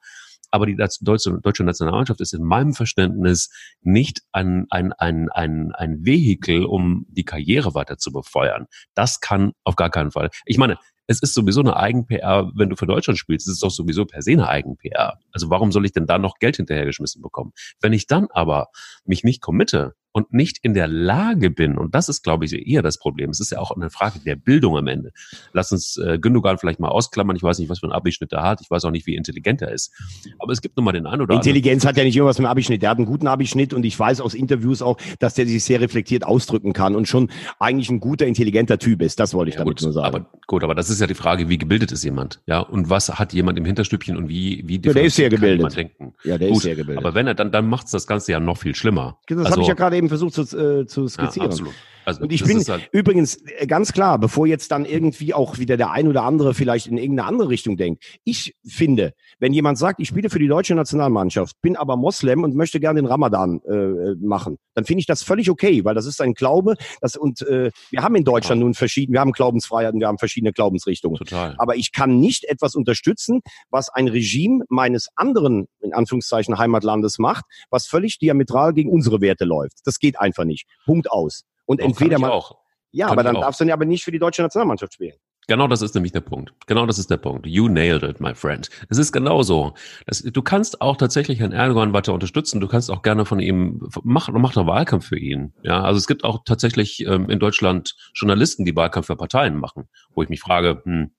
Aber 0.50 0.66
die 0.66 0.78
deutsche, 1.02 1.40
deutsche 1.42 1.66
Nationalmannschaft 1.66 2.22
ist 2.22 2.34
in 2.34 2.42
meinem 2.42 2.74
Verständnis 2.74 3.50
nicht 3.82 4.22
ein, 4.32 4.66
ein, 4.70 4.94
ein, 4.94 5.30
ein, 5.30 5.74
ein 5.74 6.06
Vehikel, 6.06 6.64
um 6.64 7.06
die 7.10 7.26
Karriere 7.26 7.76
weiter 7.76 7.98
zu 7.98 8.14
befeuern. 8.14 8.66
Das 8.96 9.20
kann 9.20 9.52
auf 9.66 9.76
gar 9.76 9.90
keinen 9.90 10.12
Fall. 10.12 10.30
Ich 10.46 10.58
meine, 10.58 10.78
es 11.08 11.22
ist 11.22 11.34
sowieso 11.34 11.62
eine 11.62 11.78
Eigen-PR, 11.78 12.52
wenn 12.54 12.70
du 12.70 12.76
für 12.76 12.86
Deutschland 12.86 13.18
spielst, 13.18 13.48
es 13.48 13.56
ist 13.56 13.64
doch 13.64 13.72
sowieso 13.72 14.06
per 14.06 14.22
se 14.22 14.32
eine 14.32 14.48
Eigen-PR. 14.48 15.20
Also 15.32 15.50
warum 15.50 15.72
soll 15.72 15.86
ich 15.86 15.94
denn 15.94 16.06
da 16.06 16.18
noch 16.18 16.38
Geld 16.40 16.58
hinterhergeschmissen 16.58 17.22
bekommen? 17.22 17.54
Wenn 17.82 17.94
ich 17.94 18.08
dann 18.08 18.28
aber 18.32 18.68
mich 19.06 19.24
nicht 19.24 19.42
committe 19.42 19.96
und 20.18 20.34
nicht 20.34 20.58
in 20.64 20.74
der 20.74 20.88
Lage 20.88 21.52
bin, 21.52 21.78
und 21.78 21.94
das 21.94 22.10
ist, 22.10 22.24
glaube 22.24 22.46
ich, 22.46 22.68
eher 22.68 22.82
das 22.82 22.98
Problem, 22.98 23.30
es 23.30 23.40
ist 23.40 23.52
ja 23.52 23.60
auch 23.60 23.70
eine 23.70 23.92
Frage 23.92 24.18
der 24.18 24.36
Bildung 24.36 24.76
am 24.76 24.88
Ende. 24.88 25.12
Lass 25.54 25.72
uns 25.72 25.96
äh, 25.98 26.18
Gündogan 26.18 26.58
vielleicht 26.58 26.80
mal 26.80 26.88
ausklammern, 26.88 27.36
ich 27.36 27.44
weiß 27.44 27.60
nicht, 27.60 27.70
was 27.70 27.82
für 27.82 27.86
einen 27.86 27.94
Abischnitt 27.94 28.34
er 28.34 28.42
hat, 28.42 28.60
ich 28.62 28.72
weiß 28.72 28.86
auch 28.86 28.90
nicht, 28.90 29.06
wie 29.06 29.16
intelligent 29.16 29.62
er 29.62 29.72
ist, 29.72 29.94
aber 30.40 30.54
es 30.54 30.62
gibt 30.62 30.76
nun 30.76 30.86
mal 30.86 30.92
den 30.92 31.06
einen 31.06 31.22
oder 31.22 31.36
anderen. 31.36 31.48
Intelligenz 31.48 31.86
hat 31.86 31.98
ja 31.98 32.04
nicht 32.04 32.16
irgendwas 32.16 32.40
mit 32.40 32.48
dem 32.48 32.50
Abischnitt, 32.50 32.82
der 32.82 32.90
hat 32.90 32.98
einen 32.98 33.06
guten 33.06 33.28
Abischnitt 33.28 33.76
und 33.76 33.86
ich 33.86 33.98
weiß 34.00 34.20
aus 34.22 34.34
Interviews 34.34 34.82
auch, 34.82 34.98
dass 35.20 35.36
der 35.36 35.46
sich 35.46 35.64
sehr 35.64 35.82
reflektiert 35.82 36.26
ausdrücken 36.26 36.74
kann 36.74 36.96
und 36.96 37.08
schon 37.08 37.30
eigentlich 37.60 37.92
ein 37.92 38.00
guter, 38.00 38.26
intelligenter 38.26 38.80
Typ 38.80 39.04
ist, 39.04 39.20
das 39.20 39.36
wollte 39.36 39.50
ich 39.50 39.56
ja, 39.56 39.60
damit 39.60 39.78
gut, 39.78 39.84
nur 39.84 39.94
sagen. 39.94 40.08
Aber 40.08 40.26
gut, 40.48 40.64
aber 40.64 40.74
das 40.74 40.90
ist 40.90 41.00
ja 41.00 41.06
die 41.06 41.14
Frage, 41.14 41.48
wie 41.48 41.60
gebildet 41.60 41.92
ist 41.92 42.04
jemand, 42.04 42.42
ja, 42.48 42.60
und 42.60 42.90
was 42.90 43.20
hat 43.20 43.34
jemand 43.34 43.60
im 43.60 43.66
Hinterstübchen 43.66 44.18
und 44.18 44.30
wie, 44.30 44.64
wie 44.66 44.82
ja, 44.84 44.94
der 44.94 45.04
ist 45.04 45.16
sehr 45.16 45.30
gebildet. 45.30 45.76
denken. 45.76 46.16
Ja, 46.24 46.40
der 46.40 46.48
gut, 46.48 46.58
ist 46.58 46.64
sehr 46.64 46.76
gebildet. 46.76 47.06
Aber 47.06 47.14
wenn 47.14 47.28
er 47.28 47.36
dann, 47.36 47.52
dann 47.52 47.70
macht 47.70 47.94
das 47.94 48.08
Ganze 48.08 48.32
ja 48.32 48.40
noch 48.40 48.58
viel 48.58 48.74
schlimmer. 48.74 49.20
Das 49.28 49.38
also, 49.38 49.52
habe 49.52 49.62
ich 49.62 49.68
ja 49.68 49.74
gerade 49.74 49.98
eben 49.98 50.07
versucht 50.10 50.34
zu, 50.34 50.42
äh, 50.42 50.86
zu 50.86 51.08
skizzieren. 51.08 51.48
Ja, 51.48 51.52
absolut. 51.52 51.74
Also, 52.08 52.22
und 52.22 52.32
ich 52.32 52.42
bin 52.42 52.64
halt 52.64 52.88
übrigens 52.94 53.36
äh, 53.58 53.68
ganz 53.68 53.92
klar, 53.92 54.18
bevor 54.18 54.48
jetzt 54.48 54.72
dann 54.72 54.86
irgendwie 54.86 55.34
auch 55.34 55.60
wieder 55.60 55.76
der 55.76 55.92
ein 55.92 56.08
oder 56.08 56.24
andere 56.24 56.54
vielleicht 56.54 56.88
in 56.88 56.98
irgendeine 56.98 57.28
andere 57.28 57.50
Richtung 57.50 57.76
denkt. 57.76 58.02
Ich 58.24 58.56
finde, 58.66 59.12
wenn 59.40 59.52
jemand 59.52 59.78
sagt, 59.78 60.00
ich 60.00 60.08
spiele 60.08 60.30
für 60.30 60.40
die 60.40 60.48
deutsche 60.48 60.74
Nationalmannschaft, 60.74 61.60
bin 61.62 61.76
aber 61.76 61.98
Moslem 61.98 62.46
und 62.46 62.56
möchte 62.56 62.80
gerne 62.80 63.02
den 63.02 63.08
Ramadan 63.08 63.60
äh, 63.68 64.16
machen, 64.26 64.58
dann 64.74 64.86
finde 64.86 65.02
ich 65.02 65.06
das 65.06 65.22
völlig 65.22 65.50
okay, 65.50 65.84
weil 65.84 65.96
das 65.96 66.06
ist 66.06 66.22
ein 66.22 66.34
Glaube. 66.34 66.76
Das, 67.02 67.18
und 67.18 67.42
äh, 67.42 67.72
wir 67.90 68.04
haben 68.04 68.16
in 68.16 68.24
Deutschland 68.24 68.62
ja. 68.62 68.64
nun 68.64 68.74
verschiedene, 68.74 69.18
wir 69.18 69.20
haben 69.20 69.34
Glaubensfreiheiten, 69.34 70.00
wir 70.00 70.08
haben 70.08 70.18
verschiedene 70.18 70.54
Glaubensrichtungen. 70.54 71.18
Total. 71.18 71.56
Aber 71.58 71.76
ich 71.76 71.92
kann 71.92 72.22
nicht 72.22 72.46
etwas 72.46 72.74
unterstützen, 72.74 73.41
was 73.70 73.89
ein 73.89 74.08
Regime 74.08 74.63
meines 74.70 75.10
anderen, 75.17 75.67
in 75.82 75.93
Anführungszeichen, 75.93 76.58
Heimatlandes 76.58 77.20
macht, 77.20 77.43
was 77.70 77.86
völlig 77.86 78.17
diametral 78.17 78.74
gegen 78.74 78.89
unsere 78.89 79.20
Werte 79.20 79.43
läuft. 79.43 79.80
Das 79.84 80.00
geht 80.00 80.17
einfach 80.17 80.46
nicht. 80.46 80.67
Punkt 80.86 81.12
aus. 81.12 81.43
Und 81.67 81.82
Doch, 81.82 81.86
entweder 81.86 82.17
man. 82.17 82.32
Auch. 82.32 82.58
Ja, 82.91 83.08
kann 83.08 83.19
aber 83.19 83.23
dann 83.23 83.36
darfst 83.36 83.60
du 83.60 83.65
ja 83.65 83.75
aber 83.75 83.86
nicht 83.86 84.03
für 84.03 84.12
die 84.12 84.17
deutsche 84.17 84.41
Nationalmannschaft 84.41 84.93
spielen. 84.93 85.17
Genau 85.49 85.67
das 85.67 85.82
ist 85.82 85.95
nämlich 85.95 86.12
der 86.12 86.21
Punkt. 86.21 86.53
Genau 86.67 86.86
das 86.86 86.99
ist 86.99 87.10
der 87.10 87.17
Punkt. 87.17 87.47
You 87.47 87.69
nailed 87.69 88.03
it, 88.03 88.19
my 88.19 88.36
friend. 88.36 88.69
Es 88.89 88.97
ist 88.97 89.13
genau 89.13 89.43
so. 89.43 89.75
Das, 90.06 90.21
du 90.21 90.41
kannst 90.41 90.82
auch 90.82 90.97
tatsächlich 90.97 91.39
Herrn 91.39 91.53
Erdogan 91.53 91.93
weiter 91.93 92.13
unterstützen. 92.13 92.60
Du 92.60 92.67
kannst 92.67 92.91
auch 92.91 93.01
gerne 93.01 93.23
von 93.23 93.39
ihm, 93.39 93.88
mach, 94.03 94.27
mach 94.30 94.53
doch 94.53 94.67
Wahlkampf 94.67 95.08
für 95.08 95.17
ihn. 95.17 95.53
Ja, 95.63 95.84
also 95.84 95.97
es 95.99 96.08
gibt 96.08 96.25
auch 96.25 96.43
tatsächlich 96.43 97.06
ähm, 97.06 97.30
in 97.30 97.39
Deutschland 97.39 97.95
Journalisten, 98.13 98.65
die 98.65 98.75
Wahlkampf 98.75 99.08
für 99.08 99.15
Parteien 99.15 99.56
machen, 99.56 99.88
wo 100.13 100.21
ich 100.21 100.27
mich 100.27 100.41
frage, 100.41 100.82
hm, 100.84 101.12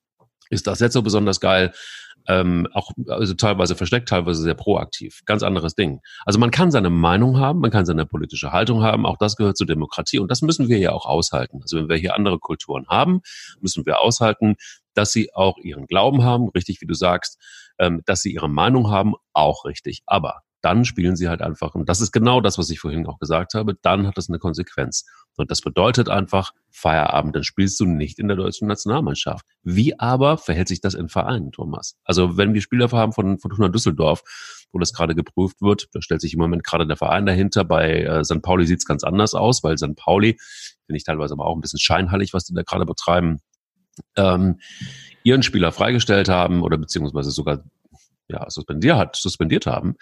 ist 0.50 0.66
das 0.66 0.80
jetzt 0.80 0.94
so 0.94 1.02
besonders 1.02 1.40
geil? 1.40 1.72
ähm, 2.28 2.68
auch 2.74 2.90
also 3.08 3.34
teilweise 3.34 3.74
versteckt, 3.74 4.08
teilweise 4.08 4.42
sehr 4.42 4.54
proaktiv. 4.54 5.22
Ganz 5.24 5.42
anderes 5.42 5.74
Ding. 5.74 6.00
Also 6.26 6.38
man 6.38 6.50
kann 6.50 6.70
seine 6.70 6.90
Meinung 6.90 7.40
haben, 7.40 7.60
man 7.60 7.70
kann 7.70 7.86
seine 7.86 8.04
politische 8.04 8.52
Haltung 8.52 8.82
haben, 8.82 9.06
auch 9.06 9.16
das 9.16 9.36
gehört 9.36 9.56
zur 9.56 9.66
Demokratie 9.66 10.18
und 10.18 10.30
das 10.30 10.42
müssen 10.42 10.68
wir 10.68 10.78
ja 10.78 10.92
auch 10.92 11.06
aushalten. 11.06 11.60
Also 11.62 11.78
wenn 11.78 11.88
wir 11.88 11.96
hier 11.96 12.14
andere 12.14 12.38
Kulturen 12.38 12.86
haben, 12.88 13.22
müssen 13.60 13.86
wir 13.86 14.00
aushalten, 14.00 14.56
dass 14.94 15.10
sie 15.10 15.34
auch 15.34 15.56
ihren 15.58 15.86
Glauben 15.86 16.22
haben, 16.22 16.50
richtig 16.50 16.80
wie 16.82 16.86
du 16.86 16.94
sagst, 16.94 17.38
ähm, 17.78 18.02
dass 18.04 18.20
sie 18.20 18.32
ihre 18.32 18.50
Meinung 18.50 18.90
haben, 18.90 19.14
auch 19.32 19.64
richtig. 19.64 20.02
Aber 20.06 20.42
dann 20.60 20.84
spielen 20.84 21.16
sie 21.16 21.28
halt 21.28 21.42
einfach, 21.42 21.74
und 21.74 21.88
das 21.88 22.00
ist 22.00 22.12
genau 22.12 22.40
das, 22.40 22.58
was 22.58 22.70
ich 22.70 22.80
vorhin 22.80 23.06
auch 23.06 23.18
gesagt 23.18 23.54
habe, 23.54 23.74
dann 23.80 24.06
hat 24.06 24.16
das 24.16 24.28
eine 24.28 24.38
Konsequenz. 24.38 25.04
Und 25.36 25.52
das 25.52 25.60
bedeutet 25.60 26.08
einfach 26.08 26.52
Feierabend, 26.70 27.36
dann 27.36 27.44
spielst 27.44 27.78
du 27.78 27.86
nicht 27.86 28.18
in 28.18 28.26
der 28.26 28.36
deutschen 28.36 28.66
Nationalmannschaft. 28.66 29.46
Wie 29.62 29.98
aber 29.98 30.36
verhält 30.36 30.68
sich 30.68 30.80
das 30.80 30.94
in 30.94 31.08
Vereinen, 31.08 31.52
Thomas? 31.52 31.96
Also 32.04 32.36
wenn 32.36 32.54
wir 32.54 32.60
Spieler 32.60 32.90
haben 32.90 33.12
von 33.12 33.38
Fortuna 33.38 33.68
Düsseldorf, 33.68 34.22
wo 34.72 34.78
das 34.78 34.92
gerade 34.92 35.14
geprüft 35.14 35.62
wird, 35.62 35.88
da 35.92 36.02
stellt 36.02 36.20
sich 36.20 36.34
im 36.34 36.40
Moment 36.40 36.64
gerade 36.64 36.86
der 36.86 36.96
Verein 36.96 37.24
dahinter. 37.24 37.64
Bei 37.64 38.02
äh, 38.02 38.24
St. 38.24 38.42
Pauli 38.42 38.66
sieht 38.66 38.78
es 38.78 38.84
ganz 38.84 39.04
anders 39.04 39.34
aus, 39.34 39.62
weil 39.62 39.78
St. 39.78 39.94
Pauli, 39.96 40.36
finde 40.86 40.96
ich 40.96 41.04
teilweise 41.04 41.34
aber 41.34 41.46
auch 41.46 41.54
ein 41.54 41.60
bisschen 41.60 41.78
scheinheilig, 41.78 42.34
was 42.34 42.44
die 42.44 42.54
da 42.54 42.62
gerade 42.62 42.84
betreiben, 42.84 43.38
ähm, 44.16 44.58
ihren 45.22 45.42
Spieler 45.42 45.72
freigestellt 45.72 46.28
haben 46.28 46.62
oder 46.62 46.78
beziehungsweise 46.78 47.30
sogar 47.30 47.62
ja, 48.28 48.48
suspendiert, 48.50 48.96
hat, 48.96 49.16
suspendiert 49.16 49.66
haben. 49.66 49.96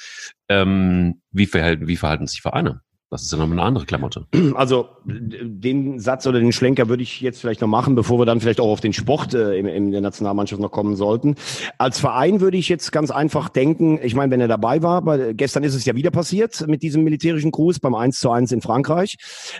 Ähm, 0.48 1.22
wie, 1.30 1.46
verhalten, 1.46 1.88
wie 1.88 1.96
verhalten 1.96 2.26
sich 2.26 2.42
Vereine? 2.42 2.82
Das 3.08 3.22
ist 3.22 3.30
ja 3.30 3.38
noch 3.38 3.48
eine 3.48 3.62
andere 3.62 3.86
Klamotte. 3.86 4.26
Also 4.56 4.88
den 5.04 6.00
Satz 6.00 6.26
oder 6.26 6.40
den 6.40 6.52
Schlenker 6.52 6.88
würde 6.88 7.02
ich 7.02 7.20
jetzt 7.20 7.40
vielleicht 7.40 7.60
noch 7.60 7.68
machen, 7.68 7.94
bevor 7.94 8.18
wir 8.18 8.26
dann 8.26 8.40
vielleicht 8.40 8.58
auch 8.58 8.70
auf 8.70 8.80
den 8.80 8.92
Sport 8.92 9.34
äh, 9.34 9.56
in, 9.56 9.66
in 9.66 9.90
der 9.92 10.00
Nationalmannschaft 10.00 10.60
noch 10.60 10.70
kommen 10.70 10.96
sollten. 10.96 11.34
Als 11.78 12.00
Verein 12.00 12.40
würde 12.40 12.56
ich 12.56 12.68
jetzt 12.68 12.90
ganz 12.90 13.10
einfach 13.10 13.48
denken, 13.48 14.00
ich 14.02 14.14
meine, 14.14 14.32
wenn 14.32 14.40
er 14.40 14.48
dabei 14.48 14.82
war, 14.82 15.04
weil 15.04 15.34
gestern 15.34 15.62
ist 15.62 15.74
es 15.74 15.84
ja 15.84 15.94
wieder 15.94 16.10
passiert 16.10 16.66
mit 16.66 16.82
diesem 16.82 17.04
militärischen 17.04 17.50
Gruß 17.50 17.80
beim 17.80 17.94
1 17.94 18.18
zu 18.18 18.30
1 18.30 18.50
in 18.50 18.62
Frankreich. 18.62 19.16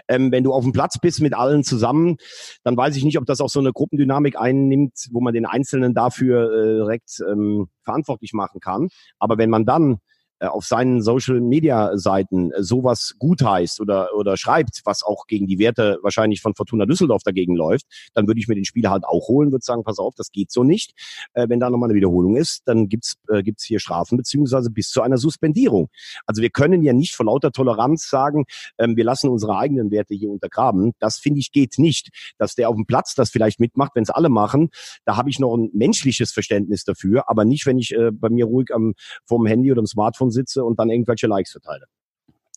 Ähm, 0.08 0.32
wenn 0.32 0.42
du 0.42 0.52
auf 0.52 0.64
dem 0.64 0.72
Platz 0.72 0.98
bist 0.98 1.20
mit 1.20 1.34
allen 1.34 1.62
zusammen, 1.62 2.16
dann 2.64 2.76
weiß 2.76 2.96
ich 2.96 3.04
nicht, 3.04 3.18
ob 3.18 3.26
das 3.26 3.40
auch 3.40 3.50
so 3.50 3.60
eine 3.60 3.72
Gruppendynamik 3.72 4.40
einnimmt, 4.40 5.08
wo 5.12 5.20
man 5.20 5.34
den 5.34 5.46
Einzelnen 5.46 5.94
dafür 5.94 6.50
äh, 6.52 6.76
direkt 6.78 7.22
ähm, 7.30 7.68
verantwortlich 7.84 8.32
machen 8.32 8.60
kann. 8.60 8.88
Aber 9.18 9.38
wenn 9.38 9.50
man 9.50 9.66
dann 9.66 9.98
auf 10.40 10.66
seinen 10.66 11.00
Social 11.02 11.40
Media 11.40 11.96
Seiten 11.96 12.52
äh, 12.52 12.62
sowas 12.62 13.14
gutheißt 13.18 13.80
oder, 13.80 14.10
oder 14.16 14.36
schreibt, 14.36 14.82
was 14.84 15.02
auch 15.02 15.26
gegen 15.26 15.46
die 15.46 15.58
Werte 15.58 15.98
wahrscheinlich 16.02 16.40
von 16.42 16.54
Fortuna 16.54 16.86
Düsseldorf 16.86 17.22
dagegen 17.22 17.56
läuft, 17.56 17.86
dann 18.14 18.26
würde 18.26 18.40
ich 18.40 18.48
mir 18.48 18.54
den 18.54 18.64
Spieler 18.64 18.90
halt 18.90 19.04
auch 19.04 19.28
holen, 19.28 19.52
würde 19.52 19.64
sagen, 19.64 19.84
pass 19.84 19.98
auf, 19.98 20.14
das 20.14 20.30
geht 20.30 20.50
so 20.50 20.64
nicht. 20.64 20.92
Äh, 21.34 21.48
wenn 21.48 21.60
da 21.60 21.70
nochmal 21.70 21.88
eine 21.88 21.96
Wiederholung 21.96 22.36
ist, 22.36 22.62
dann 22.66 22.88
gibt's 22.88 23.16
äh, 23.28 23.42
gibt's 23.42 23.64
hier 23.64 23.80
Strafen 23.80 24.16
beziehungsweise 24.16 24.70
bis 24.70 24.90
zu 24.90 25.02
einer 25.02 25.18
Suspendierung. 25.18 25.88
Also 26.26 26.42
wir 26.42 26.50
können 26.50 26.82
ja 26.82 26.92
nicht 26.92 27.14
vor 27.14 27.26
lauter 27.26 27.52
Toleranz 27.52 28.08
sagen, 28.08 28.44
ähm, 28.78 28.96
wir 28.96 29.04
lassen 29.04 29.28
unsere 29.28 29.56
eigenen 29.56 29.90
Werte 29.90 30.14
hier 30.14 30.30
untergraben. 30.30 30.92
Das 30.98 31.18
finde 31.18 31.40
ich 31.40 31.52
geht 31.52 31.78
nicht. 31.78 32.10
Dass 32.38 32.54
der 32.54 32.68
auf 32.68 32.76
dem 32.76 32.86
Platz 32.86 33.14
das 33.14 33.30
vielleicht 33.30 33.60
mitmacht, 33.60 33.92
wenn 33.94 34.02
es 34.02 34.10
alle 34.10 34.28
machen, 34.28 34.68
da 35.04 35.16
habe 35.16 35.30
ich 35.30 35.38
noch 35.38 35.56
ein 35.56 35.70
menschliches 35.72 36.32
Verständnis 36.32 36.84
dafür, 36.84 37.28
aber 37.28 37.44
nicht, 37.44 37.66
wenn 37.66 37.78
ich 37.78 37.94
äh, 37.94 38.10
bei 38.12 38.28
mir 38.28 38.44
ruhig 38.44 38.74
am 38.74 38.94
vom 39.24 39.46
Handy 39.46 39.72
oder 39.72 39.80
am 39.80 39.86
Smartphone 39.86 40.25
sitze 40.30 40.64
und 40.64 40.78
dann 40.78 40.90
irgendwelche 40.90 41.26
Likes 41.26 41.52
verteile. 41.52 41.86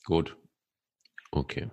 Gut. 0.05 0.35
Okay. 1.31 1.69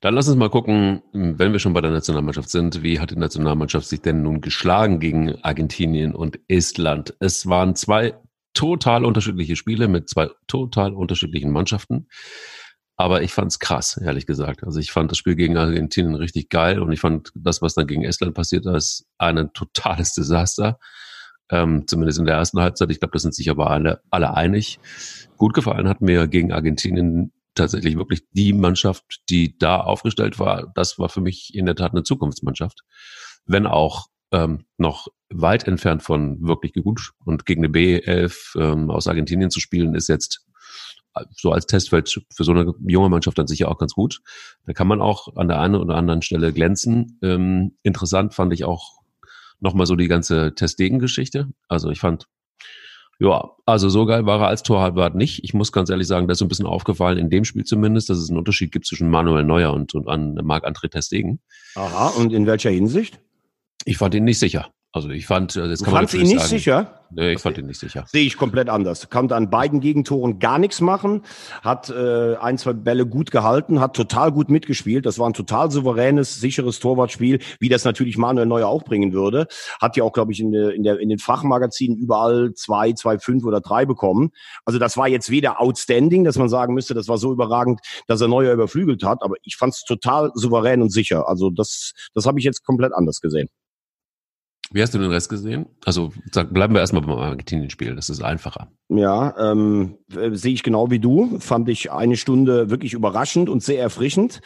Dann 0.00 0.14
lass 0.14 0.26
uns 0.26 0.36
mal 0.36 0.50
gucken, 0.50 1.02
wenn 1.12 1.52
wir 1.52 1.60
schon 1.60 1.74
bei 1.74 1.80
der 1.80 1.92
Nationalmannschaft 1.92 2.50
sind, 2.50 2.82
wie 2.82 2.98
hat 2.98 3.12
die 3.12 3.16
Nationalmannschaft 3.16 3.86
sich 3.86 4.00
denn 4.00 4.22
nun 4.22 4.40
geschlagen 4.40 4.98
gegen 4.98 5.36
Argentinien 5.42 6.14
und 6.14 6.40
Estland? 6.48 7.14
Es 7.20 7.46
waren 7.46 7.76
zwei 7.76 8.14
total 8.52 9.04
unterschiedliche 9.04 9.54
Spiele 9.54 9.86
mit 9.88 10.08
zwei 10.08 10.28
total 10.48 10.94
unterschiedlichen 10.94 11.52
Mannschaften. 11.52 12.08
Aber 12.96 13.22
ich 13.22 13.32
fand 13.32 13.52
es 13.52 13.58
krass, 13.58 13.96
ehrlich 13.96 14.26
gesagt. 14.26 14.64
Also 14.64 14.78
ich 14.78 14.92
fand 14.92 15.10
das 15.10 15.18
Spiel 15.18 15.34
gegen 15.34 15.56
Argentinien 15.56 16.14
richtig 16.14 16.50
geil 16.50 16.80
und 16.80 16.92
ich 16.92 17.00
fand 17.00 17.30
das, 17.34 17.62
was 17.62 17.74
dann 17.74 17.86
gegen 17.86 18.04
Estland 18.04 18.34
passiert 18.34 18.66
ist, 18.66 19.06
ein 19.18 19.52
totales 19.54 20.14
Desaster. 20.14 20.78
Ähm, 21.50 21.86
zumindest 21.86 22.18
in 22.18 22.26
der 22.26 22.36
ersten 22.36 22.60
Halbzeit. 22.60 22.90
Ich 22.90 23.00
glaube, 23.00 23.12
das 23.12 23.22
sind 23.22 23.34
sich 23.34 23.50
aber 23.50 23.70
alle, 23.70 24.00
alle 24.10 24.34
einig. 24.34 24.78
Gut 25.36 25.54
gefallen 25.54 25.88
hat 25.88 26.00
mir 26.00 26.28
gegen 26.28 26.52
Argentinien 26.52 27.32
tatsächlich 27.54 27.96
wirklich 27.96 28.22
die 28.32 28.52
Mannschaft, 28.52 29.20
die 29.28 29.58
da 29.58 29.80
aufgestellt 29.80 30.38
war. 30.38 30.72
Das 30.74 30.98
war 30.98 31.08
für 31.08 31.20
mich 31.20 31.54
in 31.54 31.66
der 31.66 31.74
Tat 31.74 31.92
eine 31.92 32.02
Zukunftsmannschaft. 32.02 32.82
Wenn 33.44 33.66
auch 33.66 34.06
ähm, 34.32 34.64
noch 34.78 35.08
weit 35.30 35.68
entfernt 35.68 36.02
von 36.02 36.42
wirklich 36.42 36.72
gut. 36.72 37.12
Und 37.24 37.46
gegen 37.46 37.64
eine 37.64 37.72
B11 37.72 38.58
ähm, 38.58 38.90
aus 38.90 39.06
Argentinien 39.06 39.50
zu 39.50 39.60
spielen, 39.60 39.94
ist 39.94 40.08
jetzt 40.08 40.46
so 41.36 41.52
als 41.52 41.66
Testfeld 41.66 42.22
für 42.34 42.44
so 42.44 42.52
eine 42.52 42.72
junge 42.86 43.10
Mannschaft 43.10 43.38
dann 43.38 43.46
sicher 43.46 43.68
auch 43.68 43.78
ganz 43.78 43.92
gut. 43.92 44.22
Da 44.66 44.72
kann 44.72 44.88
man 44.88 45.02
auch 45.02 45.36
an 45.36 45.48
der 45.48 45.60
einen 45.60 45.74
oder 45.74 45.96
anderen 45.96 46.22
Stelle 46.22 46.52
glänzen. 46.52 47.18
Ähm, 47.22 47.76
interessant 47.82 48.32
fand 48.34 48.52
ich 48.54 48.64
auch 48.64 49.01
nochmal 49.62 49.86
so 49.86 49.96
die 49.96 50.08
ganze 50.08 50.54
Testdegen-Geschichte. 50.54 51.48
Also 51.68 51.90
ich 51.90 52.00
fand, 52.00 52.26
ja, 53.18 53.50
also 53.66 53.88
so 53.88 54.04
geil 54.04 54.26
war 54.26 54.40
er 54.40 54.48
als 54.48 54.62
Torhaltwart 54.62 55.14
nicht. 55.14 55.44
Ich 55.44 55.54
muss 55.54 55.72
ganz 55.72 55.90
ehrlich 55.90 56.06
sagen, 56.06 56.26
das 56.26 56.36
ist 56.36 56.38
so 56.40 56.44
ein 56.44 56.48
bisschen 56.48 56.66
aufgefallen, 56.66 57.18
in 57.18 57.30
dem 57.30 57.44
Spiel 57.44 57.64
zumindest, 57.64 58.10
dass 58.10 58.18
es 58.18 58.28
einen 58.28 58.38
Unterschied 58.38 58.72
gibt 58.72 58.86
zwischen 58.86 59.08
Manuel 59.08 59.44
Neuer 59.44 59.72
und, 59.72 59.94
und 59.94 60.08
an 60.08 60.34
Marc-André 60.34 60.90
Testegen. 60.90 61.40
Aha, 61.76 62.08
und 62.08 62.32
in 62.32 62.46
welcher 62.46 62.70
Hinsicht? 62.70 63.20
Ich 63.84 63.96
fand 63.96 64.14
ihn 64.14 64.24
nicht 64.24 64.38
sicher. 64.38 64.70
Also 64.92 65.08
ich 65.10 65.26
fand, 65.26 65.56
äh, 65.56 65.68
das 65.68 65.78
du 65.78 65.84
kann 65.84 65.94
man 65.94 66.00
fandst 66.02 66.14
ihn 66.14 66.22
nicht 66.22 66.38
sagen, 66.38 66.48
sicher? 66.48 67.01
Nee, 67.14 67.32
ich 67.32 67.40
fand 67.40 67.58
ihn 67.58 67.66
nicht 67.66 67.78
sicher. 67.78 68.04
Sehe 68.08 68.24
ich 68.24 68.36
komplett 68.36 68.68
anders. 68.68 69.10
Konnte 69.10 69.36
an 69.36 69.50
beiden 69.50 69.80
Gegentoren 69.80 70.38
gar 70.38 70.58
nichts 70.58 70.80
machen, 70.80 71.22
hat 71.62 71.90
äh, 71.90 72.36
ein, 72.36 72.56
zwei 72.56 72.72
Bälle 72.72 73.06
gut 73.06 73.30
gehalten, 73.30 73.80
hat 73.80 73.94
total 73.94 74.32
gut 74.32 74.48
mitgespielt. 74.48 75.04
Das 75.04 75.18
war 75.18 75.28
ein 75.28 75.34
total 75.34 75.70
souveränes, 75.70 76.40
sicheres 76.40 76.80
Torwartspiel, 76.80 77.40
wie 77.60 77.68
das 77.68 77.84
natürlich 77.84 78.16
Manuel 78.16 78.46
Neuer 78.46 78.68
auch 78.68 78.84
bringen 78.84 79.12
würde. 79.12 79.46
Hat 79.80 79.96
ja 79.96 80.04
auch, 80.04 80.12
glaube 80.12 80.32
ich, 80.32 80.40
in, 80.40 80.54
in, 80.54 80.82
der, 80.84 81.00
in 81.00 81.08
den 81.08 81.18
Fachmagazinen 81.18 81.98
überall 81.98 82.54
zwei, 82.54 82.92
zwei, 82.92 83.18
fünf 83.18 83.44
oder 83.44 83.60
drei 83.60 83.84
bekommen. 83.84 84.30
Also 84.64 84.78
das 84.78 84.96
war 84.96 85.08
jetzt 85.08 85.30
weder 85.30 85.60
outstanding, 85.60 86.24
dass 86.24 86.38
man 86.38 86.48
sagen 86.48 86.72
müsste, 86.72 86.94
das 86.94 87.08
war 87.08 87.18
so 87.18 87.32
überragend, 87.32 87.80
dass 88.06 88.20
er 88.20 88.28
Neuer 88.28 88.54
überflügelt 88.54 89.04
hat, 89.04 89.22
aber 89.22 89.34
ich 89.42 89.56
fand 89.56 89.74
es 89.74 89.84
total 89.84 90.30
souverän 90.34 90.80
und 90.80 90.90
sicher. 90.90 91.28
Also 91.28 91.50
das, 91.50 91.92
das 92.14 92.26
habe 92.26 92.38
ich 92.38 92.44
jetzt 92.44 92.64
komplett 92.64 92.92
anders 92.94 93.20
gesehen. 93.20 93.48
Wie 94.72 94.82
hast 94.82 94.94
du 94.94 94.98
den 94.98 95.10
Rest 95.10 95.28
gesehen? 95.28 95.66
Also 95.84 96.12
sag, 96.30 96.52
bleiben 96.52 96.74
wir 96.74 96.80
erstmal 96.80 97.02
beim 97.02 97.18
Argentinien-Spiel, 97.18 97.94
das 97.94 98.08
ist 98.08 98.22
einfacher. 98.22 98.68
Ja, 98.88 99.34
ähm, 99.38 99.98
äh, 100.14 100.30
sehe 100.34 100.52
ich 100.52 100.62
genau 100.62 100.90
wie 100.90 100.98
du. 100.98 101.38
Fand 101.38 101.68
ich 101.68 101.92
eine 101.92 102.16
Stunde 102.16 102.70
wirklich 102.70 102.92
überraschend 102.94 103.48
und 103.48 103.62
sehr 103.62 103.80
erfrischend. 103.80 104.40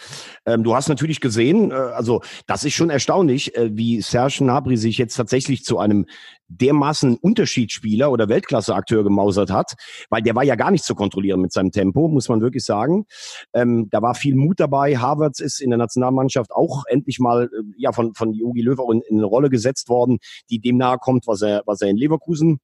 Ähm, 0.44 0.62
du 0.62 0.74
hast 0.74 0.88
natürlich 0.88 1.20
gesehen, 1.20 1.70
äh, 1.70 1.74
also 1.74 2.22
das 2.46 2.64
ist 2.64 2.74
schon 2.74 2.90
erstaunlich, 2.90 3.56
äh, 3.56 3.70
wie 3.72 4.00
Serge 4.00 4.44
Nabri 4.44 4.76
sich 4.76 4.98
jetzt 4.98 5.16
tatsächlich 5.16 5.64
zu 5.64 5.78
einem 5.78 6.06
dermaßen 6.48 7.16
Unterschiedsspieler 7.16 8.11
oder 8.11 8.28
Weltklasseakteur 8.28 9.04
gemausert 9.04 9.50
hat, 9.50 9.74
weil 10.11 10.22
der 10.22 10.35
war 10.35 10.44
ja 10.44 10.54
gar 10.54 10.70
nicht 10.70 10.85
zu 10.85 10.94
kontrollieren 10.94 11.40
mit 11.40 11.52
seinem 11.52 11.72
Tempo, 11.72 12.09
muss 12.09 12.28
man 12.28 12.40
wirklich 12.40 12.64
sagen. 12.64 13.06
Ähm, 13.52 13.88
da 13.90 14.02
war 14.02 14.14
viel 14.14 14.35
Mut 14.35 14.61
dabei. 14.61 14.96
Harvards 14.96 15.40
ist 15.40 15.61
in 15.61 15.70
der 15.70 15.78
Nationalmannschaft 15.78 16.52
auch 16.52 16.85
endlich 16.88 17.18
mal 17.18 17.44
äh, 17.44 17.62
ja 17.76 17.92
von 17.92 18.14
von 18.14 18.32
Jogi 18.32 18.62
Löw 18.62 18.78
auch 18.78 18.90
in, 18.90 19.02
in 19.02 19.18
eine 19.18 19.26
Rolle 19.26 19.50
gesetzt 19.50 19.88
worden, 19.88 20.18
die 20.50 20.61
dem 20.61 20.76
nahe 20.76 20.98
kommt, 20.98 21.26
was 21.26 21.42
er 21.42 21.62
was 21.66 21.80
er 21.80 21.88
in 21.88 21.96
Leverkusen 21.96 22.61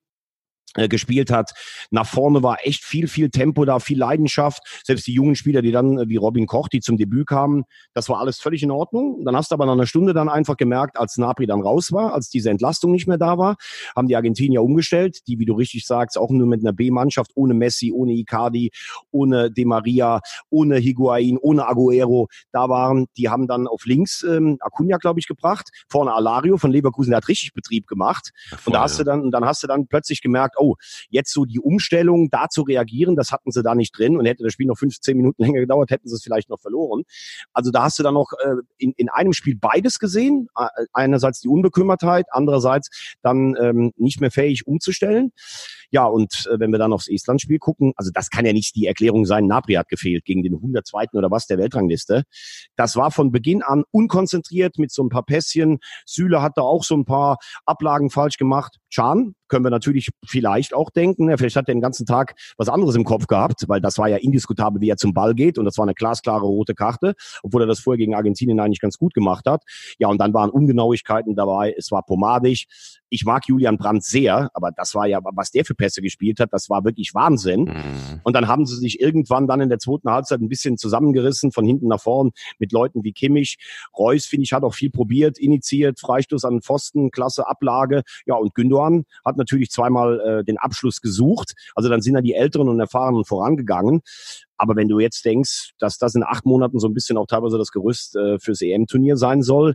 gespielt 0.74 1.30
hat. 1.30 1.52
Nach 1.90 2.06
vorne 2.06 2.42
war 2.42 2.58
echt 2.62 2.84
viel, 2.84 3.08
viel 3.08 3.30
Tempo 3.30 3.64
da, 3.64 3.78
viel 3.78 3.98
Leidenschaft. 3.98 4.62
Selbst 4.84 5.06
die 5.06 5.12
jungen 5.12 5.36
Spieler, 5.36 5.62
die 5.62 5.72
dann, 5.72 5.98
äh, 5.98 6.08
wie 6.08 6.16
Robin 6.16 6.46
Koch, 6.46 6.68
die 6.68 6.80
zum 6.80 6.96
Debüt 6.96 7.26
kamen, 7.26 7.64
das 7.94 8.08
war 8.08 8.18
alles 8.20 8.38
völlig 8.38 8.62
in 8.62 8.70
Ordnung. 8.70 9.22
Dann 9.24 9.36
hast 9.36 9.50
du 9.50 9.54
aber 9.54 9.66
nach 9.66 9.72
einer 9.72 9.86
Stunde 9.86 10.14
dann 10.14 10.28
einfach 10.28 10.56
gemerkt, 10.56 10.98
als 10.98 11.16
Napri 11.18 11.46
dann 11.46 11.60
raus 11.60 11.92
war, 11.92 12.14
als 12.14 12.30
diese 12.30 12.50
Entlastung 12.50 12.92
nicht 12.92 13.06
mehr 13.06 13.18
da 13.18 13.38
war, 13.38 13.56
haben 13.94 14.08
die 14.08 14.16
Argentinier 14.16 14.62
umgestellt, 14.62 15.18
die, 15.26 15.38
wie 15.38 15.44
du 15.44 15.54
richtig 15.54 15.86
sagst, 15.86 16.18
auch 16.18 16.30
nur 16.30 16.46
mit 16.46 16.60
einer 16.60 16.72
B-Mannschaft, 16.72 17.32
ohne 17.34 17.54
Messi, 17.54 17.92
ohne 17.92 18.12
Icardi, 18.12 18.70
ohne 19.10 19.50
De 19.50 19.64
Maria, 19.64 20.20
ohne 20.50 20.76
Higuain, 20.76 21.38
ohne 21.38 21.66
Aguero 21.66 22.28
da 22.52 22.68
waren. 22.68 23.06
Die 23.16 23.28
haben 23.28 23.46
dann 23.46 23.66
auf 23.66 23.84
links 23.84 24.22
ähm, 24.22 24.56
Acuna, 24.60 24.96
glaube 24.96 25.20
ich, 25.20 25.26
gebracht, 25.26 25.70
vorne 25.88 26.12
Alario 26.14 26.56
von 26.56 26.70
Leverkusen, 26.70 27.10
der 27.10 27.18
hat 27.18 27.28
richtig 27.28 27.52
Betrieb 27.52 27.86
gemacht. 27.86 28.30
Voll, 28.48 28.58
und 28.66 28.72
da 28.74 28.82
hast 28.82 28.98
ja. 28.98 29.04
du 29.04 29.10
dann, 29.10 29.22
und 29.22 29.30
dann 29.32 29.44
hast 29.44 29.62
du 29.62 29.66
dann 29.66 29.86
plötzlich 29.86 30.22
gemerkt, 30.22 30.56
oh, 30.62 30.76
jetzt 31.10 31.32
so 31.32 31.44
die 31.44 31.60
Umstellung, 31.60 32.30
da 32.30 32.48
zu 32.48 32.62
reagieren, 32.62 33.16
das 33.16 33.32
hatten 33.32 33.50
sie 33.50 33.62
da 33.62 33.74
nicht 33.74 33.96
drin 33.96 34.16
und 34.16 34.26
hätte 34.26 34.44
das 34.44 34.52
Spiel 34.52 34.66
noch 34.66 34.78
15 34.78 35.16
Minuten 35.16 35.42
länger 35.42 35.60
gedauert, 35.60 35.90
hätten 35.90 36.08
sie 36.08 36.14
es 36.14 36.22
vielleicht 36.22 36.48
noch 36.48 36.60
verloren. 36.60 37.02
Also 37.52 37.70
da 37.70 37.84
hast 37.84 37.98
du 37.98 38.02
dann 38.02 38.14
noch 38.14 38.32
äh, 38.44 38.54
in, 38.78 38.92
in 38.96 39.08
einem 39.08 39.32
Spiel 39.32 39.56
beides 39.56 39.98
gesehen. 39.98 40.48
Einerseits 40.92 41.40
die 41.40 41.48
Unbekümmertheit, 41.48 42.26
andererseits 42.30 43.16
dann 43.22 43.56
ähm, 43.60 43.92
nicht 43.96 44.20
mehr 44.20 44.30
fähig 44.30 44.66
umzustellen. 44.66 45.32
Ja, 45.90 46.06
und 46.06 46.46
äh, 46.50 46.58
wenn 46.58 46.70
wir 46.70 46.78
dann 46.78 46.92
aufs 46.92 47.08
Estland-Spiel 47.08 47.58
gucken, 47.58 47.92
also 47.96 48.10
das 48.12 48.30
kann 48.30 48.46
ja 48.46 48.52
nicht 48.54 48.74
die 48.76 48.86
Erklärung 48.86 49.26
sein, 49.26 49.46
Napri 49.46 49.74
hat 49.74 49.88
gefehlt 49.88 50.24
gegen 50.24 50.42
den 50.42 50.54
102. 50.54 51.08
oder 51.12 51.30
was 51.30 51.46
der 51.46 51.58
Weltrangliste. 51.58 52.24
Das 52.76 52.96
war 52.96 53.10
von 53.10 53.30
Beginn 53.30 53.62
an 53.62 53.84
unkonzentriert 53.90 54.78
mit 54.78 54.90
so 54.90 55.02
ein 55.02 55.10
paar 55.10 55.24
Pässchen. 55.24 55.80
Süle 56.06 56.40
hat 56.40 56.52
da 56.56 56.62
auch 56.62 56.84
so 56.84 56.96
ein 56.96 57.04
paar 57.04 57.36
Ablagen 57.66 58.08
falsch 58.08 58.38
gemacht. 58.38 58.78
Chan, 58.92 59.34
können 59.48 59.64
wir 59.64 59.70
natürlich 59.70 60.10
vielleicht 60.24 60.74
auch 60.74 60.90
denken. 60.90 61.28
Ja, 61.28 61.36
vielleicht 61.36 61.56
hat 61.56 61.68
er 61.68 61.74
den 61.74 61.80
ganzen 61.80 62.06
Tag 62.06 62.34
was 62.56 62.68
anderes 62.68 62.94
im 62.94 63.04
Kopf 63.04 63.26
gehabt, 63.26 63.64
weil 63.68 63.80
das 63.80 63.98
war 63.98 64.08
ja 64.08 64.18
indiskutabel, 64.18 64.80
wie 64.80 64.88
er 64.88 64.96
zum 64.96 65.14
Ball 65.14 65.34
geht 65.34 65.58
und 65.58 65.64
das 65.64 65.78
war 65.78 65.84
eine 65.84 65.94
glasklare 65.94 66.44
rote 66.44 66.74
Karte, 66.74 67.14
obwohl 67.42 67.62
er 67.62 67.66
das 67.66 67.80
vorher 67.80 67.98
gegen 67.98 68.14
Argentinien 68.14 68.60
eigentlich 68.60 68.80
ganz 68.80 68.98
gut 68.98 69.14
gemacht 69.14 69.46
hat. 69.46 69.62
Ja, 69.98 70.08
und 70.08 70.18
dann 70.18 70.32
waren 70.34 70.50
Ungenauigkeiten 70.50 71.34
dabei, 71.34 71.74
es 71.76 71.90
war 71.90 72.02
pomadig. 72.02 72.66
Ich 73.08 73.26
mag 73.26 73.46
Julian 73.46 73.76
Brandt 73.76 74.04
sehr, 74.04 74.50
aber 74.54 74.70
das 74.72 74.94
war 74.94 75.06
ja, 75.06 75.20
was 75.22 75.50
der 75.50 75.66
für 75.66 75.74
Pässe 75.74 76.00
gespielt 76.00 76.40
hat, 76.40 76.50
das 76.52 76.70
war 76.70 76.84
wirklich 76.84 77.14
Wahnsinn. 77.14 77.64
Mhm. 77.64 78.20
Und 78.24 78.34
dann 78.34 78.48
haben 78.48 78.64
sie 78.64 78.76
sich 78.76 79.00
irgendwann 79.00 79.46
dann 79.46 79.60
in 79.60 79.68
der 79.68 79.78
zweiten 79.78 80.10
Halbzeit 80.10 80.40
ein 80.40 80.48
bisschen 80.48 80.78
zusammengerissen, 80.78 81.52
von 81.52 81.66
hinten 81.66 81.88
nach 81.88 82.00
vorn, 82.00 82.30
mit 82.58 82.72
Leuten 82.72 83.04
wie 83.04 83.12
Kimmich. 83.12 83.58
Reus, 83.98 84.24
finde 84.24 84.44
ich, 84.44 84.52
hat 84.54 84.62
auch 84.62 84.74
viel 84.74 84.90
probiert, 84.90 85.38
initiiert, 85.38 86.00
Freistoß 86.00 86.46
an 86.46 86.62
Pfosten, 86.62 87.10
klasse 87.10 87.46
Ablage. 87.46 88.02
Ja, 88.24 88.36
und 88.36 88.54
Gündogan 88.54 88.81
hat 89.24 89.36
natürlich 89.36 89.70
zweimal 89.70 90.20
äh, 90.20 90.44
den 90.44 90.58
Abschluss 90.58 91.00
gesucht. 91.00 91.54
Also 91.74 91.88
dann 91.88 92.00
sind 92.00 92.14
da 92.14 92.20
die 92.20 92.34
Älteren 92.34 92.68
und 92.68 92.80
Erfahrenen 92.80 93.24
vorangegangen. 93.24 94.02
Aber 94.56 94.76
wenn 94.76 94.88
du 94.88 95.00
jetzt 95.00 95.24
denkst, 95.24 95.72
dass 95.78 95.98
das 95.98 96.14
in 96.14 96.22
acht 96.22 96.46
Monaten 96.46 96.78
so 96.78 96.86
ein 96.86 96.94
bisschen 96.94 97.16
auch 97.16 97.26
teilweise 97.26 97.58
das 97.58 97.72
Gerüst 97.72 98.14
äh, 98.14 98.38
fürs 98.38 98.62
EM-Turnier 98.62 99.16
sein 99.16 99.42
soll, 99.42 99.74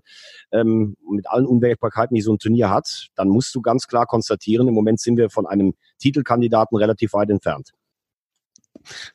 ähm, 0.52 0.96
mit 1.10 1.28
allen 1.30 1.46
Unwägbarkeiten, 1.46 2.16
die 2.16 2.22
so 2.22 2.34
ein 2.34 2.40
Turnier 2.40 2.70
hat, 2.70 3.08
dann 3.16 3.28
musst 3.28 3.54
du 3.54 3.62
ganz 3.62 3.88
klar 3.88 4.06
konstatieren, 4.06 4.68
im 4.68 4.74
Moment 4.74 5.02
sind 5.02 5.18
wir 5.18 5.30
von 5.30 5.46
einem 5.46 5.74
Titelkandidaten 6.00 6.78
relativ 6.78 7.14
weit 7.14 7.30
entfernt. 7.30 7.74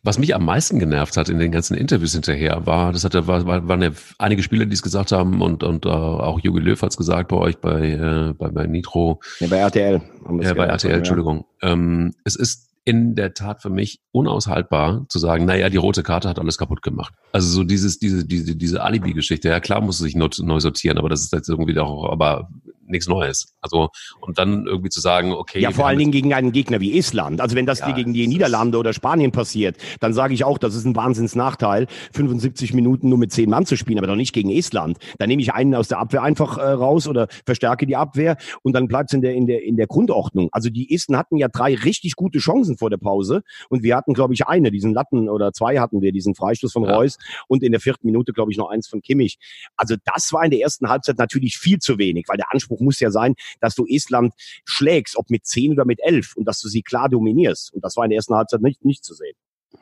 Was 0.02 0.18
mich 0.18 0.34
am 0.34 0.44
meisten 0.44 0.78
genervt 0.78 1.16
hat 1.16 1.28
in 1.28 1.38
den 1.38 1.52
ganzen 1.52 1.74
Interviews 1.74 2.12
hinterher, 2.12 2.66
war, 2.66 2.92
das 2.92 3.04
hatte, 3.04 3.26
war, 3.26 3.46
waren 3.46 3.82
ja 3.82 3.90
einige 4.18 4.42
Spieler, 4.42 4.66
die 4.66 4.74
es 4.74 4.82
gesagt 4.82 5.12
haben 5.12 5.42
und, 5.42 5.62
und 5.62 5.86
uh, 5.86 5.90
auch 5.90 6.40
Jogi 6.40 6.60
Löw 6.60 6.80
hat 6.80 6.90
es 6.90 6.96
gesagt 6.96 7.28
bei 7.28 7.36
euch 7.36 7.58
bei, 7.58 7.90
äh, 7.90 8.34
bei, 8.34 8.48
bei 8.48 8.66
Nitro. 8.66 9.20
Ja, 9.40 9.48
bei 9.48 9.58
RTL. 9.58 10.00
Haben 10.24 10.42
ja, 10.42 10.54
bei 10.54 10.66
RTL, 10.66 10.90
ja. 10.90 10.96
Entschuldigung. 10.98 11.44
Ähm, 11.62 12.12
es 12.24 12.36
ist 12.36 12.72
in 12.84 13.14
der 13.14 13.32
Tat 13.34 13.62
für 13.62 13.70
mich 13.70 14.00
unaushaltbar 14.10 15.06
zu 15.08 15.18
sagen, 15.18 15.44
naja, 15.44 15.68
die 15.68 15.76
rote 15.76 16.02
Karte 16.02 16.28
hat 16.28 16.38
alles 16.38 16.58
kaputt 16.58 16.82
gemacht. 16.82 17.14
Also 17.30 17.48
so 17.48 17.62
dieses, 17.62 17.98
diese, 17.98 18.24
diese, 18.26 18.56
diese 18.56 18.82
Alibi-Geschichte. 18.82 19.48
Ja, 19.48 19.60
klar 19.60 19.80
muss 19.80 19.96
es 19.96 20.02
sich 20.02 20.16
neu 20.16 20.60
sortieren, 20.60 20.98
aber 20.98 21.08
das 21.08 21.20
ist 21.20 21.32
jetzt 21.32 21.48
irgendwie 21.48 21.78
auch, 21.78 22.10
aber 22.10 22.48
nichts 22.92 23.08
Neues. 23.08 23.54
Also, 23.60 23.88
und 24.20 24.38
dann 24.38 24.66
irgendwie 24.66 24.90
zu 24.90 25.00
sagen, 25.00 25.32
okay. 25.32 25.60
Ja, 25.60 25.70
vor 25.70 25.86
allen 25.86 25.98
Dingen 25.98 26.12
gegen 26.12 26.32
einen 26.34 26.52
Gegner 26.52 26.80
wie 26.80 26.96
Island. 26.96 27.40
Also 27.40 27.56
wenn 27.56 27.66
das 27.66 27.80
ja, 27.80 27.90
gegen 27.92 28.12
die 28.12 28.26
Niederlande 28.26 28.78
oder 28.78 28.92
Spanien 28.92 29.32
passiert, 29.32 29.76
dann 30.00 30.12
sage 30.12 30.34
ich 30.34 30.44
auch, 30.44 30.58
das 30.58 30.74
ist 30.74 30.84
ein 30.84 30.96
Wahnsinnsnachteil, 30.96 31.86
75 32.12 32.74
Minuten 32.74 33.08
nur 33.08 33.18
mit 33.18 33.32
zehn 33.32 33.50
Mann 33.50 33.66
zu 33.66 33.76
spielen, 33.76 33.98
aber 33.98 34.06
doch 34.06 34.16
nicht 34.16 34.32
gegen 34.32 34.50
Island. 34.50 34.98
Dann 35.18 35.28
nehme 35.28 35.42
ich 35.42 35.52
einen 35.52 35.74
aus 35.74 35.88
der 35.88 35.98
Abwehr 35.98 36.22
einfach 36.22 36.58
äh, 36.58 36.62
raus 36.62 37.08
oder 37.08 37.28
verstärke 37.44 37.86
die 37.86 37.96
Abwehr 37.96 38.36
und 38.62 38.74
dann 38.74 38.88
bleibt 38.88 39.10
es 39.10 39.14
in 39.14 39.22
der, 39.22 39.34
in, 39.34 39.46
der, 39.46 39.62
in 39.64 39.76
der 39.76 39.86
Grundordnung. 39.86 40.48
Also 40.52 40.70
die 40.70 40.92
Isten 40.92 41.16
hatten 41.16 41.36
ja 41.36 41.48
drei 41.48 41.74
richtig 41.74 42.14
gute 42.16 42.38
Chancen 42.38 42.76
vor 42.76 42.90
der 42.90 42.98
Pause 42.98 43.42
und 43.68 43.82
wir 43.82 43.96
hatten, 43.96 44.14
glaube 44.14 44.34
ich, 44.34 44.46
eine, 44.46 44.70
diesen 44.70 44.92
Latten 44.92 45.28
oder 45.28 45.52
zwei 45.52 45.78
hatten 45.78 46.00
wir, 46.00 46.12
diesen 46.12 46.34
Freistoß 46.34 46.72
von 46.72 46.84
ja. 46.84 46.94
Reus 46.94 47.18
und 47.48 47.62
in 47.62 47.72
der 47.72 47.80
vierten 47.80 48.06
Minute, 48.06 48.32
glaube 48.32 48.52
ich, 48.52 48.58
noch 48.58 48.70
eins 48.70 48.88
von 48.88 49.02
Kimmich. 49.02 49.38
Also 49.76 49.96
das 50.04 50.32
war 50.32 50.44
in 50.44 50.50
der 50.50 50.60
ersten 50.60 50.88
Halbzeit 50.88 51.18
natürlich 51.18 51.56
viel 51.56 51.78
zu 51.78 51.98
wenig, 51.98 52.26
weil 52.28 52.36
der 52.36 52.52
Anspruch 52.52 52.80
muss 52.82 53.00
ja 53.00 53.10
sein, 53.10 53.34
dass 53.60 53.74
du 53.74 53.86
Estland 53.86 54.34
schlägst, 54.64 55.16
ob 55.16 55.30
mit 55.30 55.46
zehn 55.46 55.72
oder 55.72 55.84
mit 55.84 56.00
elf 56.02 56.34
und 56.36 56.44
dass 56.46 56.60
du 56.60 56.68
sie 56.68 56.82
klar 56.82 57.08
dominierst. 57.08 57.72
Und 57.72 57.84
das 57.84 57.96
war 57.96 58.04
in 58.04 58.10
der 58.10 58.16
ersten 58.16 58.34
Halbzeit 58.34 58.60
nicht, 58.60 58.84
nicht 58.84 59.04
zu 59.04 59.14
sehen. 59.14 59.34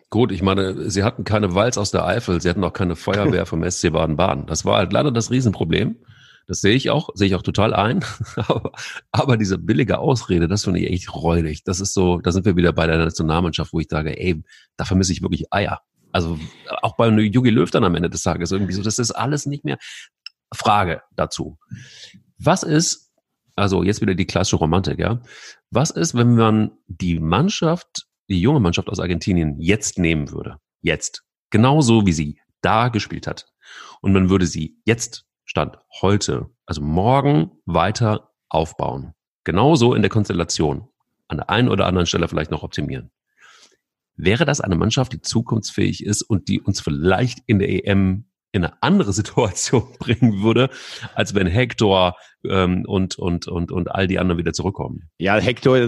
Gut, 0.08 0.32
ich 0.32 0.42
meine, 0.42 0.90
sie 0.90 1.04
hatten 1.04 1.24
keine 1.24 1.54
Walz 1.54 1.78
aus 1.78 1.90
der 1.90 2.04
Eifel, 2.04 2.40
sie 2.40 2.48
hatten 2.48 2.64
auch 2.64 2.72
keine 2.72 2.96
Feuerwehr 2.96 3.46
vom 3.46 3.68
SC 3.68 3.92
Baden-Baden. 3.92 4.46
Das 4.46 4.64
war 4.64 4.78
halt 4.78 4.92
leider 4.92 5.12
das 5.12 5.30
Riesenproblem. 5.30 5.96
Das 6.46 6.60
sehe 6.60 6.74
ich 6.74 6.90
auch, 6.90 7.10
sehe 7.14 7.28
ich 7.28 7.36
auch 7.36 7.42
total 7.42 7.74
ein. 7.74 8.04
aber, 8.36 8.72
aber 9.12 9.36
diese 9.36 9.56
billige 9.56 9.98
Ausrede, 9.98 10.48
das 10.48 10.64
finde 10.64 10.80
ich 10.80 10.90
echt 10.90 11.14
räudig. 11.14 11.62
Das 11.62 11.80
ist 11.80 11.94
so, 11.94 12.18
da 12.18 12.32
sind 12.32 12.44
wir 12.44 12.56
wieder 12.56 12.72
bei 12.72 12.88
der 12.88 12.98
Nationalmannschaft, 12.98 13.72
wo 13.72 13.78
ich 13.78 13.86
sage, 13.88 14.18
ey, 14.18 14.42
da 14.76 14.84
vermisse 14.84 15.12
ich 15.12 15.22
wirklich 15.22 15.52
Eier. 15.52 15.80
Also 16.10 16.38
auch 16.82 16.96
bei 16.96 17.08
Jogi 17.08 17.50
Löw 17.50 17.70
dann 17.70 17.84
am 17.84 17.94
Ende 17.94 18.10
des 18.10 18.22
Tages 18.22 18.50
irgendwie 18.50 18.72
so, 18.72 18.82
das 18.82 18.98
ist 18.98 19.12
alles 19.12 19.46
nicht 19.46 19.64
mehr. 19.64 19.78
Frage 20.52 21.02
dazu. 21.14 21.56
Was 22.42 22.62
ist, 22.62 23.12
also 23.54 23.82
jetzt 23.82 24.00
wieder 24.00 24.14
die 24.14 24.26
klassische 24.26 24.56
Romantik, 24.56 24.98
ja? 24.98 25.20
Was 25.70 25.90
ist, 25.90 26.14
wenn 26.14 26.36
man 26.36 26.70
die 26.86 27.20
Mannschaft, 27.20 28.06
die 28.28 28.40
junge 28.40 28.60
Mannschaft 28.60 28.88
aus 28.88 28.98
Argentinien 28.98 29.60
jetzt 29.60 29.98
nehmen 29.98 30.30
würde? 30.32 30.56
Jetzt. 30.80 31.22
Genauso 31.50 32.06
wie 32.06 32.12
sie 32.12 32.40
da 32.62 32.88
gespielt 32.88 33.26
hat. 33.26 33.46
Und 34.00 34.12
man 34.12 34.30
würde 34.30 34.46
sie 34.46 34.80
jetzt, 34.86 35.26
Stand 35.44 35.76
heute, 36.00 36.48
also 36.64 36.80
morgen 36.80 37.50
weiter 37.66 38.30
aufbauen. 38.48 39.12
Genauso 39.44 39.94
in 39.94 40.02
der 40.02 40.10
Konstellation. 40.10 40.88
An 41.28 41.38
der 41.38 41.50
einen 41.50 41.68
oder 41.68 41.86
anderen 41.86 42.06
Stelle 42.06 42.28
vielleicht 42.28 42.50
noch 42.50 42.62
optimieren. 42.62 43.10
Wäre 44.16 44.44
das 44.44 44.60
eine 44.60 44.76
Mannschaft, 44.76 45.12
die 45.12 45.20
zukunftsfähig 45.20 46.04
ist 46.04 46.22
und 46.22 46.48
die 46.48 46.60
uns 46.60 46.80
vielleicht 46.80 47.40
in 47.46 47.58
der 47.58 47.86
EM 47.86 48.29
in 48.52 48.64
eine 48.64 48.82
andere 48.82 49.12
Situation 49.20 49.86
bringen 49.98 50.42
würde, 50.42 50.70
als 51.14 51.34
wenn 51.34 51.46
Hector 51.46 52.16
ähm, 52.48 52.84
und, 52.86 53.18
und, 53.18 53.48
und, 53.48 53.72
und 53.72 53.90
all 53.90 54.06
die 54.06 54.18
anderen 54.18 54.38
wieder 54.38 54.52
zurückkommen. 54.52 55.08
Ja, 55.18 55.36
Hector 55.36 55.78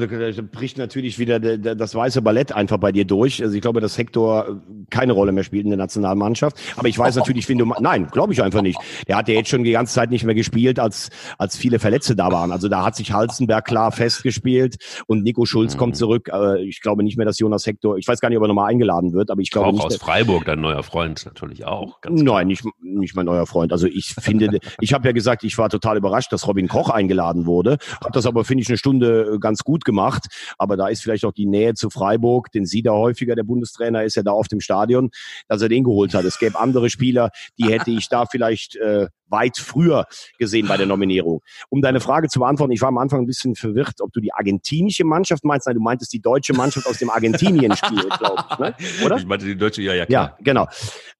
bricht 0.52 0.78
natürlich 0.78 1.18
wieder 1.18 1.38
das 1.40 1.94
weiße 1.94 2.22
Ballett 2.22 2.52
einfach 2.52 2.78
bei 2.78 2.92
dir 2.92 3.04
durch. 3.04 3.42
Also 3.42 3.54
ich 3.54 3.62
glaube, 3.62 3.80
dass 3.80 3.96
Hector 3.98 4.60
keine 4.90 5.12
Rolle 5.12 5.32
mehr 5.32 5.44
spielt 5.44 5.64
in 5.64 5.70
der 5.70 5.78
Nationalmannschaft. 5.78 6.56
Aber 6.76 6.88
ich 6.88 6.98
weiß 6.98 7.16
natürlich, 7.16 7.48
wenn 7.48 7.58
du, 7.58 7.66
nein, 7.80 8.08
glaube 8.10 8.32
ich 8.32 8.42
einfach 8.42 8.62
nicht. 8.62 8.78
Der 9.08 9.16
hat 9.16 9.28
ja 9.28 9.34
jetzt 9.34 9.48
schon 9.48 9.64
die 9.64 9.72
ganze 9.72 9.94
Zeit 9.94 10.10
nicht 10.10 10.24
mehr 10.24 10.34
gespielt, 10.34 10.78
als, 10.78 11.10
als 11.38 11.56
viele 11.56 11.78
Verletzte 11.78 12.16
da 12.16 12.30
waren. 12.30 12.52
Also 12.52 12.68
da 12.68 12.84
hat 12.84 12.96
sich 12.96 13.12
Halzenberg 13.12 13.64
klar 13.64 13.92
festgespielt 13.92 14.76
und 15.06 15.22
Nico 15.22 15.44
Schulz 15.46 15.74
mhm. 15.74 15.78
kommt 15.78 15.96
zurück. 15.96 16.30
Ich 16.60 16.80
glaube 16.80 17.02
nicht 17.02 17.16
mehr, 17.16 17.26
dass 17.26 17.38
Jonas 17.38 17.66
Hector, 17.66 17.96
ich 17.96 18.06
weiß 18.06 18.20
gar 18.20 18.28
nicht, 18.28 18.38
ob 18.38 18.44
er 18.44 18.48
nochmal 18.48 18.70
eingeladen 18.70 19.12
wird, 19.12 19.30
aber 19.30 19.40
ich 19.40 19.50
glaube 19.50 19.68
auch 19.68 19.72
nicht. 19.72 19.84
aus 19.84 19.96
Freiburg, 19.96 20.44
dein 20.44 20.60
neuer 20.60 20.82
Freund 20.82 21.24
natürlich 21.24 21.64
auch. 21.64 21.98
nein, 22.08 22.46
nicht, 22.46 22.64
nicht 22.82 23.16
mein 23.16 23.26
neuer 23.26 23.46
Freund. 23.46 23.72
Also 23.72 23.86
ich 23.86 24.14
finde, 24.14 24.58
ich 24.80 24.92
habe 24.92 25.08
ja 25.08 25.12
gesagt, 25.12 25.44
ich 25.44 25.56
war 25.58 25.68
total 25.68 25.96
überrascht, 25.96 26.32
dass 26.32 26.41
Robin 26.46 26.68
Koch 26.68 26.90
eingeladen 26.90 27.46
wurde. 27.46 27.78
Hat 28.05 28.16
das 28.16 28.26
aber, 28.26 28.44
finde 28.44 28.62
ich, 28.62 28.68
eine 28.68 28.78
Stunde 28.78 29.35
äh, 29.35 29.38
ganz 29.38 29.61
gut 29.61 29.85
gemacht. 29.85 30.26
Aber 30.59 30.76
da 30.76 30.88
ist 30.88 31.02
vielleicht 31.02 31.24
auch 31.24 31.33
die 31.33 31.46
Nähe 31.46 31.74
zu 31.74 31.90
Freiburg, 31.90 32.50
den 32.52 32.66
sieht 32.66 32.87
er 32.87 32.94
häufiger, 32.94 33.35
der 33.35 33.44
Bundestrainer 33.44 34.05
ist 34.05 34.16
ja 34.16 34.22
da 34.22 34.33
auf 34.33 34.48
dem 34.48 34.61
Stadion, 34.61 35.11
dass 35.48 35.62
er 35.62 35.68
den 35.68 35.85
geholt 35.85 36.14
hat. 36.14 36.24
Es 36.24 36.38
gäbe 36.38 36.59
andere 36.59 36.90
Spieler, 36.90 37.31
die 37.59 37.66
hätte 37.66 37.90
ich 37.90 38.09
da 38.09 38.26
vielleicht 38.26 38.76
äh, 38.76 39.09
weit 39.33 39.57
früher 39.57 40.07
gesehen 40.38 40.68
bei 40.68 40.76
der 40.76 40.87
Nominierung. 40.87 41.40
Um 41.70 41.83
deine 41.83 42.00
Frage 42.00 42.28
zu 42.28 42.38
beantworten, 42.38 42.72
ich 42.72 42.83
war 42.83 42.88
am 42.88 42.98
Anfang 42.98 43.22
ein 43.22 43.26
bisschen 43.26 43.57
verwirrt, 43.57 44.00
ob 44.00 44.12
du 44.12 44.20
die 44.20 44.33
argentinische 44.33 45.05
Mannschaft 45.05 45.44
meinst. 45.44 45.66
Nein, 45.66 45.76
du 45.76 45.83
meintest 45.83 46.12
die 46.12 46.20
deutsche 46.20 46.52
Mannschaft 46.52 46.87
aus 46.87 46.98
dem 46.98 47.11
Argentinien-Spiel, 47.11 48.09
glaube 48.18 48.44
ich, 48.50 48.59
ne? 48.59 48.74
oder? 49.05 49.16
Ich 49.16 49.26
meinte 49.26 49.46
die 49.46 49.57
deutsche, 49.57 49.83
ja, 49.83 49.94
ja, 49.94 50.07
klar. 50.07 50.24
Ja, 50.24 50.37
genau. 50.44 50.68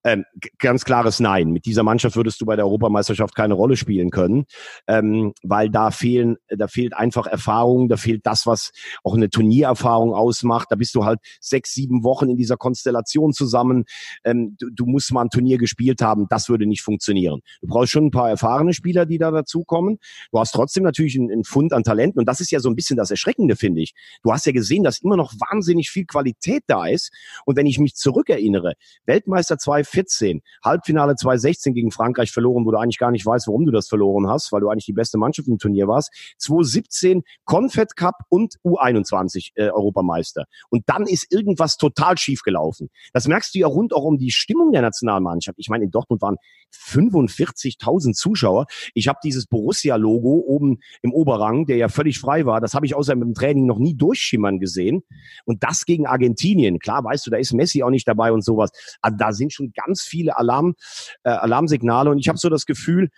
Ähm, 0.05 0.25
ganz 0.59 0.85
klares 0.85 1.19
Nein. 1.19 1.51
Mit 1.51 1.65
dieser 1.65 1.83
Mannschaft 1.83 2.15
würdest 2.15 2.39
du 2.39 2.45
bei 2.45 2.55
der 2.55 2.65
Europameisterschaft 2.65 3.35
keine 3.35 3.55
Rolle 3.55 3.75
spielen 3.75 4.11
können, 4.11 4.45
ähm, 4.87 5.12
weil 5.43 5.69
da 5.69 5.91
fehlen, 5.91 6.37
da 6.49 6.67
fehlt 6.67 6.93
einfach 6.93 7.27
Erfahrung, 7.27 7.89
da 7.89 7.97
fehlt 7.97 8.25
das, 8.25 8.45
was 8.45 8.71
auch 9.03 9.15
eine 9.15 9.29
Turniererfahrung 9.29 10.13
ausmacht. 10.13 10.67
Da 10.71 10.75
bist 10.75 10.95
du 10.95 11.05
halt 11.05 11.19
sechs, 11.39 11.73
sieben 11.73 12.03
Wochen 12.03 12.29
in 12.29 12.37
dieser 12.37 12.57
Konstellation 12.57 13.33
zusammen. 13.33 13.85
Ähm, 14.23 14.55
du, 14.59 14.69
du 14.69 14.85
musst 14.85 15.11
mal 15.11 15.21
ein 15.21 15.29
Turnier 15.29 15.57
gespielt 15.57 16.01
haben. 16.01 16.27
Das 16.29 16.49
würde 16.49 16.65
nicht 16.65 16.81
funktionieren. 16.81 17.41
Du 17.61 17.67
brauchst 17.67 17.91
schon 17.91 18.05
ein 18.05 18.11
paar 18.11 18.29
erfahrene 18.29 18.73
Spieler, 18.73 19.05
die 19.05 19.17
da 19.17 19.31
dazukommen. 19.31 19.97
Du 20.31 20.39
hast 20.39 20.51
trotzdem 20.51 20.83
natürlich 20.83 21.17
einen, 21.17 21.31
einen 21.31 21.43
Fund 21.43 21.73
an 21.73 21.83
Talenten 21.83 22.19
und 22.19 22.25
das 22.25 22.39
ist 22.39 22.51
ja 22.51 22.59
so 22.59 22.69
ein 22.69 22.75
bisschen 22.75 22.97
das 22.97 23.11
Erschreckende, 23.11 23.55
finde 23.55 23.81
ich. 23.81 23.93
Du 24.23 24.31
hast 24.31 24.45
ja 24.45 24.51
gesehen, 24.51 24.83
dass 24.83 24.99
immer 24.99 25.17
noch 25.17 25.33
wahnsinnig 25.33 25.89
viel 25.89 26.05
Qualität 26.05 26.63
da 26.67 26.85
ist. 26.85 27.11
Und 27.45 27.55
wenn 27.55 27.65
ich 27.65 27.79
mich 27.79 27.95
zurückerinnere, 27.95 28.73
Weltmeister 29.05 29.57
2014, 29.57 30.41
Halbfinale 30.63 31.15
2016 31.15 31.73
gegen 31.73 31.91
Frankreich 31.91 32.31
verloren, 32.31 32.65
wo 32.65 32.71
du 32.71 32.77
eigentlich 32.77 32.97
gar 32.97 33.11
nicht 33.11 33.25
weißt, 33.25 33.47
warum 33.47 33.65
du 33.65 33.71
das 33.71 33.87
verloren 33.87 34.29
hast, 34.29 34.51
weil 34.51 34.61
du 34.61 34.69
eigentlich 34.69 34.85
die 34.85 34.93
beste 35.03 35.17
Mannschaft 35.17 35.49
im 35.49 35.57
Turnier 35.57 35.87
warst. 35.87 36.11
2017 36.39 37.23
Confed 37.45 37.95
Cup 37.97 38.15
und 38.29 38.55
U21 38.63 39.51
äh, 39.55 39.69
Europameister. 39.69 40.45
Und 40.69 40.83
dann 40.87 41.03
ist 41.03 41.29
irgendwas 41.29 41.75
total 41.75 42.17
schief 42.17 42.41
gelaufen. 42.41 42.89
Das 43.11 43.27
merkst 43.27 43.53
du 43.53 43.59
ja 43.59 43.67
rund 43.67 43.93
auch 43.93 44.03
um 44.03 44.17
die 44.17 44.31
Stimmung 44.31 44.71
der 44.71 44.81
Nationalmannschaft. 44.81 45.59
Ich 45.59 45.67
meine, 45.67 45.83
in 45.83 45.91
Dortmund 45.91 46.21
waren 46.21 46.37
45.000 46.73 48.13
Zuschauer. 48.13 48.65
Ich 48.93 49.07
habe 49.07 49.19
dieses 49.23 49.45
Borussia-Logo 49.47 50.43
oben 50.47 50.79
im 51.01 51.11
Oberrang, 51.13 51.65
der 51.65 51.77
ja 51.77 51.89
völlig 51.89 52.19
frei 52.19 52.45
war, 52.45 52.61
das 52.61 52.73
habe 52.73 52.85
ich 52.85 52.95
außer 52.95 53.13
dem 53.13 53.33
Training 53.33 53.65
noch 53.65 53.79
nie 53.79 53.95
durchschimmern 53.95 54.59
gesehen. 54.59 55.03
Und 55.45 55.63
das 55.63 55.85
gegen 55.85 56.07
Argentinien. 56.07 56.79
Klar, 56.79 57.03
weißt 57.03 57.27
du, 57.27 57.31
da 57.31 57.37
ist 57.37 57.53
Messi 57.53 57.83
auch 57.83 57.89
nicht 57.89 58.07
dabei 58.07 58.31
und 58.31 58.43
sowas. 58.43 58.71
Also 59.01 59.17
da 59.17 59.33
sind 59.33 59.53
schon 59.53 59.71
ganz 59.73 60.01
viele 60.01 60.37
Alarm, 60.37 60.75
äh, 61.23 61.29
Alarmsignale. 61.29 62.09
Und 62.09 62.19
ich 62.19 62.29
habe 62.29 62.37
so 62.37 62.49
das 62.49 62.65
Gefühl, 62.65 63.09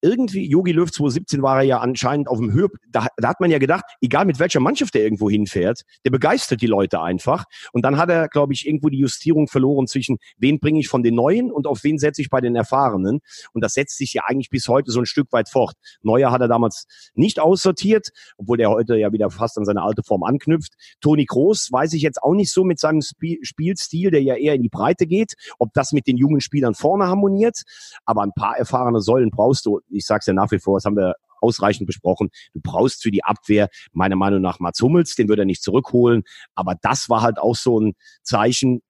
irgendwie, 0.00 0.48
Yogi 0.48 0.72
Löw 0.72 0.90
2017 0.90 1.42
war 1.42 1.58
er 1.58 1.62
ja 1.62 1.78
anscheinend 1.78 2.28
auf 2.28 2.38
dem 2.38 2.52
Höhe, 2.52 2.68
da, 2.90 3.06
da 3.16 3.28
hat 3.28 3.40
man 3.40 3.50
ja 3.50 3.58
gedacht, 3.58 3.84
egal 4.00 4.24
mit 4.24 4.38
welcher 4.38 4.60
Mannschaft 4.60 4.94
er 4.94 5.02
irgendwo 5.02 5.28
hinfährt, 5.28 5.82
der 6.04 6.10
begeistert 6.10 6.62
die 6.62 6.66
Leute 6.66 7.00
einfach. 7.00 7.44
Und 7.72 7.84
dann 7.84 7.96
hat 7.96 8.10
er, 8.10 8.28
glaube 8.28 8.52
ich, 8.52 8.66
irgendwo 8.66 8.88
die 8.88 8.98
Justierung 8.98 9.48
verloren 9.48 9.86
zwischen, 9.86 10.18
wen 10.36 10.60
bringe 10.60 10.80
ich 10.80 10.88
von 10.88 11.02
den 11.02 11.14
Neuen 11.14 11.50
und 11.50 11.66
auf 11.66 11.82
wen 11.84 11.98
setze 11.98 12.22
ich 12.22 12.30
bei 12.30 12.40
den 12.40 12.54
Erfahrenen. 12.54 13.20
Und 13.52 13.64
das 13.64 13.74
setzt 13.74 13.96
sich 13.96 14.12
ja 14.14 14.22
eigentlich 14.26 14.50
bis 14.50 14.68
heute 14.68 14.90
so 14.90 15.00
ein 15.00 15.06
Stück 15.06 15.32
weit 15.32 15.48
fort. 15.48 15.74
Neuer 16.02 16.30
hat 16.30 16.40
er 16.40 16.48
damals 16.48 16.86
nicht 17.14 17.40
aussortiert, 17.40 18.10
obwohl 18.36 18.56
der 18.56 18.70
heute 18.70 18.96
ja 18.96 19.12
wieder 19.12 19.30
fast 19.30 19.58
an 19.58 19.64
seine 19.64 19.82
alte 19.82 20.02
Form 20.02 20.22
anknüpft. 20.22 20.74
Toni 21.00 21.26
Kroos 21.26 21.68
weiß 21.72 21.92
ich 21.94 22.02
jetzt 22.02 22.22
auch 22.22 22.34
nicht 22.34 22.52
so 22.52 22.64
mit 22.64 22.78
seinem 22.78 23.00
Sp 23.02 23.40
Spielstil, 23.42 24.10
der 24.10 24.22
ja 24.22 24.36
eher 24.36 24.54
in 24.54 24.62
die 24.62 24.68
Breite 24.68 25.06
geht, 25.06 25.34
ob 25.58 25.72
das 25.74 25.92
mit 25.92 26.06
den 26.06 26.16
jungen 26.16 26.40
Spielern 26.40 26.74
vorne 26.74 27.06
harmoniert. 27.06 27.62
Aber 28.04 28.22
ein 28.22 28.32
paar 28.32 28.56
erfahrene 28.56 29.00
Säulen 29.00 29.30
brauchst 29.30 29.66
du 29.66 29.80
ich 29.90 30.04
sage 30.04 30.20
es 30.20 30.26
ja 30.26 30.32
nach 30.32 30.50
wie 30.50 30.58
vor, 30.58 30.76
das 30.76 30.84
haben 30.84 30.96
wir 30.96 31.14
ausreichend 31.40 31.86
besprochen. 31.86 32.30
Du 32.52 32.60
brauchst 32.60 33.02
für 33.02 33.10
die 33.10 33.24
Abwehr 33.24 33.68
meiner 33.92 34.16
Meinung 34.16 34.40
nach 34.40 34.58
Mats 34.60 34.80
Hummels, 34.80 35.14
den 35.14 35.28
würde 35.28 35.42
er 35.42 35.46
nicht 35.46 35.62
zurückholen. 35.62 36.24
Aber 36.54 36.74
das 36.82 37.08
war 37.08 37.22
halt 37.22 37.38
auch 37.38 37.56
so 37.56 37.80
ein 37.80 37.94
Zeichen 38.22 38.82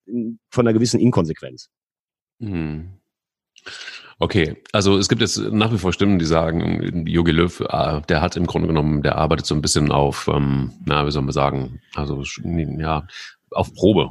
von 0.50 0.66
einer 0.66 0.72
gewissen 0.72 1.00
Inkonsequenz. 1.00 1.68
Hm. 2.40 2.98
Okay, 4.20 4.56
also 4.72 4.98
es 4.98 5.08
gibt 5.08 5.20
jetzt 5.20 5.38
nach 5.38 5.72
wie 5.72 5.78
vor 5.78 5.92
Stimmen, 5.92 6.18
die 6.18 6.24
sagen, 6.24 7.06
Jogi 7.06 7.30
Löw, 7.30 7.60
äh, 7.60 8.00
der 8.08 8.20
hat 8.20 8.36
im 8.36 8.46
Grunde 8.46 8.66
genommen, 8.66 9.02
der 9.02 9.16
arbeitet 9.16 9.46
so 9.46 9.54
ein 9.54 9.62
bisschen 9.62 9.92
auf, 9.92 10.28
ähm, 10.32 10.72
na, 10.84 11.06
wie 11.06 11.12
soll 11.12 11.22
man 11.22 11.32
sagen, 11.32 11.80
also 11.94 12.24
ja, 12.42 13.06
auf 13.52 13.72
Probe. 13.74 14.10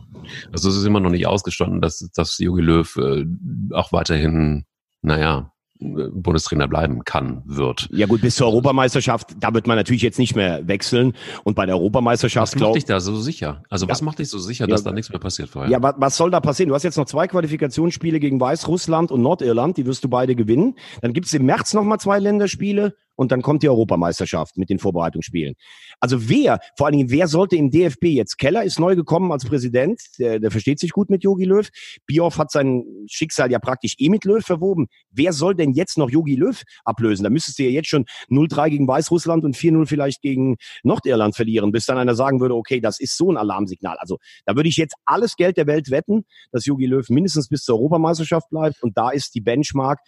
Also 0.53 0.69
es 0.69 0.77
ist 0.77 0.85
immer 0.85 1.01
noch 1.01 1.09
nicht 1.09 1.27
ausgestanden, 1.27 1.81
dass, 1.81 1.99
dass 2.15 2.37
Jogi 2.37 2.61
Löw 2.61 2.95
äh, 2.95 3.25
auch 3.73 3.91
weiterhin, 3.91 4.65
naja, 5.01 5.51
Bundestrainer 5.79 6.67
bleiben 6.67 7.03
kann, 7.03 7.43
wird. 7.45 7.87
Ja 7.91 8.07
gut, 8.07 8.21
bis 8.21 8.35
zur 8.35 8.47
Europameisterschaft, 8.47 9.35
da 9.39 9.53
wird 9.53 9.67
man 9.67 9.77
natürlich 9.77 10.01
jetzt 10.01 10.17
nicht 10.19 10.35
mehr 10.35 10.67
wechseln. 10.67 11.13
Und 11.43 11.55
bei 11.55 11.65
der 11.65 11.75
Europameisterschaft, 11.75 12.55
Was 12.55 12.61
macht 12.61 12.75
dich 12.75 12.85
da 12.85 12.99
so 12.99 13.15
sicher? 13.15 13.63
Also 13.69 13.85
ja. 13.85 13.91
was 13.91 14.01
macht 14.01 14.19
dich 14.19 14.29
so 14.29 14.39
sicher, 14.39 14.67
dass 14.67 14.81
ja. 14.81 14.89
da 14.89 14.93
nichts 14.93 15.11
mehr 15.11 15.19
passiert 15.19 15.49
vorher? 15.49 15.71
Ja, 15.71 15.81
was, 15.81 15.95
was 15.97 16.17
soll 16.17 16.31
da 16.31 16.39
passieren? 16.39 16.69
Du 16.69 16.75
hast 16.75 16.83
jetzt 16.83 16.97
noch 16.97 17.05
zwei 17.05 17.27
Qualifikationsspiele 17.27 18.19
gegen 18.19 18.39
Weißrussland 18.39 19.11
und 19.11 19.21
Nordirland, 19.21 19.77
die 19.77 19.85
wirst 19.85 20.03
du 20.03 20.09
beide 20.09 20.35
gewinnen. 20.35 20.75
Dann 21.01 21.13
gibt 21.13 21.27
es 21.27 21.33
im 21.33 21.45
März 21.45 21.73
nochmal 21.73 21.99
zwei 21.99 22.19
Länderspiele 22.19 22.95
und 23.17 23.31
dann 23.31 23.41
kommt 23.41 23.63
die 23.63 23.69
Europameisterschaft 23.69 24.57
mit 24.57 24.69
den 24.69 24.79
Vorbereitungsspielen. 24.79 25.55
Also 25.99 26.29
wer, 26.29 26.59
vor 26.77 26.85
allen 26.87 26.97
Dingen, 26.97 27.09
wer 27.09 27.27
sollte 27.27 27.55
im 27.55 27.71
DFB 27.71 28.05
jetzt? 28.05 28.37
Keller 28.37 28.63
ist 28.63 28.79
neu 28.79 28.95
gekommen 28.95 29.31
als 29.31 29.43
Präsident, 29.45 29.99
der, 30.19 30.39
der 30.39 30.51
versteht 30.51 30.79
sich 30.79 30.91
gut 30.91 31.09
mit 31.09 31.23
Jogi 31.23 31.45
Löw. 31.45 31.67
Bioff 32.05 32.37
hat 32.37 32.51
sein 32.51 32.83
Schicksal 33.07 33.51
ja 33.51 33.59
praktisch 33.59 33.95
eh 33.97 34.09
mit 34.09 34.23
Löw 34.23 34.43
verwoben. 34.43 34.87
Wer 35.11 35.33
soll 35.33 35.55
denn 35.55 35.71
jetzt 35.71 35.97
noch 35.97 36.09
Jogi 36.09 36.35
Löw 36.35 36.61
ablösen? 36.85 37.23
Da 37.23 37.29
müsstest 37.29 37.59
du 37.59 37.63
ja 37.63 37.69
jetzt 37.69 37.89
schon 37.89 38.05
0-3 38.29 38.69
gegen 38.69 38.87
Weißrussland 38.87 39.43
und 39.43 39.57
4-0 39.57 39.87
vielleicht 39.87 40.21
gegen 40.21 40.57
Nordirland 40.83 41.35
verlieren, 41.35 41.71
bis 41.71 41.85
dann 41.85 41.97
einer 41.97 42.15
sagen 42.15 42.39
würde, 42.39 42.55
okay, 42.55 42.79
das 42.79 42.99
ist 42.99 43.17
so 43.17 43.31
ein 43.31 43.37
Alarmsignal. 43.37 43.97
Also 43.97 44.19
da 44.45 44.55
würde 44.55 44.69
ich 44.69 44.77
jetzt 44.77 44.95
alles 45.05 45.35
Geld 45.35 45.57
der 45.57 45.65
Welt 45.65 45.89
wetten, 45.89 46.25
dass 46.51 46.65
Jogi 46.65 46.85
Löw 46.85 47.07
mindestens 47.09 47.49
bis 47.49 47.63
zur 47.63 47.75
Europameisterschaft 47.75 48.49
bleibt 48.49 48.83
und 48.83 48.95
da 48.95 49.09
ist 49.09 49.33
die 49.33 49.41
Benchmark 49.41 49.99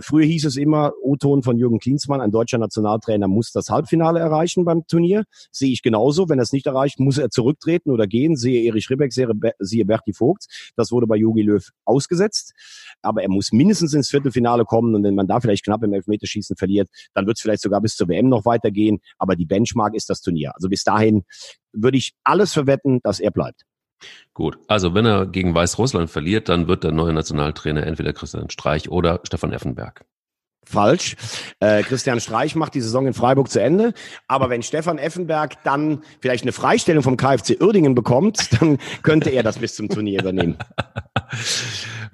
früher 0.00 0.24
hieß 0.24 0.46
es 0.46 0.56
immer, 0.56 0.92
O-Ton 1.02 1.42
von 1.42 1.58
Jürgen 1.58 1.78
Klinsmann, 1.78 2.20
ein 2.20 2.30
deutscher 2.30 2.58
Nationaltrainer 2.58 3.28
muss 3.28 3.52
das 3.52 3.68
Halbfinale 3.68 4.20
erreichen 4.20 4.64
beim 4.64 4.86
Turnier. 4.86 5.24
Sehe 5.50 5.72
ich 5.72 5.82
genauso. 5.82 6.28
Wenn 6.28 6.38
er 6.38 6.44
es 6.44 6.52
nicht 6.52 6.66
erreicht, 6.66 7.00
muss 7.00 7.18
er 7.18 7.30
zurücktreten 7.30 7.90
oder 7.90 8.06
gehen. 8.06 8.36
Sehe 8.36 8.62
Erich 8.62 8.88
Ribbeck, 8.88 9.12
siehe 9.12 9.84
Berti 9.84 10.12
Vogt. 10.12 10.46
Das 10.76 10.92
wurde 10.92 11.06
bei 11.06 11.16
Jogi 11.16 11.42
Löw 11.42 11.68
ausgesetzt. 11.84 12.54
Aber 13.02 13.22
er 13.22 13.28
muss 13.28 13.52
mindestens 13.52 13.92
ins 13.92 14.08
Viertelfinale 14.08 14.64
kommen. 14.64 14.94
Und 14.94 15.02
wenn 15.04 15.14
man 15.14 15.26
da 15.26 15.40
vielleicht 15.40 15.64
knapp 15.64 15.82
im 15.82 15.92
Elfmeterschießen 15.92 16.56
verliert, 16.56 16.88
dann 17.14 17.26
wird 17.26 17.36
es 17.36 17.42
vielleicht 17.42 17.62
sogar 17.62 17.80
bis 17.80 17.96
zur 17.96 18.08
WM 18.08 18.28
noch 18.28 18.44
weitergehen. 18.44 19.00
Aber 19.18 19.36
die 19.36 19.46
Benchmark 19.46 19.94
ist 19.94 20.08
das 20.08 20.20
Turnier. 20.20 20.52
Also 20.54 20.68
bis 20.68 20.84
dahin 20.84 21.24
würde 21.72 21.98
ich 21.98 22.12
alles 22.24 22.52
verwetten, 22.52 23.00
dass 23.02 23.20
er 23.20 23.30
bleibt. 23.30 23.64
Gut, 24.34 24.58
also 24.66 24.94
wenn 24.94 25.06
er 25.06 25.26
gegen 25.26 25.54
Weißrussland 25.54 26.10
verliert, 26.10 26.48
dann 26.48 26.68
wird 26.68 26.84
der 26.84 26.92
neue 26.92 27.12
Nationaltrainer 27.12 27.86
entweder 27.86 28.12
Christian 28.12 28.50
Streich 28.50 28.88
oder 28.88 29.20
Stefan 29.24 29.52
Effenberg. 29.52 30.04
Falsch. 30.64 31.16
Äh, 31.60 31.82
Christian 31.82 32.20
Streich 32.20 32.54
macht 32.54 32.74
die 32.74 32.80
Saison 32.80 33.06
in 33.06 33.14
Freiburg 33.14 33.50
zu 33.50 33.60
Ende. 33.60 33.92
Aber 34.28 34.48
wenn 34.48 34.62
Stefan 34.62 34.98
Effenberg 34.98 35.62
dann 35.64 36.02
vielleicht 36.20 36.44
eine 36.44 36.52
Freistellung 36.52 37.02
vom 37.02 37.16
KfC 37.16 37.60
Uerdingen 37.60 37.94
bekommt, 37.94 38.50
dann 38.60 38.78
könnte 39.02 39.30
er 39.30 39.42
das 39.42 39.58
bis 39.58 39.74
zum 39.74 39.88
Turnier 39.88 40.20
übernehmen. 40.20 40.56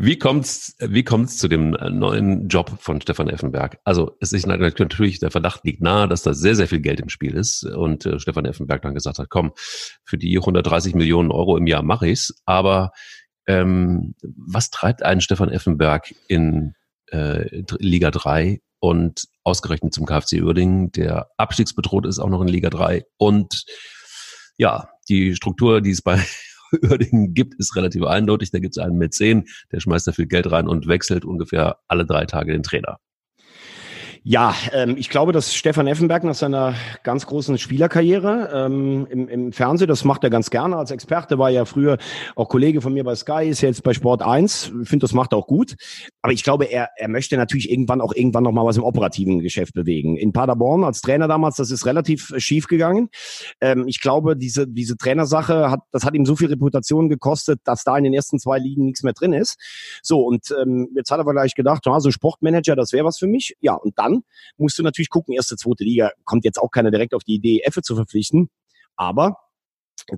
Wie 0.00 0.16
kommt's, 0.16 0.76
wie 0.78 1.02
kommt's 1.02 1.38
zu 1.38 1.48
dem 1.48 1.70
neuen 1.70 2.46
Job 2.46 2.70
von 2.78 3.00
Stefan 3.00 3.28
Effenberg? 3.28 3.80
Also 3.82 4.16
es 4.20 4.32
ist 4.32 4.46
natürlich, 4.46 5.18
der 5.18 5.32
Verdacht 5.32 5.64
liegt 5.64 5.82
nahe, 5.82 6.06
dass 6.06 6.22
da 6.22 6.34
sehr, 6.34 6.54
sehr 6.54 6.68
viel 6.68 6.78
Geld 6.78 7.00
im 7.00 7.08
Spiel 7.08 7.34
ist 7.34 7.64
und 7.64 8.06
äh, 8.06 8.20
Stefan 8.20 8.44
Effenberg 8.44 8.80
dann 8.82 8.94
gesagt 8.94 9.18
hat, 9.18 9.28
komm, 9.28 9.50
für 10.04 10.16
die 10.16 10.38
130 10.38 10.94
Millionen 10.94 11.32
Euro 11.32 11.56
im 11.56 11.66
Jahr 11.66 11.82
mache 11.82 12.06
ich's. 12.06 12.40
Aber 12.46 12.92
ähm, 13.48 14.14
was 14.22 14.70
treibt 14.70 15.02
einen 15.02 15.20
Stefan 15.20 15.50
Effenberg 15.50 16.14
in 16.28 16.74
äh, 17.10 17.62
Liga 17.78 18.10
3 18.10 18.60
und 18.80 19.24
ausgerechnet 19.44 19.94
zum 19.94 20.06
KfC 20.06 20.42
Uerdingen, 20.42 20.92
der 20.92 21.30
abstiegsbedroht 21.36 22.06
ist, 22.06 22.18
auch 22.18 22.28
noch 22.28 22.42
in 22.42 22.48
Liga 22.48 22.70
3 22.70 23.04
und 23.16 23.64
ja, 24.58 24.88
die 25.08 25.34
Struktur, 25.36 25.80
die 25.80 25.92
es 25.92 26.02
bei 26.02 26.20
Uerdingen 26.82 27.32
gibt, 27.32 27.54
ist 27.58 27.76
relativ 27.76 28.04
eindeutig. 28.04 28.50
Da 28.50 28.58
gibt 28.58 28.76
es 28.76 28.82
einen 28.82 28.98
mit 28.98 29.14
zehn, 29.14 29.46
der 29.72 29.80
schmeißt 29.80 30.06
da 30.06 30.12
viel 30.12 30.26
Geld 30.26 30.50
rein 30.50 30.68
und 30.68 30.86
wechselt 30.86 31.24
ungefähr 31.24 31.78
alle 31.86 32.04
drei 32.04 32.26
Tage 32.26 32.52
den 32.52 32.62
Trainer. 32.62 32.98
Ja, 34.30 34.54
ähm, 34.74 34.96
ich 34.98 35.08
glaube, 35.08 35.32
dass 35.32 35.54
Stefan 35.54 35.86
Effenberg 35.86 36.22
nach 36.22 36.34
seiner 36.34 36.74
ganz 37.02 37.24
großen 37.24 37.56
Spielerkarriere 37.56 38.50
ähm, 38.52 39.06
im, 39.08 39.26
im 39.26 39.52
Fernsehen, 39.52 39.88
das 39.88 40.04
macht 40.04 40.22
er 40.22 40.28
ganz 40.28 40.50
gerne 40.50 40.76
als 40.76 40.90
Experte, 40.90 41.38
war 41.38 41.48
ja 41.48 41.64
früher 41.64 41.96
auch 42.36 42.50
Kollege 42.50 42.82
von 42.82 42.92
mir 42.92 43.04
bei 43.04 43.14
Sky, 43.14 43.48
ist 43.48 43.62
jetzt 43.62 43.82
bei 43.82 43.94
Sport 43.94 44.20
1, 44.20 44.72
finde, 44.82 45.04
das 45.04 45.14
macht 45.14 45.32
er 45.32 45.38
auch 45.38 45.46
gut. 45.46 45.76
Aber 46.20 46.34
ich 46.34 46.44
glaube, 46.44 46.66
er, 46.66 46.90
er 46.98 47.08
möchte 47.08 47.38
natürlich 47.38 47.70
irgendwann 47.70 48.02
auch 48.02 48.12
irgendwann 48.14 48.42
noch 48.42 48.52
mal 48.52 48.66
was 48.66 48.76
im 48.76 48.84
operativen 48.84 49.38
Geschäft 49.38 49.72
bewegen. 49.72 50.18
In 50.18 50.34
Paderborn 50.34 50.84
als 50.84 51.00
Trainer 51.00 51.26
damals, 51.26 51.56
das 51.56 51.70
ist 51.70 51.86
relativ 51.86 52.34
schief 52.36 52.66
gegangen. 52.66 53.08
Ähm, 53.62 53.88
ich 53.88 53.98
glaube, 53.98 54.36
diese, 54.36 54.68
diese 54.68 54.98
Trainersache 54.98 55.70
hat, 55.70 55.80
das 55.90 56.04
hat 56.04 56.12
ihm 56.12 56.26
so 56.26 56.36
viel 56.36 56.48
Reputation 56.48 57.08
gekostet, 57.08 57.60
dass 57.64 57.82
da 57.82 57.96
in 57.96 58.04
den 58.04 58.12
ersten 58.12 58.38
zwei 58.38 58.58
Ligen 58.58 58.84
nichts 58.84 59.02
mehr 59.02 59.14
drin 59.14 59.32
ist. 59.32 59.56
So, 60.02 60.20
und 60.20 60.54
ähm, 60.60 60.90
jetzt 60.94 61.10
hat 61.10 61.18
er 61.18 61.24
vielleicht 61.24 61.56
gedacht, 61.56 61.86
ja, 61.86 61.98
so 61.98 62.10
Sportmanager, 62.10 62.76
das 62.76 62.92
wäre 62.92 63.06
was 63.06 63.16
für 63.16 63.26
mich. 63.26 63.56
Ja, 63.62 63.72
und 63.72 63.98
dann 63.98 64.17
musst 64.56 64.78
du 64.78 64.82
natürlich 64.82 65.10
gucken, 65.10 65.34
erste, 65.34 65.56
zweite 65.56 65.84
Liga 65.84 66.10
kommt 66.24 66.44
jetzt 66.44 66.58
auch 66.58 66.70
keiner 66.70 66.90
direkt 66.90 67.14
auf 67.14 67.24
die 67.24 67.34
Idee, 67.34 67.60
Effe 67.64 67.82
zu 67.82 67.94
verpflichten. 67.94 68.50
Aber 68.96 69.36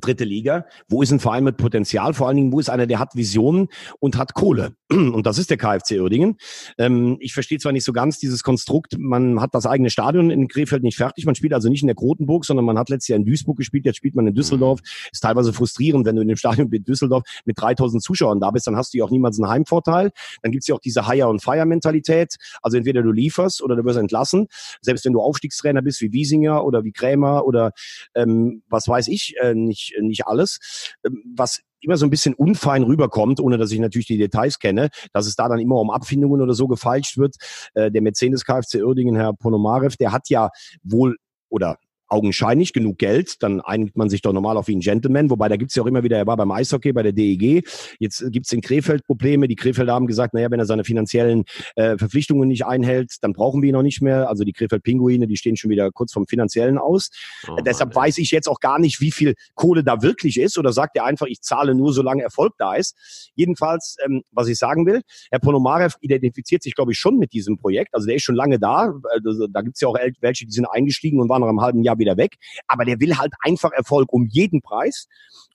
dritte 0.01 0.25
Liga. 0.25 0.67
Wo 0.89 1.03
ist 1.03 1.11
ein 1.11 1.21
Verein 1.21 1.45
mit 1.45 1.57
Potenzial? 1.57 2.15
Vor 2.15 2.29
allen 2.29 2.37
Dingen, 2.37 2.53
wo 2.53 2.61
ist 2.61 2.71
einer, 2.71 2.87
der 2.87 2.99
hat 2.99 3.15
Visionen 3.15 3.69
und 3.99 4.17
hat 4.17 4.35
Kohle? 4.35 4.75
Und 4.91 5.25
das 5.27 5.39
ist 5.39 5.51
der 5.51 5.57
KfC 5.57 6.01
Uerdingen. 6.01 6.37
Ähm, 6.79 7.17
ich 7.21 7.33
verstehe 7.33 7.59
zwar 7.59 7.73
nicht 7.73 7.85
so 7.85 7.93
ganz 7.93 8.19
dieses 8.19 8.43
Konstrukt, 8.43 8.97
man 8.99 9.41
hat 9.41 9.55
das 9.55 9.67
eigene 9.67 9.91
Stadion 9.91 10.31
in 10.31 10.49
Krefeld 10.49 10.83
nicht 10.83 10.97
fertig, 10.97 11.27
man 11.27 11.35
spielt 11.35 11.55
also 11.55 11.69
nicht 11.69 11.83
in 11.83 11.87
der 11.87 11.95
Krotenburg, 11.95 12.45
sondern 12.45 12.65
man 12.65 12.79
hat 12.79 12.89
letztes 12.89 13.09
Jahr 13.09 13.19
in 13.19 13.25
Duisburg 13.25 13.57
gespielt, 13.57 13.87
jetzt 13.87 13.97
spielt 13.97 14.15
man 14.15 14.27
in 14.27 14.35
Düsseldorf. 14.35 14.81
Mhm. 14.81 15.09
Ist 15.13 15.21
teilweise 15.21 15.53
frustrierend, 15.53 16.07
wenn 16.07 16.17
du 16.17 16.23
in 16.23 16.29
dem 16.29 16.37
Stadion 16.37 16.69
mit 16.71 16.89
Düsseldorf 16.89 17.23
mit 17.45 17.61
3000 17.61 18.03
Zuschauern 18.03 18.41
da 18.41 18.51
bist, 18.51 18.67
dann 18.67 18.77
hast 18.77 18.93
du 18.95 18.99
ja 18.99 19.05
auch 19.05 19.11
niemals 19.11 19.39
einen 19.39 19.49
Heimvorteil. 19.49 20.11
Dann 20.43 20.53
gibt's 20.53 20.67
ja 20.67 20.75
auch 20.75 20.81
diese 20.81 21.09
Hire- 21.09 21.29
und 21.29 21.43
Fire-Mentalität. 21.43 22.37
Also 22.63 22.77
entweder 22.77 23.03
du 23.03 23.13
lieferst 23.13 23.63
oder 23.63 23.77
du 23.77 23.85
wirst 23.85 23.99
entlassen. 23.99 24.49
Selbst 24.81 25.05
wenn 25.05 25.13
du 25.13 25.21
Aufstiegstrainer 25.21 25.83
bist 25.83 26.01
wie 26.01 26.13
Wiesinger 26.13 26.65
oder 26.65 26.85
wie 26.85 26.93
Krämer 26.93 27.45
oder 27.45 27.73
ähm, 28.15 28.63
was 28.69 28.89
weiß 28.89 29.09
ich, 29.09 29.35
äh, 29.41 29.55
nicht 29.71 29.81
nicht, 29.81 29.95
nicht 30.01 30.27
alles. 30.27 30.95
Ähm, 31.05 31.23
was 31.35 31.61
immer 31.81 31.97
so 31.97 32.05
ein 32.05 32.11
bisschen 32.11 32.35
unfein 32.35 32.83
rüberkommt, 32.83 33.41
ohne 33.41 33.57
dass 33.57 33.73
ich 33.73 33.79
natürlich 33.79 34.07
die 34.07 34.19
Details 34.19 34.59
kenne, 34.59 34.91
dass 35.15 35.27
es 35.27 35.35
da 35.35 35.49
dann 35.49 35.61
immer 35.61 35.77
um 35.77 35.91
Abfindungen 35.91 36.43
oder 36.43 36.53
so 36.53 36.69
gefeilscht 36.69 37.17
wird. 37.17 37.37
Äh, 37.75 37.91
der 37.91 38.03
Mercedes 38.03 38.45
KfC 38.45 38.83
Uerdingen, 38.83 39.17
Herr 39.17 39.33
Ponomarev, 39.33 39.97
der 39.97 40.13
hat 40.13 40.29
ja 40.29 40.51
wohl 40.83 41.17
oder 41.49 41.79
augenscheinlich 42.11 42.73
genug 42.73 42.99
Geld, 42.99 43.43
dann 43.43 43.61
einigt 43.61 43.97
man 43.97 44.11
sich 44.11 44.23
doch 44.23 44.33
normal 44.33 44.57
auf 44.57 44.69
wie 44.69 44.77
ein 44.77 44.81
Gentleman, 44.81 45.31
wobei 45.31 45.49
da 45.49 45.57
gibt's 45.57 45.75
ja 45.75 45.83
auch 45.83 45.87
immer 45.87 46.03
wieder, 46.03 46.19
er 46.19 46.27
war 46.27 46.37
beim 46.37 46.51
Eishockey, 46.51 46.93
bei 46.93 47.03
der 47.03 47.13
DEG, 47.13 47.65
jetzt 47.99 48.25
gibt's 48.31 48.53
in 48.53 48.61
Krefeld 48.61 49.05
Probleme, 49.05 49.49
die 49.49 49.57
Krefelder 49.57 49.95
haben 49.95 50.07
gesagt, 50.07 50.35
naja, 50.35 50.51
wenn 50.51 50.61
er 50.61 50.67
seine 50.67 50.85
finanziellen 50.85 51.45
äh, 51.77 51.97
Verpflichtungen 51.97 52.49
nicht 52.49 52.67
einhält, 52.67 53.17
dann 53.23 53.33
brauchen 53.33 53.63
wir 53.63 53.71
ihn 53.71 53.75
noch 53.75 53.83
nicht 53.83 54.03
mehr, 54.03 54.29
also 54.29 54.45
die 54.45 54.53
Krefeld 54.53 54.83
Pinguine, 54.83 55.27
die 55.27 55.37
stehen 55.37 55.57
schon 55.57 55.71
wieder 55.71 55.91
kurz 55.91 56.13
vom 56.13 56.27
finanziellen 56.27 56.79
aus. 56.79 57.11
Oh, 57.49 57.57
äh, 57.57 57.63
Deshalb 57.63 57.95
weiß 57.95 58.19
ich 58.19 58.31
jetzt 58.31 58.49
auch 58.49 58.61
gar 58.61 58.79
nicht, 58.79 59.01
wie 59.01 59.11
viel 59.11 59.35
Kohle 59.55 59.85
da 59.85 60.03
wirklich 60.03 60.39
ist. 60.39 60.59
Oder 60.59 60.73
sagt 60.73 60.97
er 60.97 61.05
einfach, 61.05 61.27
ich 61.27 61.41
zahle 61.41 61.75
nur, 61.75 61.93
solange 61.93 62.23
Erfolg 62.23 62.55
da 62.59 62.75
ist. 62.75 63.31
Jedenfalls, 63.35 63.97
ähm, 64.05 64.23
was 64.33 64.49
ich 64.49 64.59
sagen 64.59 64.87
will, 64.87 65.03
Herr 65.31 65.39
Ponomarev 65.39 65.97
identifiziert 66.01 66.63
sich, 66.63 66.75
glaube 66.75 66.93
ich, 66.93 66.99
schon 66.99 67.19
mit 67.19 67.33
diesem 67.33 67.59
Projekt, 67.59 67.95
also 67.95 68.07
der 68.07 68.17
ist 68.17 68.23
schon 68.23 68.35
lange 68.35 68.59
da, 68.59 68.93
also, 69.11 69.47
da 69.47 69.63
gibt's 69.63 69.81
ja 69.81 69.89
auch 69.89 69.97
welche, 70.21 70.47
die 70.47 70.53
sind 70.53 70.67
eingestiegen 70.67 71.21
und 71.21 71.29
waren 71.29 71.41
nach 71.41 71.49
einem 71.49 71.61
halben 71.61 71.83
Jahr 71.83 71.99
wieder 72.01 72.17
weg. 72.17 72.37
Aber 72.67 72.85
der 72.85 72.99
will 72.99 73.17
halt 73.17 73.33
einfach 73.41 73.71
Erfolg 73.71 74.13
um 74.13 74.27
jeden 74.27 74.61
Preis. 74.61 75.07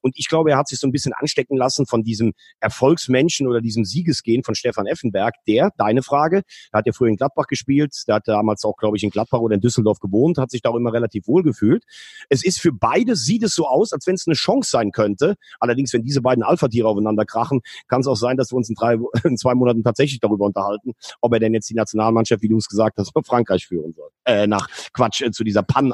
Und 0.01 0.13
ich 0.17 0.29
glaube, 0.29 0.51
er 0.51 0.57
hat 0.57 0.67
sich 0.67 0.79
so 0.79 0.87
ein 0.87 0.91
bisschen 0.91 1.13
anstecken 1.13 1.57
lassen 1.57 1.87
von 1.87 2.03
diesem 2.03 2.33
Erfolgsmenschen 2.59 3.47
oder 3.47 3.59
diesem 3.59 3.85
Siegesgehen 3.85 4.43
von 4.43 4.55
Stefan 4.55 4.85
Effenberg, 4.85 5.33
der, 5.47 5.71
deine 5.77 6.03
Frage, 6.03 6.43
der 6.71 6.77
hat 6.77 6.85
ja 6.85 6.93
früher 6.93 7.09
in 7.09 7.15
Gladbach 7.15 7.47
gespielt, 7.47 7.91
der 8.07 8.15
hat 8.15 8.27
damals 8.27 8.63
auch, 8.63 8.77
glaube 8.77 8.97
ich, 8.97 9.03
in 9.03 9.09
Gladbach 9.09 9.39
oder 9.39 9.55
in 9.55 9.61
Düsseldorf 9.61 9.99
gewohnt, 9.99 10.37
hat 10.37 10.51
sich 10.51 10.61
da 10.61 10.69
auch 10.69 10.75
immer 10.75 10.93
relativ 10.93 11.27
wohl 11.27 11.41
gefühlt. 11.41 11.83
Es 12.29 12.45
ist 12.45 12.61
für 12.61 12.71
beide, 12.71 13.15
sieht 13.15 13.43
es 13.43 13.55
so 13.55 13.67
aus, 13.67 13.93
als 13.93 14.05
wenn 14.05 14.13
es 14.13 14.27
eine 14.27 14.35
Chance 14.35 14.69
sein 14.69 14.91
könnte. 14.91 15.35
Allerdings, 15.59 15.91
wenn 15.93 16.03
diese 16.03 16.21
beiden 16.21 16.43
Alpha-Tiere 16.43 16.87
aufeinander 16.87 17.25
krachen, 17.25 17.61
kann 17.87 18.01
es 18.01 18.07
auch 18.07 18.15
sein, 18.15 18.37
dass 18.37 18.51
wir 18.51 18.57
uns 18.57 18.69
in, 18.69 18.75
drei, 18.75 18.97
in 19.23 19.37
zwei 19.37 19.55
Monaten 19.55 19.83
tatsächlich 19.83 20.19
darüber 20.19 20.45
unterhalten, 20.45 20.93
ob 21.21 21.33
er 21.33 21.39
denn 21.39 21.55
jetzt 21.55 21.69
die 21.69 21.75
Nationalmannschaft, 21.75 22.43
wie 22.43 22.49
du 22.49 22.57
es 22.57 22.67
gesagt 22.67 22.97
hast, 22.99 23.15
nach 23.15 23.25
Frankreich 23.25 23.65
führen 23.65 23.93
soll. 23.93 24.09
Äh, 24.25 24.45
nach 24.45 24.67
Quatsch, 24.93 25.21
äh, 25.21 25.31
zu 25.31 25.43
dieser 25.43 25.63
Pan, 25.63 25.93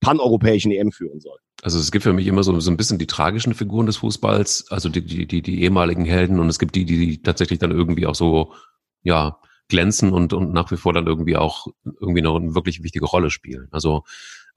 paneuropäischen 0.00 0.72
EM 0.72 0.92
führen 0.92 1.20
soll. 1.20 1.38
Also 1.62 1.78
es 1.78 1.90
gibt 1.90 2.04
für 2.04 2.12
mich 2.12 2.26
immer 2.26 2.42
so, 2.42 2.58
so 2.60 2.70
ein 2.70 2.76
bisschen 2.76 2.98
die 2.98 3.06
tragischen 3.06 3.54
Figuren 3.54 3.86
des 3.86 3.96
Fußballs, 3.98 4.66
also 4.70 4.88
die, 4.88 5.04
die, 5.04 5.26
die, 5.26 5.42
die 5.42 5.62
ehemaligen 5.62 6.04
Helden 6.04 6.38
und 6.38 6.48
es 6.48 6.58
gibt 6.58 6.74
die, 6.76 6.84
die, 6.84 7.20
tatsächlich 7.22 7.58
dann 7.58 7.72
irgendwie 7.72 8.06
auch 8.06 8.14
so, 8.14 8.54
ja, 9.02 9.38
glänzen 9.68 10.12
und, 10.12 10.32
und 10.32 10.52
nach 10.52 10.70
wie 10.70 10.76
vor 10.76 10.92
dann 10.92 11.06
irgendwie 11.06 11.36
auch 11.36 11.66
irgendwie 12.00 12.22
noch 12.22 12.36
eine 12.36 12.54
wirklich 12.54 12.82
wichtige 12.82 13.04
Rolle 13.04 13.30
spielen. 13.30 13.68
Also 13.70 14.04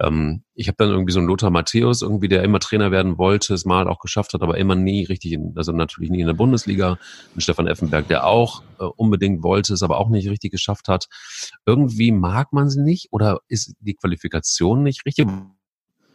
ähm, 0.01 0.43
ich 0.53 0.67
habe 0.67 0.77
dann 0.77 0.89
irgendwie 0.89 1.11
so 1.11 1.19
einen 1.19 1.27
Lothar 1.27 1.51
Matthäus, 1.51 2.01
irgendwie, 2.01 2.27
der 2.27 2.43
immer 2.43 2.59
Trainer 2.59 2.91
werden 2.91 3.17
wollte, 3.17 3.53
es 3.53 3.65
mal 3.65 3.87
auch 3.87 3.99
geschafft 3.99 4.33
hat, 4.33 4.41
aber 4.41 4.57
immer 4.57 4.75
nie 4.75 5.03
richtig, 5.03 5.33
in, 5.33 5.53
also 5.55 5.71
natürlich 5.71 6.09
nie 6.09 6.21
in 6.21 6.27
der 6.27 6.33
Bundesliga. 6.33 6.97
Und 7.33 7.41
Stefan 7.41 7.67
Effenberg, 7.67 8.07
der 8.07 8.25
auch 8.25 8.63
äh, 8.79 8.83
unbedingt 8.83 9.43
wollte, 9.43 9.73
es 9.73 9.83
aber 9.83 9.99
auch 9.99 10.09
nicht 10.09 10.29
richtig 10.29 10.51
geschafft 10.51 10.87
hat. 10.87 11.07
Irgendwie 11.65 12.11
mag 12.11 12.51
man 12.51 12.69
sie 12.69 12.81
nicht 12.81 13.09
oder 13.11 13.39
ist 13.47 13.75
die 13.79 13.93
Qualifikation 13.93 14.83
nicht 14.83 15.05
richtig? 15.05 15.27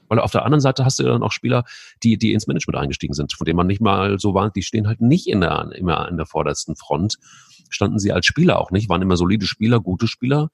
Weil 0.09 0.20
auf 0.20 0.31
der 0.31 0.44
anderen 0.44 0.61
Seite 0.61 0.85
hast 0.85 0.99
du 0.99 1.05
dann 1.05 1.22
auch 1.22 1.33
Spieler, 1.33 1.64
die, 2.03 2.16
die 2.16 2.33
ins 2.33 2.46
Management 2.46 2.79
eingestiegen 2.79 3.14
sind, 3.14 3.33
von 3.33 3.44
denen 3.44 3.57
man 3.57 3.66
nicht 3.66 3.81
mal 3.81 4.18
so 4.18 4.35
war, 4.35 4.51
die 4.51 4.62
stehen 4.62 4.87
halt 4.87 5.01
nicht 5.01 5.27
in 5.27 5.40
der, 5.40 5.70
immer 5.75 6.09
in 6.09 6.16
der 6.16 6.27
vordersten 6.27 6.77
Front. 6.77 7.16
Standen 7.68 7.99
sie 7.99 8.12
als 8.12 8.27
Spieler 8.27 8.61
auch 8.61 8.70
nicht, 8.70 8.88
waren 8.88 9.03
immer 9.03 9.16
solide 9.16 9.46
Spieler, 9.46 9.81
gute 9.81 10.07
Spieler, 10.07 10.51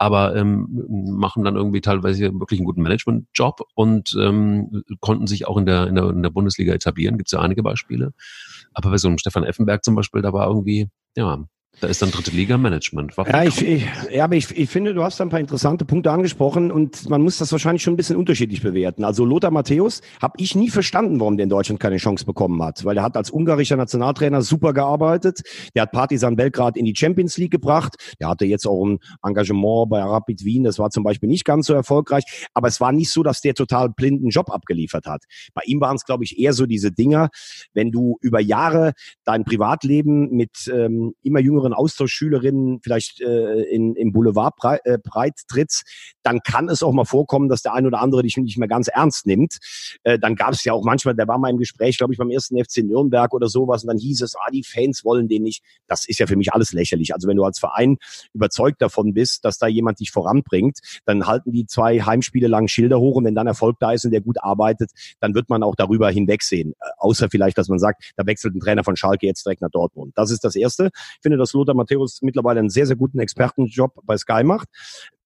aber 0.00 0.34
ähm, 0.34 0.66
machen 0.88 1.44
dann 1.44 1.56
irgendwie 1.56 1.82
teilweise 1.82 2.32
wirklich 2.32 2.58
einen 2.58 2.64
guten 2.64 2.80
Management-Job 2.80 3.60
und 3.74 4.16
ähm, 4.18 4.82
konnten 5.00 5.26
sich 5.26 5.46
auch 5.46 5.58
in 5.58 5.66
der, 5.66 5.88
in 5.88 5.94
der, 5.94 6.08
in 6.08 6.22
der 6.22 6.30
Bundesliga 6.30 6.72
etablieren. 6.72 7.18
Gibt 7.18 7.28
es 7.28 7.32
ja 7.32 7.40
einige 7.40 7.62
Beispiele. 7.62 8.14
Aber 8.72 8.92
bei 8.92 8.96
so 8.96 9.08
einem 9.08 9.18
Stefan 9.18 9.44
Effenberg 9.44 9.84
zum 9.84 9.96
Beispiel, 9.96 10.22
da 10.22 10.32
war 10.32 10.46
irgendwie, 10.46 10.88
ja, 11.16 11.44
da 11.80 11.88
ist 11.88 12.02
dann 12.02 12.10
dritte 12.10 12.30
Liga 12.30 12.58
Management. 12.58 13.16
Warum 13.16 13.32
ja, 13.32 13.44
ich, 13.44 13.66
ich, 13.66 13.86
ja, 14.10 14.24
aber 14.24 14.34
ich, 14.34 14.54
ich 14.56 14.68
finde, 14.68 14.92
du 14.92 15.02
hast 15.02 15.20
ein 15.20 15.30
paar 15.30 15.40
interessante 15.40 15.86
Punkte 15.86 16.10
angesprochen 16.10 16.70
und 16.70 17.08
man 17.08 17.22
muss 17.22 17.38
das 17.38 17.52
wahrscheinlich 17.52 17.82
schon 17.82 17.94
ein 17.94 17.96
bisschen 17.96 18.16
unterschiedlich 18.16 18.60
bewerten. 18.60 19.02
Also 19.02 19.24
Lothar 19.24 19.50
Matthäus 19.50 20.02
habe 20.20 20.34
ich 20.36 20.54
nie 20.54 20.68
verstanden, 20.68 21.20
warum 21.20 21.38
der 21.38 21.44
in 21.44 21.50
Deutschland 21.50 21.80
keine 21.80 21.96
Chance 21.96 22.26
bekommen 22.26 22.62
hat, 22.62 22.84
weil 22.84 22.98
er 22.98 23.02
hat 23.02 23.16
als 23.16 23.30
ungarischer 23.30 23.76
Nationaltrainer 23.76 24.42
super 24.42 24.74
gearbeitet. 24.74 25.40
Der 25.74 25.82
hat 25.82 25.92
Partizan 25.92 26.36
Belgrad 26.36 26.76
in 26.76 26.84
die 26.84 26.94
Champions 26.94 27.38
League 27.38 27.52
gebracht. 27.52 27.94
Der 28.20 28.28
hatte 28.28 28.44
jetzt 28.44 28.66
auch 28.66 28.84
ein 28.84 28.98
Engagement 29.22 29.88
bei 29.88 30.02
Rapid 30.02 30.44
Wien. 30.44 30.64
Das 30.64 30.78
war 30.78 30.90
zum 30.90 31.02
Beispiel 31.02 31.30
nicht 31.30 31.46
ganz 31.46 31.66
so 31.66 31.72
erfolgreich, 31.72 32.24
aber 32.52 32.68
es 32.68 32.80
war 32.80 32.92
nicht 32.92 33.10
so, 33.10 33.22
dass 33.22 33.40
der 33.40 33.54
total 33.54 33.88
blinden 33.88 34.28
Job 34.28 34.50
abgeliefert 34.50 35.06
hat. 35.06 35.22
Bei 35.54 35.62
ihm 35.64 35.80
waren 35.80 35.96
es, 35.96 36.04
glaube 36.04 36.24
ich, 36.24 36.38
eher 36.38 36.52
so 36.52 36.66
diese 36.66 36.92
Dinger, 36.92 37.30
wenn 37.72 37.90
du 37.90 38.18
über 38.20 38.40
Jahre 38.40 38.92
dein 39.24 39.44
Privatleben 39.44 40.30
mit 40.30 40.70
ähm, 40.70 41.14
immer 41.22 41.40
jüngeren 41.40 41.59
jüngeren 41.60 41.74
Austauschschülerinnen 41.74 42.80
vielleicht 42.82 43.20
äh, 43.20 43.62
in, 43.62 43.94
im 43.94 44.12
Boulevard 44.12 44.56
breit, 44.56 44.80
äh, 44.84 44.98
breit 45.02 45.34
trittst, 45.48 45.84
dann 46.22 46.40
kann 46.40 46.68
es 46.68 46.82
auch 46.82 46.92
mal 46.92 47.04
vorkommen, 47.04 47.48
dass 47.48 47.62
der 47.62 47.74
ein 47.74 47.86
oder 47.86 48.00
andere 48.00 48.22
dich 48.22 48.36
nicht 48.36 48.58
mehr 48.58 48.68
ganz 48.68 48.88
ernst 48.88 49.26
nimmt. 49.26 49.58
Äh, 50.02 50.18
dann 50.18 50.34
gab 50.34 50.52
es 50.52 50.64
ja 50.64 50.72
auch 50.72 50.84
manchmal, 50.84 51.14
der 51.14 51.28
war 51.28 51.38
mal 51.38 51.50
im 51.50 51.58
Gespräch, 51.58 51.98
glaube 51.98 52.12
ich, 52.12 52.18
beim 52.18 52.30
ersten 52.30 52.62
FC 52.62 52.78
Nürnberg 52.78 53.32
oder 53.34 53.48
sowas, 53.48 53.84
und 53.84 53.88
dann 53.88 53.98
hieß 53.98 54.22
es, 54.22 54.34
ah, 54.36 54.50
die 54.52 54.64
Fans 54.64 55.04
wollen 55.04 55.28
den 55.28 55.42
nicht. 55.42 55.62
Das 55.86 56.06
ist 56.08 56.18
ja 56.18 56.26
für 56.26 56.36
mich 56.36 56.52
alles 56.52 56.72
lächerlich. 56.72 57.14
Also 57.14 57.28
wenn 57.28 57.36
du 57.36 57.44
als 57.44 57.58
Verein 57.58 57.98
überzeugt 58.32 58.80
davon 58.82 59.14
bist, 59.14 59.44
dass 59.44 59.58
da 59.58 59.66
jemand 59.66 60.00
dich 60.00 60.10
voranbringt, 60.10 60.78
dann 61.04 61.26
halten 61.26 61.52
die 61.52 61.66
zwei 61.66 62.00
Heimspiele 62.00 62.48
lang 62.48 62.68
Schilder 62.68 62.98
hoch 63.00 63.16
und 63.16 63.24
wenn 63.24 63.34
dann 63.34 63.46
Erfolg 63.46 63.76
da 63.80 63.92
ist 63.92 64.04
und 64.04 64.12
der 64.12 64.20
gut 64.20 64.42
arbeitet, 64.42 64.90
dann 65.20 65.34
wird 65.34 65.48
man 65.48 65.62
auch 65.62 65.74
darüber 65.74 66.10
hinwegsehen. 66.10 66.72
Äh, 66.72 66.90
außer 66.98 67.28
vielleicht, 67.30 67.58
dass 67.58 67.68
man 67.68 67.78
sagt, 67.78 68.12
da 68.16 68.26
wechselt 68.26 68.54
ein 68.54 68.60
Trainer 68.60 68.84
von 68.84 68.96
Schalke 68.96 69.26
jetzt 69.26 69.44
direkt 69.44 69.62
nach 69.62 69.70
Dortmund. 69.70 70.12
Das 70.16 70.30
ist 70.30 70.44
das 70.44 70.56
Erste. 70.56 70.90
Ich 70.94 71.22
finde, 71.22 71.38
dass 71.50 71.54
Lothar 71.54 71.74
Matthäus 71.74 72.22
mittlerweile 72.22 72.60
einen 72.60 72.70
sehr, 72.70 72.86
sehr 72.86 72.96
guten 72.96 73.18
Expertenjob 73.18 74.00
bei 74.04 74.16
Sky 74.16 74.44
macht. 74.44 74.68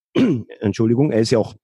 Entschuldigung, 0.61 1.13
er 1.13 1.21
ist 1.21 1.31
ja 1.31 1.39
auch 1.39 1.55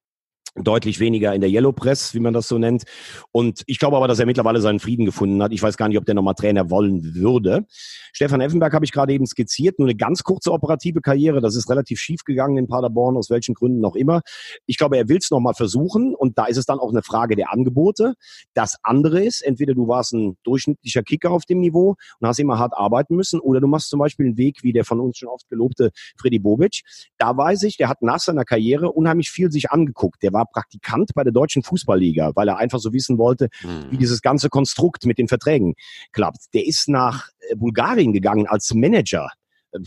deutlich 0.56 1.00
weniger 1.00 1.34
in 1.34 1.40
der 1.40 1.50
Yellow 1.50 1.72
Press, 1.72 2.14
wie 2.14 2.20
man 2.20 2.32
das 2.32 2.48
so 2.48 2.58
nennt. 2.58 2.84
Und 3.32 3.62
ich 3.66 3.78
glaube 3.78 3.96
aber, 3.96 4.08
dass 4.08 4.18
er 4.18 4.26
mittlerweile 4.26 4.60
seinen 4.60 4.80
Frieden 4.80 5.04
gefunden 5.04 5.42
hat. 5.42 5.52
Ich 5.52 5.62
weiß 5.62 5.76
gar 5.76 5.88
nicht, 5.88 5.98
ob 5.98 6.04
der 6.04 6.14
nochmal 6.14 6.34
Trainer 6.34 6.70
wollen 6.70 7.14
würde. 7.14 7.66
Stefan 8.12 8.40
Effenberg 8.40 8.72
habe 8.74 8.84
ich 8.84 8.92
gerade 8.92 9.12
eben 9.12 9.26
skizziert. 9.26 9.78
Nur 9.78 9.88
eine 9.88 9.96
ganz 9.96 10.22
kurze 10.22 10.52
operative 10.52 11.00
Karriere. 11.00 11.40
Das 11.40 11.56
ist 11.56 11.70
relativ 11.70 12.00
schief 12.00 12.24
gegangen 12.24 12.56
in 12.56 12.66
Paderborn, 12.66 13.16
aus 13.16 13.30
welchen 13.30 13.54
Gründen 13.54 13.84
auch 13.84 13.94
immer. 13.94 14.22
Ich 14.66 14.76
glaube, 14.76 14.96
er 14.96 15.08
will 15.08 15.18
es 15.18 15.30
nochmal 15.30 15.54
versuchen. 15.54 16.14
Und 16.14 16.38
da 16.38 16.46
ist 16.46 16.56
es 16.56 16.66
dann 16.66 16.78
auch 16.78 16.90
eine 16.90 17.02
Frage 17.02 17.36
der 17.36 17.52
Angebote. 17.52 18.14
Das 18.54 18.76
andere 18.82 19.22
ist, 19.22 19.42
entweder 19.42 19.74
du 19.74 19.88
warst 19.88 20.12
ein 20.12 20.36
durchschnittlicher 20.44 21.02
Kicker 21.02 21.30
auf 21.30 21.44
dem 21.44 21.60
Niveau 21.60 21.96
und 22.18 22.28
hast 22.28 22.38
immer 22.38 22.58
hart 22.58 22.72
arbeiten 22.74 23.16
müssen, 23.16 23.40
oder 23.40 23.60
du 23.60 23.66
machst 23.66 23.88
zum 23.88 24.00
Beispiel 24.00 24.26
einen 24.26 24.36
Weg 24.36 24.62
wie 24.62 24.72
der 24.72 24.84
von 24.84 25.00
uns 25.00 25.18
schon 25.18 25.28
oft 25.28 25.48
gelobte 25.48 25.90
Freddy 26.20 26.38
Bobic. 26.38 26.82
Da 27.18 27.36
weiß 27.36 27.62
ich, 27.64 27.76
der 27.76 27.88
hat 27.88 28.02
nach 28.02 28.18
seiner 28.18 28.44
Karriere 28.44 28.92
unheimlich 28.92 29.30
viel 29.30 29.50
sich 29.50 29.70
angeguckt. 29.70 30.22
Der 30.22 30.32
war 30.32 30.39
Praktikant 30.44 31.10
bei 31.14 31.24
der 31.24 31.32
Deutschen 31.32 31.62
Fußballliga, 31.62 32.32
weil 32.34 32.48
er 32.48 32.58
einfach 32.58 32.78
so 32.78 32.92
wissen 32.92 33.18
wollte, 33.18 33.48
mhm. 33.62 33.90
wie 33.90 33.98
dieses 33.98 34.22
ganze 34.22 34.48
Konstrukt 34.48 35.06
mit 35.06 35.18
den 35.18 35.28
Verträgen 35.28 35.74
klappt. 36.12 36.52
Der 36.54 36.66
ist 36.66 36.88
nach 36.88 37.28
äh, 37.50 37.56
Bulgarien 37.56 38.12
gegangen 38.12 38.46
als 38.46 38.72
Manager 38.74 39.28
äh, 39.72 39.78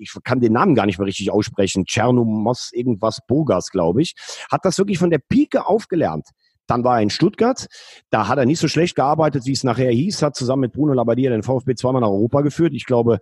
ich 0.00 0.12
kann 0.24 0.40
den 0.40 0.52
Namen 0.52 0.74
gar 0.74 0.86
nicht 0.86 0.98
mehr 0.98 1.06
richtig 1.06 1.30
aussprechen, 1.30 1.84
Tschernomos 1.84 2.70
irgendwas 2.72 3.20
Burgas, 3.26 3.70
glaube 3.70 4.02
ich, 4.02 4.14
hat 4.50 4.64
das 4.64 4.78
wirklich 4.78 4.98
von 4.98 5.10
der 5.10 5.18
Pike 5.18 5.66
aufgelernt. 5.66 6.28
Dann 6.68 6.84
war 6.84 6.98
er 6.98 7.02
in 7.02 7.10
Stuttgart, 7.10 7.66
da 8.10 8.28
hat 8.28 8.38
er 8.38 8.46
nicht 8.46 8.60
so 8.60 8.68
schlecht 8.68 8.94
gearbeitet, 8.94 9.46
wie 9.46 9.52
es 9.52 9.64
nachher 9.64 9.90
hieß, 9.90 10.22
hat 10.22 10.36
zusammen 10.36 10.60
mit 10.60 10.72
Bruno 10.72 10.92
Labbadia 10.92 11.30
den 11.30 11.42
VfB 11.42 11.74
zweimal 11.74 12.00
nach 12.00 12.08
Europa 12.08 12.42
geführt. 12.42 12.74
Ich 12.74 12.86
glaube, 12.86 13.18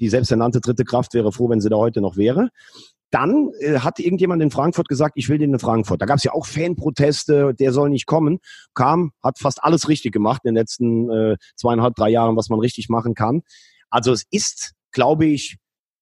die 0.00 0.08
selbsternannte 0.08 0.60
dritte 0.60 0.84
Kraft 0.84 1.14
wäre 1.14 1.30
froh, 1.30 1.48
wenn 1.48 1.60
sie 1.60 1.68
da 1.68 1.76
heute 1.76 2.00
noch 2.00 2.16
wäre 2.16 2.48
dann 3.10 3.50
äh, 3.60 3.78
hat 3.78 3.98
irgendjemand 3.98 4.42
in 4.42 4.50
Frankfurt 4.50 4.88
gesagt, 4.88 5.14
ich 5.16 5.28
will 5.28 5.38
den 5.38 5.52
in 5.52 5.58
Frankfurt. 5.58 6.02
Da 6.02 6.06
gab 6.06 6.18
es 6.18 6.24
ja 6.24 6.32
auch 6.32 6.46
Fanproteste, 6.46 7.54
der 7.54 7.72
soll 7.72 7.88
nicht 7.88 8.06
kommen. 8.06 8.40
Kam, 8.74 9.12
hat 9.22 9.38
fast 9.38 9.62
alles 9.62 9.88
richtig 9.88 10.12
gemacht 10.12 10.42
in 10.44 10.54
den 10.54 10.60
letzten 10.60 11.10
äh, 11.10 11.36
zweieinhalb, 11.54 11.94
drei 11.94 12.10
Jahren, 12.10 12.36
was 12.36 12.48
man 12.48 12.58
richtig 12.58 12.88
machen 12.88 13.14
kann. 13.14 13.42
Also 13.90 14.12
es 14.12 14.24
ist, 14.30 14.72
glaube 14.90 15.26
ich, 15.26 15.56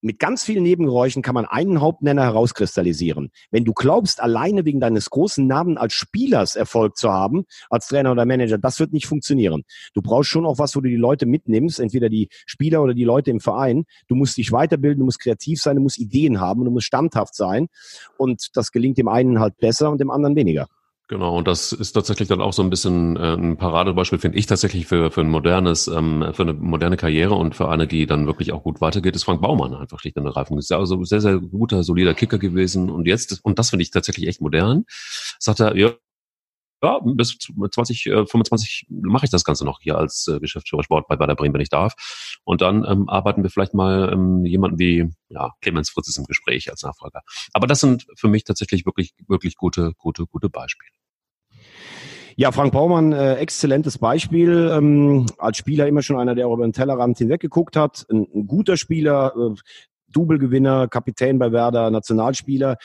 mit 0.05 0.19
ganz 0.19 0.43
vielen 0.43 0.61
Nebengeräuschen 0.61 1.23
kann 1.23 1.33
man 1.33 1.45
einen 1.45 1.81
Hauptnenner 1.81 2.21
herauskristallisieren. 2.21 3.31
Wenn 3.49 3.65
du 3.65 3.73
glaubst, 3.73 4.21
alleine 4.21 4.63
wegen 4.63 4.79
deines 4.79 5.09
großen 5.09 5.47
Namen 5.47 5.79
als 5.79 5.93
Spielers 5.93 6.55
Erfolg 6.55 6.95
zu 6.95 7.11
haben, 7.11 7.45
als 7.71 7.87
Trainer 7.87 8.11
oder 8.11 8.23
Manager, 8.23 8.59
das 8.59 8.79
wird 8.79 8.93
nicht 8.93 9.07
funktionieren. 9.07 9.63
Du 9.95 10.03
brauchst 10.03 10.29
schon 10.29 10.45
auch 10.45 10.59
was, 10.59 10.75
wo 10.75 10.81
du 10.81 10.89
die 10.89 10.95
Leute 10.95 11.25
mitnimmst, 11.25 11.79
entweder 11.79 12.09
die 12.09 12.29
Spieler 12.45 12.83
oder 12.83 12.93
die 12.93 13.03
Leute 13.03 13.31
im 13.31 13.39
Verein. 13.39 13.85
Du 14.07 14.13
musst 14.13 14.37
dich 14.37 14.51
weiterbilden, 14.51 14.99
du 14.99 15.05
musst 15.05 15.21
kreativ 15.21 15.59
sein, 15.59 15.75
du 15.75 15.81
musst 15.81 15.97
Ideen 15.97 16.39
haben, 16.39 16.63
du 16.63 16.69
musst 16.69 16.85
standhaft 16.85 17.33
sein. 17.33 17.67
Und 18.15 18.55
das 18.55 18.71
gelingt 18.71 18.99
dem 18.99 19.07
einen 19.07 19.39
halt 19.39 19.57
besser 19.57 19.89
und 19.89 19.99
dem 19.99 20.11
anderen 20.11 20.35
weniger. 20.35 20.67
Genau, 21.07 21.37
und 21.37 21.47
das 21.47 21.71
ist 21.71 21.91
tatsächlich 21.91 22.29
dann 22.29 22.41
auch 22.41 22.51
so 22.53 22.63
ein 22.63 22.71
bisschen 22.71 23.15
äh, 23.15 23.35
ein 23.35 23.57
Paradebeispiel, 23.57 24.17
finde 24.17 24.39
ich 24.39 24.47
tatsächlich 24.47 24.87
für, 24.87 25.11
für 25.11 25.21
ein 25.21 25.29
modernes, 25.29 25.87
ähm, 25.87 26.31
für 26.33 26.41
eine 26.41 26.53
moderne 26.53 26.97
Karriere 26.97 27.35
und 27.35 27.53
für 27.53 27.69
eine, 27.69 27.85
die 27.85 28.07
dann 28.07 28.25
wirklich 28.25 28.51
auch 28.51 28.63
gut 28.63 28.81
weitergeht, 28.81 29.15
ist 29.15 29.23
Frank 29.23 29.39
Baumann 29.39 29.75
einfach 29.75 29.99
schlicht 29.99 30.17
und 30.17 30.25
ergreifend. 30.25 30.57
Ist 30.57 30.71
ja 30.71 30.79
also 30.79 31.03
sehr, 31.03 31.21
sehr 31.21 31.39
guter, 31.39 31.83
solider 31.83 32.15
Kicker 32.15 32.39
gewesen. 32.39 32.89
Und 32.89 33.05
jetzt, 33.05 33.39
und 33.45 33.59
das 33.59 33.69
finde 33.69 33.83
ich 33.83 33.91
tatsächlich 33.91 34.27
echt 34.27 34.41
modern, 34.41 34.85
sagt 35.37 35.59
er, 35.59 35.75
ja, 35.77 35.91
ja, 36.83 36.99
bis 37.03 37.37
20, 37.37 38.05
äh, 38.07 38.25
25 38.25 38.87
mache 38.89 39.25
ich 39.25 39.31
das 39.31 39.43
Ganze 39.43 39.65
noch 39.65 39.79
hier 39.81 39.97
als 39.97 40.27
äh, 40.27 40.39
Geschäftsführer 40.39 40.83
Sport 40.83 41.07
bei 41.07 41.17
Werder 41.17 41.35
Bremen, 41.35 41.53
wenn 41.53 41.61
ich 41.61 41.69
darf. 41.69 41.93
Und 42.43 42.61
dann 42.61 42.85
ähm, 42.87 43.09
arbeiten 43.09 43.43
wir 43.43 43.49
vielleicht 43.49 43.73
mal 43.73 44.11
ähm, 44.13 44.45
jemanden 44.45 44.77
wie 44.79 45.09
ja, 45.29 45.51
Clemens 45.61 45.89
Fritz 45.89 46.09
ist 46.09 46.17
im 46.17 46.25
Gespräch 46.25 46.69
als 46.69 46.83
Nachfolger. 46.83 47.21
Aber 47.53 47.67
das 47.67 47.79
sind 47.79 48.05
für 48.15 48.27
mich 48.27 48.43
tatsächlich 48.43 48.85
wirklich, 48.85 49.13
wirklich 49.27 49.55
gute, 49.55 49.93
gute, 49.97 50.25
gute 50.25 50.49
Beispiele. 50.49 50.91
Ja, 52.37 52.51
Frank 52.51 52.73
Baumann, 52.73 53.13
äh, 53.13 53.35
exzellentes 53.35 53.97
Beispiel. 53.97 54.69
Ähm, 54.73 55.25
als 55.37 55.57
Spieler 55.57 55.87
immer 55.87 56.01
schon 56.01 56.19
einer, 56.19 56.35
der 56.35 56.47
über 56.47 56.57
den 56.57 56.73
Tellerrand 56.73 57.17
hinweggeguckt 57.17 57.77
hat. 57.77 58.05
Ein, 58.11 58.27
ein 58.35 58.47
guter 58.47 58.75
Spieler, 58.75 59.33
äh, 59.37 59.55
Double-Gewinner, 60.15 60.87
Kapitän 60.87 61.39
bei 61.39 61.51
Werder, 61.51 61.91
Nationalspieler. 61.91 62.77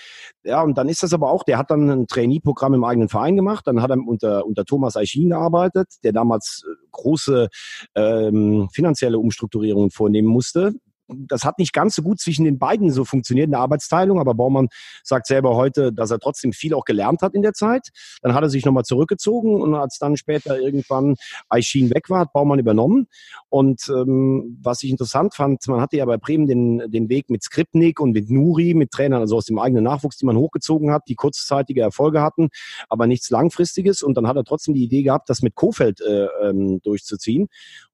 Ja, 0.45 0.62
und 0.62 0.76
dann 0.76 0.89
ist 0.89 1.03
das 1.03 1.12
aber 1.12 1.31
auch, 1.31 1.45
der 1.45 1.59
hat 1.59 1.70
dann 1.70 1.89
ein 1.89 2.07
Trainee-Programm 2.07 2.74
im 2.74 2.85
eigenen 2.85 3.09
Verein 3.09 3.37
gemacht, 3.37 3.66
dann 3.66 3.83
hat 3.83 3.91
er 3.91 3.99
unter, 3.99 4.47
unter 4.47 4.64
Thomas 4.64 4.97
Eichin 4.97 5.31
gearbeitet, 5.31 5.89
der 6.03 6.12
damals 6.12 6.64
äh, 6.66 6.74
große 6.91 7.49
ähm, 7.95 8.68
finanzielle 8.72 9.18
Umstrukturierungen 9.18 9.91
vornehmen 9.91 10.28
musste 10.28 10.74
das 11.15 11.45
hat 11.45 11.59
nicht 11.59 11.73
ganz 11.73 11.95
so 11.95 12.03
gut 12.03 12.21
zwischen 12.21 12.45
den 12.45 12.59
beiden 12.59 12.91
so 12.91 13.05
funktioniert 13.05 13.47
in 13.47 13.53
der 13.53 13.61
Arbeitsteilung, 13.61 14.19
aber 14.19 14.35
Baumann 14.35 14.69
sagt 15.03 15.27
selber 15.27 15.57
heute, 15.57 15.93
dass 15.93 16.11
er 16.11 16.19
trotzdem 16.19 16.53
viel 16.53 16.75
auch 16.75 16.85
gelernt 16.85 17.23
hat 17.23 17.35
in 17.35 17.43
der 17.43 17.53
Zeit. 17.53 17.89
Dann 18.23 18.35
hat 18.35 18.43
er 18.43 18.51
sich 18.51 18.65
nochmal 18.65 18.85
zurückgezogen 18.85 19.61
und 19.61 19.75
als 19.75 19.99
dann 19.99 20.17
später 20.17 20.59
irgendwann 20.59 21.17
Aishin 21.49 21.91
weg 21.91 22.11
war, 22.11 22.21
hat 22.21 22.33
Baumann 22.33 22.59
übernommen. 22.59 23.07
Und 23.49 23.89
ähm, 23.89 24.59
was 24.63 24.83
ich 24.83 24.91
interessant 24.91 25.35
fand, 25.35 25.67
man 25.69 25.81
hatte 25.81 25.97
ja 25.97 26.05
bei 26.05 26.17
Bremen 26.17 26.47
den, 26.47 26.91
den 26.91 27.09
Weg 27.09 27.31
mit 27.31 27.43
Skripnik 27.43 28.01
und 28.01 28.13
mit 28.13 28.31
Nuri, 28.31 28.75
mit 28.75 28.91
Trainern, 28.91 29.21
also 29.21 29.37
aus 29.37 29.47
dem 29.47 29.59
eigenen 29.59 29.85
Nachwuchs, 29.85 30.17
die 30.17 30.27
man 30.27 30.37
hochgezogen 30.37 30.93
hat, 30.93 31.03
die 31.09 31.15
kurzzeitige 31.15 31.81
Erfolge 31.81 32.23
hatten, 32.23 32.49
aber 32.89 33.07
nichts 33.07 33.31
Langfristiges. 33.31 34.03
Und 34.03 34.17
dann 34.17 34.27
hat 34.27 34.37
er 34.37 34.45
trotzdem 34.45 34.75
die 34.75 34.85
Idee 34.85 35.03
gehabt, 35.03 35.29
das 35.29 35.43
mit 35.43 35.55
Kofeld 35.55 36.01
äh, 36.01 36.27
ähm, 36.43 36.81
durchzuziehen. 36.83 37.49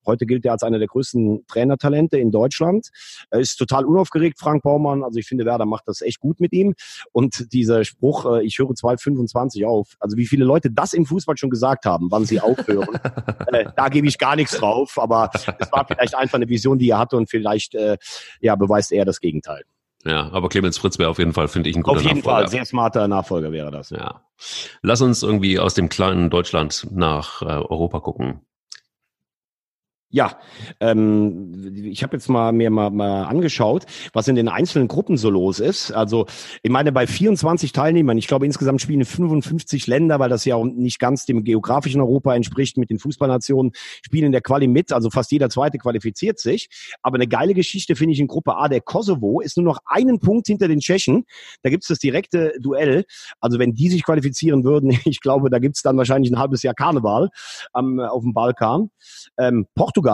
Heute 0.06 0.26
gilt 0.26 0.44
er 0.44 0.52
als 0.52 0.62
einer 0.62 0.78
der 0.78 0.88
größten 0.88 1.46
Trainertalente 1.46 2.18
in 2.18 2.30
Deutschland. 2.30 2.88
Er 3.30 3.40
ist 3.40 3.56
total 3.56 3.84
unaufgeregt, 3.84 4.38
Frank 4.38 4.62
Baumann. 4.62 5.02
Also 5.02 5.18
ich 5.18 5.26
finde, 5.26 5.44
Werder 5.44 5.66
macht 5.66 5.86
das 5.86 6.00
echt 6.00 6.20
gut 6.20 6.40
mit 6.40 6.52
ihm. 6.52 6.74
Und 7.12 7.52
dieser 7.52 7.84
Spruch, 7.84 8.26
äh, 8.26 8.44
ich 8.44 8.58
höre 8.58 8.70
2,25 8.70 9.66
auf. 9.66 9.96
Also 10.00 10.16
wie 10.16 10.26
viele 10.26 10.44
Leute 10.44 10.70
das 10.70 10.92
im 10.92 11.06
Fußball 11.06 11.36
schon 11.36 11.50
gesagt 11.50 11.84
haben, 11.84 12.08
wann 12.10 12.24
sie 12.24 12.40
aufhören. 12.40 12.88
äh, 13.52 13.66
da 13.76 13.88
gebe 13.88 14.06
ich 14.06 14.18
gar 14.18 14.36
nichts 14.36 14.56
drauf. 14.56 14.98
Aber 14.98 15.30
es 15.34 15.72
war 15.72 15.86
vielleicht 15.86 16.14
einfach 16.14 16.36
eine 16.36 16.48
Vision, 16.48 16.78
die 16.78 16.90
er 16.90 16.98
hatte 16.98 17.16
und 17.16 17.30
vielleicht 17.30 17.74
äh, 17.74 17.96
ja, 18.40 18.56
beweist 18.56 18.92
er 18.92 19.04
das 19.04 19.20
Gegenteil. 19.20 19.62
Ja, 20.06 20.30
aber 20.30 20.48
Clemens 20.48 20.78
Fritz 20.78 20.98
wäre 20.98 21.10
auf 21.10 21.18
jeden 21.18 21.32
Fall, 21.32 21.48
finde 21.48 21.68
ich, 21.68 21.76
ein 21.76 21.82
guter 21.82 21.96
Nachfolger. 21.96 22.10
Auf 22.10 22.16
jeden 22.16 22.26
Nachfolger. 22.26 22.40
Fall, 22.42 22.50
sehr 22.50 22.64
smarter 22.64 23.08
Nachfolger 23.08 23.52
wäre 23.52 23.70
das. 23.72 23.90
Ja. 23.90 24.22
Lass 24.82 25.00
uns 25.00 25.22
irgendwie 25.22 25.58
aus 25.58 25.74
dem 25.74 25.88
kleinen 25.88 26.30
Deutschland 26.30 26.86
nach 26.92 27.42
äh, 27.42 27.46
Europa 27.46 28.00
gucken. 28.00 28.40
Ja, 30.16 30.38
ähm, 30.80 31.52
ich 31.74 32.02
habe 32.02 32.16
jetzt 32.16 32.30
mal 32.30 32.50
mir 32.50 32.70
mal, 32.70 32.88
mal 32.88 33.24
angeschaut, 33.24 33.84
was 34.14 34.26
in 34.28 34.34
den 34.34 34.48
einzelnen 34.48 34.88
Gruppen 34.88 35.18
so 35.18 35.28
los 35.28 35.60
ist. 35.60 35.92
Also 35.92 36.24
ich 36.62 36.70
meine, 36.70 36.90
bei 36.90 37.06
24 37.06 37.72
Teilnehmern, 37.72 38.16
ich 38.16 38.26
glaube 38.26 38.46
insgesamt 38.46 38.80
spielen 38.80 39.04
55 39.04 39.86
Länder, 39.86 40.18
weil 40.18 40.30
das 40.30 40.46
ja 40.46 40.56
auch 40.56 40.64
nicht 40.64 41.00
ganz 41.00 41.26
dem 41.26 41.44
geografischen 41.44 42.00
Europa 42.00 42.34
entspricht 42.34 42.78
mit 42.78 42.88
den 42.88 42.98
Fußballnationen, 42.98 43.72
spielen 43.76 44.24
in 44.24 44.32
der 44.32 44.40
Quali 44.40 44.68
mit. 44.68 44.90
Also 44.90 45.10
fast 45.10 45.32
jeder 45.32 45.50
Zweite 45.50 45.76
qualifiziert 45.76 46.38
sich. 46.38 46.70
Aber 47.02 47.16
eine 47.16 47.28
geile 47.28 47.52
Geschichte 47.52 47.94
finde 47.94 48.14
ich 48.14 48.20
in 48.20 48.26
Gruppe 48.26 48.56
A. 48.56 48.68
Der 48.68 48.80
Kosovo 48.80 49.42
ist 49.42 49.58
nur 49.58 49.66
noch 49.66 49.80
einen 49.84 50.18
Punkt 50.18 50.46
hinter 50.46 50.66
den 50.66 50.80
Tschechen. 50.80 51.26
Da 51.62 51.68
gibt 51.68 51.84
es 51.84 51.88
das 51.88 51.98
direkte 51.98 52.54
Duell. 52.58 53.04
Also 53.42 53.58
wenn 53.58 53.74
die 53.74 53.90
sich 53.90 54.02
qualifizieren 54.02 54.64
würden, 54.64 54.98
ich 55.04 55.20
glaube, 55.20 55.50
da 55.50 55.58
gibt 55.58 55.76
es 55.76 55.82
dann 55.82 55.98
wahrscheinlich 55.98 56.32
ein 56.32 56.38
halbes 56.38 56.62
Jahr 56.62 56.72
Karneval 56.72 57.28
ähm, 57.76 58.00
auf 58.00 58.22
dem 58.22 58.32
Balkan. 58.32 58.88
Ähm, 59.36 59.66
Portugal 59.74 60.05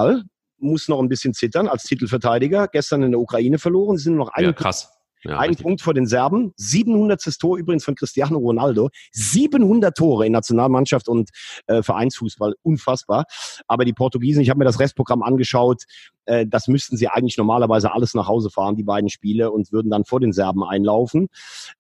muss 0.59 0.89
noch 0.89 1.01
ein 1.01 1.09
bisschen 1.09 1.35
zittern 1.35 1.69
als 1.69 1.85
Titelverteidiger. 1.85 2.69
Gestern 2.69 3.03
in 3.03 3.11
der 3.11 3.21
Ukraine 3.21 3.59
verloren. 3.59 3.97
Sie 3.97 4.05
sind 4.05 4.17
noch 4.17 4.29
einen, 4.29 4.49
ja, 4.49 4.53
krass. 4.53 4.93
Ja, 5.25 5.39
ein 5.39 5.55
Punkt 5.55 5.83
vor 5.83 5.95
den 5.95 6.07
Serben. 6.07 6.53
700. 6.57 7.23
Tor 7.39 7.57
übrigens 7.57 7.85
von 7.85 7.95
Cristiano 7.95 8.39
Ronaldo. 8.39 8.91
700 9.13 9.97
Tore 9.97 10.27
in 10.27 10.33
Nationalmannschaft 10.33 11.09
und 11.09 11.31
äh, 11.67 11.83
Vereinsfußball. 11.83 12.55
Unfassbar. 12.63 13.27
Aber 13.67 13.85
die 13.85 13.93
Portugiesen, 13.93 14.43
ich 14.43 14.51
habe 14.51 14.59
mir 14.59 14.65
das 14.65 14.81
Restprogramm 14.81 15.23
angeschaut. 15.23 15.85
Äh, 16.27 16.47
das 16.47 16.69
müssten 16.69 16.97
sie 16.97 17.09
eigentlich 17.09 17.37
normalerweise 17.37 17.93
alles 17.93 18.15
nach 18.15 18.29
Hause 18.29 18.51
fahren, 18.51 18.77
die 18.77 18.83
beiden 18.83 19.11
Spiele, 19.11 19.51
und 19.51 19.73
würden 19.73 19.91
dann 19.91 20.05
vor 20.05 20.21
den 20.21 20.33
Serben 20.33 20.65
einlaufen. 20.65 21.29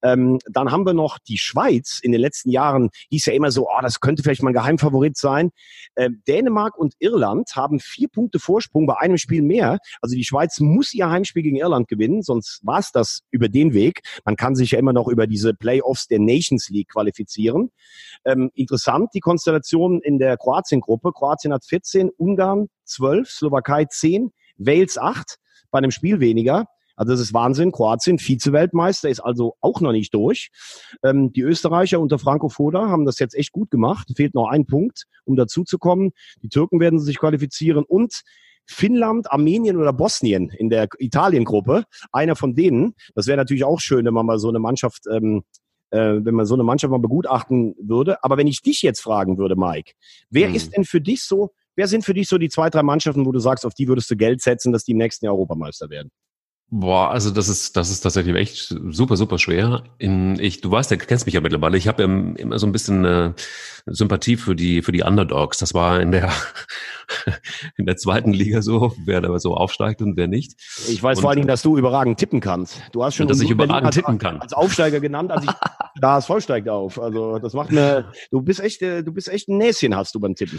Ähm, 0.02 0.38
dann 0.50 0.70
haben 0.70 0.86
wir 0.86 0.94
noch 0.94 1.18
die 1.18 1.38
Schweiz. 1.38 2.00
In 2.02 2.12
den 2.12 2.20
letzten 2.20 2.50
Jahren 2.50 2.90
hieß 3.10 3.26
ja 3.26 3.32
immer 3.32 3.50
so, 3.50 3.68
oh, 3.68 3.80
das 3.80 4.00
könnte 4.00 4.22
vielleicht 4.22 4.42
mal 4.42 4.50
ein 4.50 4.54
Geheimfavorit 4.54 5.16
sein. 5.16 5.50
Äh, 5.94 6.10
Dänemark 6.26 6.76
und 6.76 6.94
Irland 6.98 7.50
haben 7.54 7.80
vier 7.80 8.08
Punkte 8.08 8.38
Vorsprung 8.38 8.86
bei 8.86 8.98
einem 8.98 9.18
Spiel 9.18 9.42
mehr. 9.42 9.78
Also 10.00 10.14
die 10.14 10.24
Schweiz 10.24 10.60
muss 10.60 10.94
ihr 10.94 11.10
Heimspiel 11.10 11.42
gegen 11.42 11.56
Irland 11.56 11.88
gewinnen, 11.88 12.22
sonst 12.22 12.60
war 12.62 12.78
es 12.78 12.92
das 12.92 13.20
über 13.30 13.48
den 13.48 13.74
Weg. 13.74 14.02
Man 14.24 14.36
kann 14.36 14.54
sich 14.54 14.72
ja 14.72 14.78
immer 14.78 14.92
noch 14.92 15.08
über 15.08 15.26
diese 15.26 15.54
Playoffs 15.54 16.06
der 16.08 16.18
Nations 16.18 16.68
League 16.68 16.88
qualifizieren. 16.90 17.70
Ähm, 18.24 18.50
interessant, 18.54 19.10
die 19.14 19.20
Konstellation 19.20 20.00
in 20.00 20.18
der 20.18 20.36
Kroatien-Gruppe. 20.36 21.12
Kroatien 21.12 21.52
hat 21.52 21.64
14, 21.64 22.10
Ungarn 22.16 22.68
12, 22.84 23.28
Slowakei 23.28 23.84
10, 23.86 24.30
Wales 24.58 24.98
8, 24.98 25.38
bei 25.70 25.78
einem 25.78 25.90
Spiel 25.90 26.20
weniger. 26.20 26.66
Also 26.96 27.12
das 27.12 27.20
ist 27.20 27.34
Wahnsinn. 27.34 27.72
Kroatien, 27.72 28.18
Vize-Weltmeister, 28.18 29.08
ist 29.08 29.20
also 29.20 29.56
auch 29.60 29.80
noch 29.80 29.92
nicht 29.92 30.14
durch. 30.14 30.50
Ähm, 31.02 31.32
die 31.32 31.40
Österreicher 31.40 32.00
unter 32.00 32.18
Franco 32.18 32.48
Foda 32.48 32.88
haben 32.88 33.04
das 33.04 33.18
jetzt 33.18 33.34
echt 33.34 33.52
gut 33.52 33.70
gemacht. 33.70 34.12
Fehlt 34.14 34.34
noch 34.34 34.48
ein 34.48 34.66
Punkt, 34.66 35.04
um 35.24 35.36
dazuzukommen. 35.36 36.12
Die 36.42 36.48
Türken 36.48 36.80
werden 36.80 36.98
sich 36.98 37.18
qualifizieren 37.18 37.84
und 37.84 38.22
Finnland, 38.66 39.30
Armenien 39.32 39.76
oder 39.76 39.92
Bosnien 39.92 40.50
in 40.50 40.70
der 40.70 40.88
Italien-Gruppe. 40.98 41.84
Einer 42.12 42.36
von 42.36 42.54
denen. 42.54 42.94
Das 43.14 43.26
wäre 43.26 43.36
natürlich 43.36 43.64
auch 43.64 43.80
schön, 43.80 44.04
wenn 44.04 44.14
man 44.14 44.26
mal 44.26 44.38
so 44.38 44.48
eine 44.48 44.60
Mannschaft, 44.60 45.04
ähm, 45.10 45.42
äh, 45.90 46.20
wenn 46.22 46.34
man 46.34 46.46
so 46.46 46.54
eine 46.54 46.62
Mannschaft 46.62 46.90
mal 46.90 46.98
begutachten 46.98 47.74
würde. 47.80 48.22
Aber 48.22 48.36
wenn 48.36 48.46
ich 48.46 48.62
dich 48.62 48.82
jetzt 48.82 49.00
fragen 49.00 49.38
würde, 49.38 49.56
Mike, 49.56 49.92
wer 50.30 50.48
hm. 50.48 50.54
ist 50.54 50.76
denn 50.76 50.84
für 50.84 51.00
dich 51.00 51.22
so, 51.22 51.50
wer 51.76 51.88
sind 51.88 52.04
für 52.04 52.14
dich 52.14 52.28
so 52.28 52.38
die 52.38 52.48
zwei, 52.48 52.70
drei 52.70 52.82
Mannschaften, 52.82 53.26
wo 53.26 53.32
du 53.32 53.38
sagst, 53.38 53.66
auf 53.66 53.74
die 53.74 53.88
würdest 53.88 54.10
du 54.10 54.16
Geld 54.16 54.42
setzen, 54.42 54.72
dass 54.72 54.84
die 54.84 54.92
im 54.92 54.98
nächsten 54.98 55.24
Jahr 55.24 55.34
Europameister 55.34 55.90
werden? 55.90 56.10
Boah, 56.74 57.10
also 57.10 57.30
das 57.30 57.50
ist 57.50 57.76
das 57.76 57.90
ist 57.90 58.00
tatsächlich 58.00 58.34
echt 58.34 58.74
super 58.88 59.18
super 59.18 59.38
schwer. 59.38 59.84
In, 59.98 60.40
ich, 60.40 60.62
du 60.62 60.70
weißt, 60.70 60.90
ja, 60.90 60.96
kennst 60.96 61.26
mich 61.26 61.34
ja 61.34 61.42
mittlerweile. 61.42 61.76
Ich 61.76 61.86
habe 61.86 62.02
ja 62.02 62.08
immer 62.08 62.58
so 62.58 62.66
ein 62.66 62.72
bisschen 62.72 63.04
äh, 63.04 63.34
Sympathie 63.84 64.38
für 64.38 64.56
die 64.56 64.80
für 64.80 64.90
die 64.90 65.02
Underdogs. 65.02 65.58
Das 65.58 65.74
war 65.74 66.00
in 66.00 66.12
der 66.12 66.32
in 67.76 67.84
der 67.84 67.98
zweiten 67.98 68.32
Liga 68.32 68.62
so, 68.62 68.94
wer 69.04 69.20
da 69.20 69.38
so 69.38 69.54
aufsteigt 69.54 70.00
und 70.00 70.16
wer 70.16 70.28
nicht. 70.28 70.54
Ich 70.88 71.02
weiß 71.02 71.18
und, 71.18 71.20
vor 71.20 71.28
allen 71.28 71.40
Dingen, 71.40 71.48
dass 71.48 71.60
du 71.60 71.76
überragend 71.76 72.18
tippen 72.18 72.40
kannst. 72.40 72.80
Du 72.92 73.04
hast 73.04 73.16
schon 73.16 73.28
dass 73.28 73.42
ich 73.42 73.50
überragend 73.50 73.88
als, 73.88 73.96
tippen 73.96 74.16
kann. 74.16 74.40
als 74.40 74.54
Aufsteiger 74.54 75.00
genannt, 75.00 75.30
als 75.30 75.44
ich 75.44 75.50
da 76.00 76.14
HSV 76.14 76.30
steigt 76.38 76.70
auf. 76.70 76.98
Also 76.98 77.38
das 77.38 77.52
macht 77.52 77.70
mir. 77.70 78.10
Du 78.30 78.40
bist 78.40 78.60
echt 78.60 78.80
äh, 78.80 79.04
du 79.04 79.12
bist 79.12 79.28
echt 79.28 79.46
ein 79.46 79.58
Näschen 79.58 79.94
hast 79.94 80.14
du 80.14 80.20
beim 80.20 80.34
Tippen. 80.34 80.58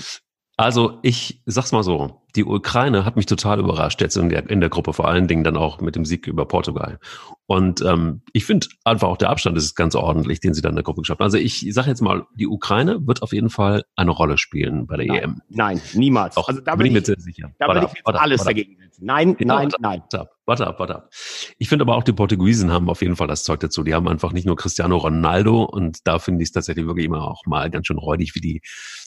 Also 0.55 0.99
ich 1.01 1.41
sag's 1.45 1.71
mal 1.71 1.83
so, 1.83 2.21
die 2.35 2.45
Ukraine 2.45 3.05
hat 3.05 3.15
mich 3.15 3.25
total 3.25 3.59
überrascht 3.59 4.01
jetzt 4.01 4.17
in 4.17 4.29
der, 4.29 4.49
in 4.49 4.59
der 4.59 4.69
Gruppe, 4.69 4.93
vor 4.93 5.07
allen 5.07 5.27
Dingen 5.27 5.43
dann 5.43 5.57
auch 5.57 5.81
mit 5.81 5.95
dem 5.95 6.05
Sieg 6.05 6.27
über 6.27 6.47
Portugal. 6.47 6.99
Und 7.47 7.81
ähm, 7.81 8.21
ich 8.33 8.45
finde 8.45 8.67
einfach 8.83 9.07
auch 9.07 9.17
der 9.17 9.29
Abstand 9.29 9.57
ist 9.57 9.75
ganz 9.75 9.95
ordentlich, 9.95 10.39
den 10.39 10.53
sie 10.53 10.61
dann 10.61 10.71
in 10.71 10.75
der 10.77 10.83
Gruppe 10.83 11.01
geschafft 11.01 11.19
haben. 11.19 11.25
Also 11.25 11.37
ich 11.37 11.65
sage 11.71 11.89
jetzt 11.89 12.01
mal, 12.01 12.25
die 12.35 12.47
Ukraine 12.47 13.05
wird 13.05 13.23
auf 13.23 13.33
jeden 13.33 13.49
Fall 13.49 13.83
eine 13.95 14.11
Rolle 14.11 14.37
spielen 14.37 14.85
bei 14.85 14.97
der 14.97 15.07
nein, 15.07 15.23
EM. 15.23 15.41
Nein, 15.49 15.81
niemals. 15.93 16.37
Auch, 16.37 16.47
also 16.47 16.61
da 16.61 16.75
bin 16.75 16.87
ich 16.87 16.93
mir 16.93 17.03
sehr 17.03 17.19
sicher. 17.19 17.51
Da 17.57 17.73
bin 17.73 17.83
ich 17.83 18.05
ab, 18.05 18.21
alles 18.21 18.43
dagegen 18.43 18.77
setzen. 18.79 19.05
Nein, 19.05 19.35
genau, 19.35 19.55
nein, 19.55 19.71
nein. 19.79 20.03
Warte 20.45 20.67
ab, 20.67 20.77
warte 20.79 20.95
ab. 20.95 21.09
Ich 21.57 21.69
finde 21.69 21.83
aber 21.83 21.95
auch 21.95 22.03
die 22.03 22.11
Portugiesen 22.11 22.69
haben 22.71 22.89
auf 22.89 23.01
jeden 23.01 23.15
Fall 23.15 23.27
das 23.27 23.43
Zeug 23.43 23.61
dazu. 23.61 23.81
Die 23.83 23.93
haben 23.93 24.09
einfach 24.09 24.33
nicht 24.33 24.45
nur 24.45 24.57
Cristiano 24.57 24.97
Ronaldo 24.97 25.63
und 25.63 25.99
da 26.03 26.19
finde 26.19 26.43
ich 26.43 26.49
es 26.49 26.51
tatsächlich 26.51 26.85
wirklich 26.85 27.05
immer 27.05 27.25
auch 27.25 27.45
mal 27.45 27.69
ganz 27.69 27.87
schön 27.87 27.97
räudig, 27.97 28.35
wie 28.35 28.41
die, 28.41 28.61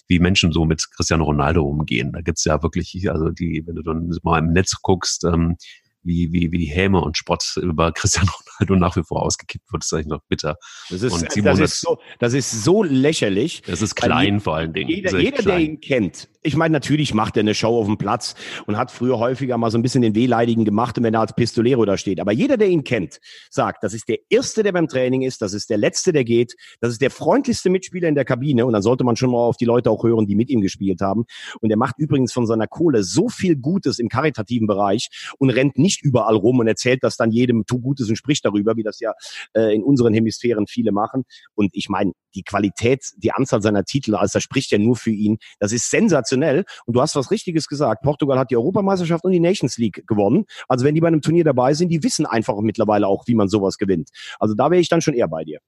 wie 0.09 0.19
Menschen 0.19 0.51
so 0.53 0.65
mit 0.65 0.91
Cristiano 0.93 1.25
Ronaldo 1.25 1.63
umgehen. 1.63 2.13
Da 2.13 2.23
gibt's 2.23 2.45
ja 2.45 2.63
wirklich, 2.63 3.11
also 3.11 3.31
die, 3.31 3.63
wenn 3.67 3.75
du 3.75 3.83
dann 3.83 4.11
mal 4.23 4.39
im 4.39 4.53
Netz 4.53 4.81
guckst, 4.81 5.25
ähm, 5.25 5.57
wie, 6.03 6.33
wie, 6.33 6.53
wie 6.53 6.65
Häme 6.65 7.03
und 7.03 7.19
Spott 7.19 7.57
über 7.57 7.93
Cristiano 7.93 8.33
Ronaldo 8.69 8.87
nach 8.87 8.97
wie 8.97 9.03
vor 9.03 9.23
ausgekippt 9.23 9.73
wird, 9.73 9.85
ist 9.85 9.93
eigentlich 9.93 10.07
noch 10.07 10.21
bitter. 10.29 10.57
Das 10.91 11.03
ist, 11.03 11.27
das 11.43 11.59
ist, 11.59 11.81
so, 11.81 11.99
das 12.19 12.35
ist 12.35 12.65
so 12.65 12.83
lächerlich. 12.83 13.63
Das 13.63 13.83
ist 13.83 13.95
klein 13.95 14.41
vor 14.41 14.57
allen 14.57 14.73
Dingen. 14.73 14.89
Jeder, 14.89 15.19
jeder 15.19 15.43
der 15.43 15.59
ihn 15.59 15.81
kennt, 15.81 16.29
ich 16.47 16.55
meine, 16.55 16.73
natürlich 16.73 17.13
macht 17.13 17.37
er 17.37 17.41
eine 17.41 17.55
Show 17.55 17.77
auf 17.77 17.87
dem 17.87 17.99
Platz 17.99 18.37
und 18.67 18.77
hat 18.77 18.93
früher 18.93 19.19
häufiger 19.19 19.59
mal 19.59 19.73
so 19.73 19.79
ein 19.79 19.83
bisschen 19.83 20.03
den 20.03 20.15
Wehleidigen 20.15 20.65
gemacht, 20.65 20.97
wenn 21.03 21.13
er 21.13 21.21
als 21.21 21.35
Pistolero 21.35 21.85
da 21.85 21.99
steht. 21.99 22.21
Aber 22.21 22.31
jeder, 22.31 22.57
der 22.57 22.69
ihn 22.69 22.85
kennt, 22.85 23.19
sagt, 23.51 23.83
das 23.83 23.95
ist 23.95 24.09
der 24.09 24.19
Erste, 24.31 24.63
der 24.63 24.71
beim 24.71 24.87
Training 24.87 25.23
ist, 25.23 25.43
das 25.43 25.55
ist 25.55 25.71
der 25.71 25.77
Letzte, 25.77 26.13
der 26.13 26.23
geht, 26.23 26.55
das 26.81 26.93
ist 26.93 27.03
der 27.03 27.11
freundlichste 27.11 27.69
Mitspieler 27.69 28.09
in 28.09 28.15
der 28.15 28.25
Kabine 28.25 28.65
und 28.65 28.75
dann 28.75 28.83
sollte 28.83 29.03
man 29.03 29.17
schon 29.17 29.33
mal 29.33 29.39
auf 29.39 29.57
die 29.57 29.65
Leute 29.65 29.91
auch 29.91 30.05
hören, 30.05 30.29
die 30.29 30.37
mit 30.37 30.49
ihm 30.49 30.61
gespielt 30.61 31.01
haben. 31.01 31.25
Und 31.61 31.71
er 31.71 31.77
macht 31.77 31.97
übrigens 31.99 32.33
von 32.33 32.47
seiner 32.47 32.69
Kohle 32.69 33.03
so 33.03 33.29
viel 33.29 33.57
Gutes 33.57 33.99
im 33.99 34.09
karitativen 34.09 34.69
Bereich 34.69 35.09
und 35.39 35.51
rennt 35.51 35.79
nicht 35.79 36.05
überall 36.05 36.37
rum 36.37 36.61
und 36.61 36.69
erzählt 36.69 37.03
das 37.03 37.17
dann 37.17 37.33
jedem 37.33 37.67
tu 37.67 37.81
Gutes 37.81 38.09
und 38.09 38.17
spricht 38.17 38.46
darüber, 38.47 38.77
wie 38.77 38.83
das 38.83 39.01
ja 39.01 39.13
äh, 39.55 39.75
in 39.75 39.83
unseren 39.83 40.15
Hemisphären 40.15 40.67
viele 40.67 40.93
machen. 40.93 41.25
Und 41.55 41.71
ich 41.73 41.89
meine, 41.89 42.13
die 42.35 42.43
Qualität, 42.43 43.01
die 43.17 43.33
Anzahl 43.33 43.63
seiner 43.63 43.85
Titel, 43.85 44.15
also 44.15 44.35
das 44.35 44.43
spricht 44.43 44.71
ja 44.71 44.79
nur 44.79 44.97
für 44.97 45.11
ihn. 45.11 45.39
Das 45.59 45.73
ist 45.73 45.91
sensationell. 45.91 46.65
Und 46.85 46.95
du 46.97 47.01
hast 47.01 47.17
was 47.17 47.31
Richtiges 47.31 47.67
gesagt. 47.67 48.03
Portugal 48.03 48.39
hat 48.39 48.51
die 48.51 48.57
Europameisterschaft 48.57 49.25
und 49.25 49.33
die 49.33 49.41
Nations 49.41 49.79
League 49.79 50.07
gewonnen. 50.07 50.45
Also 50.69 50.85
wenn 50.85 50.95
die 50.95 51.01
bei 51.01 51.09
einem 51.09 51.23
Turnier 51.23 51.45
dabei 51.45 51.75
sind, 51.75 51.89
die 51.89 52.03
wissen 52.03 52.27
einfach 52.27 52.57
mittlerweile 52.61 53.07
auch, 53.07 53.25
wie 53.27 53.35
man 53.35 53.49
sowas 53.49 53.79
gewinnt. 53.79 54.11
Also 54.39 54.55
da 54.55 54.71
wäre 54.71 54.81
ich 54.81 54.89
dann 54.89 55.01
schon 55.01 55.15
eher 55.15 55.29
bei 55.29 55.45
dir. 55.45 55.59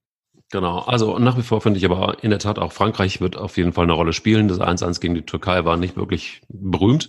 Genau, 0.51 0.79
also 0.79 1.19
nach 1.19 1.37
wie 1.37 1.43
vor 1.43 1.61
finde 1.61 1.77
ich 1.77 1.85
aber 1.85 2.23
in 2.23 2.31
der 2.31 2.39
Tat 2.39 2.57
auch 2.57 2.71
Frankreich 2.71 3.21
wird 3.21 3.37
auf 3.37 3.57
jeden 3.57 3.71
Fall 3.71 3.83
eine 3.83 3.93
Rolle 3.93 4.13
spielen. 4.13 4.47
Das 4.47 4.59
1-1 4.59 4.99
gegen 4.99 5.13
die 5.13 5.21
Türkei 5.21 5.63
war 5.63 5.77
nicht 5.77 5.95
wirklich 5.95 6.41
berühmt, 6.47 7.07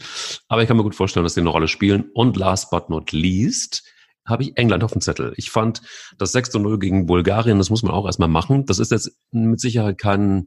aber 0.49 0.61
ich 0.61 0.69
kann 0.69 0.77
mir 0.77 0.83
gut 0.83 0.95
vorstellen, 0.95 1.25
dass 1.25 1.35
die 1.35 1.41
eine 1.41 1.49
Rolle 1.49 1.69
spielen. 1.69 2.11
Und 2.13 2.37
last 2.37 2.71
but 2.71 2.91
not 2.91 3.13
least, 3.13 3.83
habe 4.31 4.45
ich 4.45 4.57
England 4.57 4.85
auf 4.85 4.93
dem 4.93 5.01
Zettel. 5.01 5.33
Ich 5.37 5.51
fand 5.51 5.83
das 6.19 6.33
6 6.33 6.55
0 6.55 6.79
gegen 6.79 7.07
Bulgarien, 7.07 7.59
das 7.59 7.71
muss 7.71 7.83
man 7.83 7.93
auch 7.93 8.07
erstmal 8.07 8.29
machen. 8.29 8.67
Das 8.67 8.79
ist 8.79 8.91
jetzt 8.91 9.13
mit 9.33 9.61
Sicherheit 9.61 9.99
kein 9.99 10.47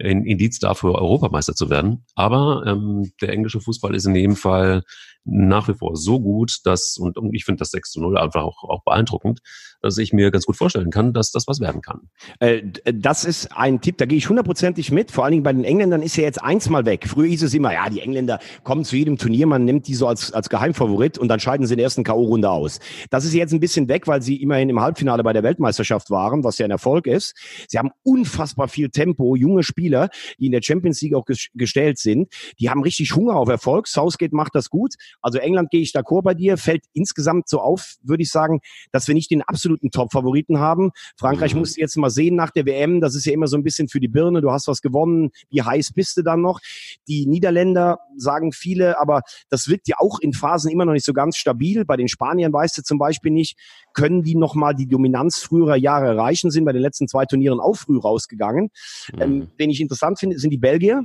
Indiz 0.00 0.58
dafür, 0.58 0.94
Europameister 0.94 1.54
zu 1.54 1.68
werden. 1.68 2.04
Aber 2.14 2.64
ähm, 2.66 3.12
der 3.20 3.30
englische 3.30 3.60
Fußball 3.60 3.94
ist 3.94 4.06
in 4.06 4.14
jedem 4.14 4.36
Fall 4.36 4.82
nach 5.24 5.68
wie 5.68 5.74
vor 5.74 5.96
so 5.96 6.20
gut, 6.20 6.58
dass, 6.64 6.96
und, 6.98 7.16
ich 7.32 7.44
finde 7.44 7.60
das 7.60 7.70
6 7.70 7.90
zu 7.92 8.00
0 8.00 8.18
einfach 8.18 8.42
auch, 8.42 8.64
auch 8.64 8.82
beeindruckend, 8.84 9.40
dass 9.82 9.98
ich 9.98 10.12
mir 10.12 10.30
ganz 10.30 10.46
gut 10.46 10.56
vorstellen 10.56 10.90
kann, 10.90 11.12
dass 11.12 11.30
das 11.30 11.46
was 11.46 11.60
werden 11.60 11.82
kann. 11.82 12.08
Äh, 12.38 12.62
das 12.84 13.24
ist 13.24 13.56
ein 13.56 13.80
Tipp, 13.80 13.98
da 13.98 14.06
gehe 14.06 14.18
ich 14.18 14.28
hundertprozentig 14.28 14.90
mit. 14.90 15.10
Vor 15.10 15.24
allen 15.24 15.32
Dingen 15.32 15.42
bei 15.42 15.52
den 15.52 15.64
Engländern 15.64 16.02
ist 16.02 16.16
ja 16.16 16.24
jetzt 16.24 16.42
eins 16.42 16.68
mal 16.68 16.84
weg. 16.84 17.06
Früher 17.08 17.28
hieß 17.28 17.42
es 17.42 17.54
immer, 17.54 17.72
ja, 17.72 17.88
die 17.88 18.00
Engländer 18.00 18.40
kommen 18.64 18.84
zu 18.84 18.96
jedem 18.96 19.18
Turnier, 19.18 19.46
man 19.46 19.64
nimmt 19.64 19.88
die 19.88 19.94
so 19.94 20.06
als, 20.06 20.32
als 20.32 20.48
Geheimfavorit 20.48 21.18
und 21.18 21.28
dann 21.28 21.40
scheiden 21.40 21.66
sie 21.66 21.74
in 21.74 21.78
der 21.78 21.84
ersten 21.84 22.04
K.O.-Runde 22.04 22.48
aus. 22.48 22.80
Das 23.10 23.24
ist 23.24 23.34
jetzt 23.34 23.52
ein 23.52 23.60
bisschen 23.60 23.88
weg, 23.88 24.06
weil 24.06 24.22
sie 24.22 24.36
immerhin 24.36 24.68
im 24.68 24.80
Halbfinale 24.80 25.22
bei 25.22 25.32
der 25.32 25.42
Weltmeisterschaft 25.42 26.10
waren, 26.10 26.44
was 26.44 26.58
ja 26.58 26.66
ein 26.66 26.70
Erfolg 26.70 27.06
ist. 27.06 27.34
Sie 27.68 27.78
haben 27.78 27.90
unfassbar 28.02 28.68
viel 28.68 28.90
Tempo, 28.90 29.36
junge 29.36 29.62
Spieler, 29.62 30.08
die 30.38 30.46
in 30.46 30.52
der 30.52 30.62
Champions 30.62 31.00
League 31.00 31.14
auch 31.14 31.24
gestellt 31.54 31.98
sind. 31.98 32.32
Die 32.58 32.70
haben 32.70 32.82
richtig 32.82 33.14
Hunger 33.14 33.36
auf 33.36 33.48
Erfolg. 33.48 33.86
Southgate 33.86 34.32
macht 34.32 34.54
das 34.54 34.70
gut. 34.70 34.94
Also 35.20 35.38
England 35.38 35.70
gehe 35.70 35.80
ich 35.80 35.92
d'accord 35.92 36.22
bei 36.22 36.34
dir. 36.34 36.56
Fällt 36.56 36.84
insgesamt 36.92 37.48
so 37.48 37.60
auf, 37.60 37.96
würde 38.02 38.22
ich 38.22 38.30
sagen, 38.30 38.60
dass 38.92 39.08
wir 39.08 39.14
nicht 39.14 39.30
den 39.30 39.42
absoluten 39.42 39.90
Top-Favoriten 39.90 40.58
haben. 40.58 40.90
Frankreich 41.18 41.54
mhm. 41.54 41.60
musst 41.60 41.76
du 41.76 41.80
jetzt 41.80 41.96
mal 41.96 42.10
sehen 42.10 42.36
nach 42.36 42.50
der 42.50 42.66
WM. 42.66 43.00
Das 43.00 43.14
ist 43.14 43.24
ja 43.24 43.32
immer 43.32 43.46
so 43.46 43.56
ein 43.56 43.62
bisschen 43.62 43.88
für 43.88 44.00
die 44.00 44.08
Birne. 44.08 44.40
Du 44.40 44.50
hast 44.50 44.68
was 44.68 44.80
gewonnen. 44.80 45.30
Wie 45.50 45.62
heiß 45.62 45.92
bist 45.92 46.16
du 46.16 46.22
dann 46.22 46.40
noch? 46.40 46.60
Die 47.08 47.26
Niederländer 47.26 48.00
sagen 48.16 48.52
viele, 48.52 49.00
aber 49.00 49.22
das 49.48 49.68
wirkt 49.68 49.88
ja 49.88 49.96
auch 49.98 50.18
in 50.20 50.32
Phasen 50.32 50.70
immer 50.70 50.84
noch 50.84 50.92
nicht 50.92 51.06
so 51.06 51.12
ganz 51.12 51.36
stabil. 51.36 51.84
Bei 51.84 51.96
den 51.96 52.08
Spaniern 52.08 52.52
weißt 52.52 52.78
du 52.78 52.82
zum 52.82 52.98
Beispiel 52.98 53.32
nicht, 53.32 53.56
können 53.94 54.22
die 54.22 54.34
nochmal 54.34 54.74
die 54.74 54.86
Dominanz 54.86 55.38
früherer 55.38 55.76
Jahre 55.76 56.06
erreichen, 56.06 56.50
sind 56.50 56.64
bei 56.64 56.72
den 56.72 56.82
letzten 56.82 57.08
zwei 57.08 57.24
Turnieren 57.24 57.60
auch 57.60 57.74
früh 57.74 57.98
rausgegangen. 57.98 58.70
Mhm. 59.12 59.20
Ähm, 59.20 59.48
den 59.58 59.70
ich 59.70 59.80
interessant 59.80 60.18
finde, 60.18 60.38
sind 60.38 60.50
die 60.50 60.58
Belgier 60.58 61.04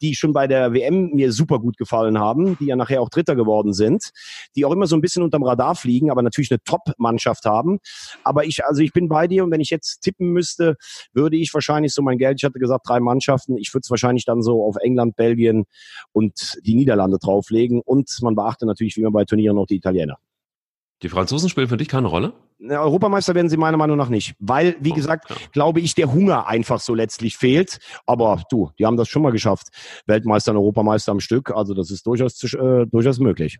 die 0.00 0.14
schon 0.14 0.32
bei 0.32 0.46
der 0.46 0.72
WM 0.72 1.10
mir 1.12 1.32
super 1.32 1.58
gut 1.58 1.76
gefallen 1.76 2.18
haben, 2.18 2.56
die 2.58 2.66
ja 2.66 2.76
nachher 2.76 3.00
auch 3.00 3.08
Dritter 3.08 3.36
geworden 3.36 3.72
sind, 3.72 4.10
die 4.54 4.64
auch 4.64 4.72
immer 4.72 4.86
so 4.86 4.96
ein 4.96 5.00
bisschen 5.00 5.22
unterm 5.22 5.42
Radar 5.42 5.74
fliegen, 5.74 6.10
aber 6.10 6.22
natürlich 6.22 6.50
eine 6.50 6.62
Top-Mannschaft 6.64 7.44
haben. 7.44 7.78
Aber 8.24 8.44
ich, 8.44 8.64
also 8.64 8.82
ich 8.82 8.92
bin 8.92 9.08
bei 9.08 9.26
dir 9.26 9.44
und 9.44 9.50
wenn 9.50 9.60
ich 9.60 9.70
jetzt 9.70 10.00
tippen 10.00 10.32
müsste, 10.32 10.76
würde 11.12 11.36
ich 11.36 11.52
wahrscheinlich 11.54 11.92
so 11.92 12.02
mein 12.02 12.18
Geld, 12.18 12.38
ich 12.40 12.44
hatte 12.44 12.58
gesagt 12.58 12.88
drei 12.88 13.00
Mannschaften, 13.00 13.56
ich 13.56 13.72
würde 13.72 13.82
es 13.84 13.90
wahrscheinlich 13.90 14.24
dann 14.24 14.42
so 14.42 14.64
auf 14.64 14.76
England, 14.76 15.16
Belgien 15.16 15.64
und 16.12 16.58
die 16.64 16.74
Niederlande 16.74 17.18
drauflegen 17.18 17.80
und 17.84 18.10
man 18.22 18.34
beachte 18.34 18.66
natürlich 18.66 18.96
wie 18.96 19.00
immer 19.00 19.12
bei 19.12 19.24
Turnieren 19.24 19.58
auch 19.58 19.66
die 19.66 19.76
Italiener. 19.76 20.18
Die 21.02 21.08
Franzosen 21.08 21.48
spielen 21.48 21.68
für 21.68 21.76
dich 21.76 21.88
keine 21.88 22.08
Rolle? 22.08 22.32
Europameister 22.60 23.34
werden 23.34 23.48
sie 23.48 23.56
meiner 23.56 23.76
Meinung 23.76 23.96
nach 23.96 24.08
nicht, 24.08 24.34
weil, 24.38 24.76
wie 24.80 24.92
oh, 24.92 24.94
gesagt, 24.94 25.28
ja. 25.30 25.36
glaube 25.52 25.80
ich, 25.80 25.94
der 25.94 26.12
Hunger 26.12 26.46
einfach 26.46 26.80
so 26.80 26.94
letztlich 26.94 27.36
fehlt. 27.36 27.78
Aber 28.06 28.42
du, 28.50 28.70
die 28.78 28.86
haben 28.86 28.96
das 28.96 29.08
schon 29.08 29.22
mal 29.22 29.32
geschafft. 29.32 29.68
Weltmeister 30.06 30.52
und 30.52 30.58
Europameister 30.58 31.12
am 31.12 31.20
Stück. 31.20 31.50
Also 31.50 31.74
das 31.74 31.90
ist 31.90 32.06
durchaus, 32.06 32.42
äh, 32.42 32.86
durchaus 32.86 33.18
möglich. 33.18 33.58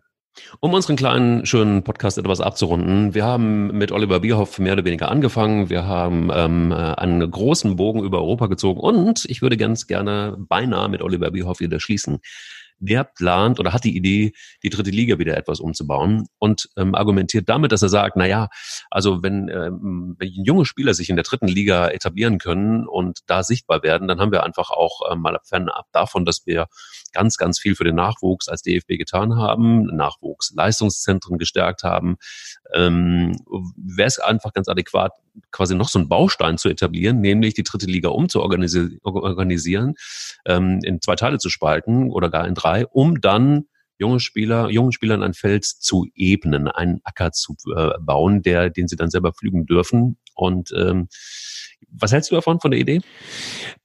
Um 0.59 0.73
unseren 0.73 0.95
kleinen, 0.95 1.45
schönen 1.45 1.83
Podcast 1.83 2.17
etwas 2.17 2.41
abzurunden, 2.41 3.13
wir 3.15 3.25
haben 3.25 3.75
mit 3.77 3.91
Oliver 3.91 4.19
Bierhoff 4.19 4.59
mehr 4.59 4.73
oder 4.73 4.85
weniger 4.85 5.09
angefangen. 5.09 5.69
Wir 5.69 5.85
haben 5.85 6.29
ähm, 6.33 6.71
einen 6.71 7.29
großen 7.29 7.75
Bogen 7.75 8.03
über 8.03 8.19
Europa 8.19 8.47
gezogen 8.47 8.79
und 8.79 9.25
ich 9.25 9.41
würde 9.41 9.57
ganz 9.57 9.87
gerne 9.87 10.35
beinahe 10.37 10.89
mit 10.89 11.01
Oliver 11.01 11.31
Bierhoff 11.31 11.59
wieder 11.59 11.79
schließen. 11.79 12.19
Der 12.79 13.03
plant 13.03 13.59
oder 13.59 13.73
hat 13.73 13.83
die 13.83 13.95
Idee, 13.95 14.33
die 14.63 14.69
dritte 14.69 14.91
Liga 14.91 15.19
wieder 15.19 15.37
etwas 15.37 15.59
umzubauen 15.59 16.27
und 16.39 16.69
ähm, 16.77 16.95
argumentiert 16.95 17.49
damit, 17.49 17.71
dass 17.71 17.81
er 17.81 17.89
sagt, 17.89 18.15
na 18.15 18.25
ja, 18.25 18.49
also 18.89 19.23
wenn, 19.23 19.49
ähm, 19.49 20.15
wenn 20.19 20.29
junge 20.29 20.65
Spieler 20.65 20.93
sich 20.93 21.09
in 21.09 21.15
der 21.15 21.23
dritten 21.23 21.47
Liga 21.47 21.89
etablieren 21.89 22.37
können 22.37 22.87
und 22.87 23.19
da 23.27 23.43
sichtbar 23.43 23.83
werden, 23.83 24.07
dann 24.07 24.19
haben 24.19 24.31
wir 24.31 24.43
einfach 24.43 24.69
auch 24.69 25.11
ähm, 25.11 25.21
mal 25.21 25.37
fernab 25.43 25.85
davon, 25.91 26.25
dass 26.25 26.45
wir 26.45 26.67
ganz, 27.13 27.37
ganz 27.37 27.59
viel 27.59 27.75
für 27.75 27.83
den 27.83 27.95
Nachwuchs 27.95 28.47
als 28.47 28.61
DFB 28.61 28.97
getan 28.97 29.35
haben, 29.35 29.85
Nachwuchsleistungszentren 29.85 31.37
gestärkt 31.37 31.83
haben, 31.83 32.17
ähm, 32.73 33.37
wäre 33.75 34.07
es 34.07 34.19
einfach 34.19 34.53
ganz 34.53 34.67
adäquat, 34.67 35.13
quasi 35.51 35.75
noch 35.75 35.89
so 35.89 35.99
einen 35.99 36.09
Baustein 36.09 36.57
zu 36.57 36.69
etablieren, 36.69 37.19
nämlich 37.21 37.53
die 37.53 37.63
dritte 37.63 37.85
Liga 37.85 38.09
umzuorganisieren, 38.09 39.95
ähm, 40.45 40.79
in 40.83 41.01
zwei 41.01 41.15
Teile 41.15 41.37
zu 41.37 41.49
spalten 41.49 42.09
oder 42.11 42.29
gar 42.29 42.47
in 42.47 42.55
drei, 42.55 42.85
um 42.87 43.21
dann 43.21 43.65
junge 43.99 44.19
Spieler, 44.19 44.69
jungen 44.69 44.91
Spielern 44.91 45.23
ein 45.23 45.33
Feld 45.33 45.65
zu 45.65 46.05
ebnen, 46.15 46.67
einen 46.67 46.99
Acker 47.03 47.31
zu 47.31 47.55
äh, 47.75 47.91
bauen, 47.99 48.41
der, 48.41 48.69
den 48.69 48.87
sie 48.87 48.95
dann 48.95 49.09
selber 49.09 49.33
pflügen 49.33 49.65
dürfen. 49.65 50.17
Und 50.37 50.71
ähm, 50.77 51.07
was 51.89 52.11
hältst 52.11 52.31
du 52.31 52.35
davon, 52.35 52.59
von 52.59 52.71
der 52.71 52.79
Idee? 52.79 53.01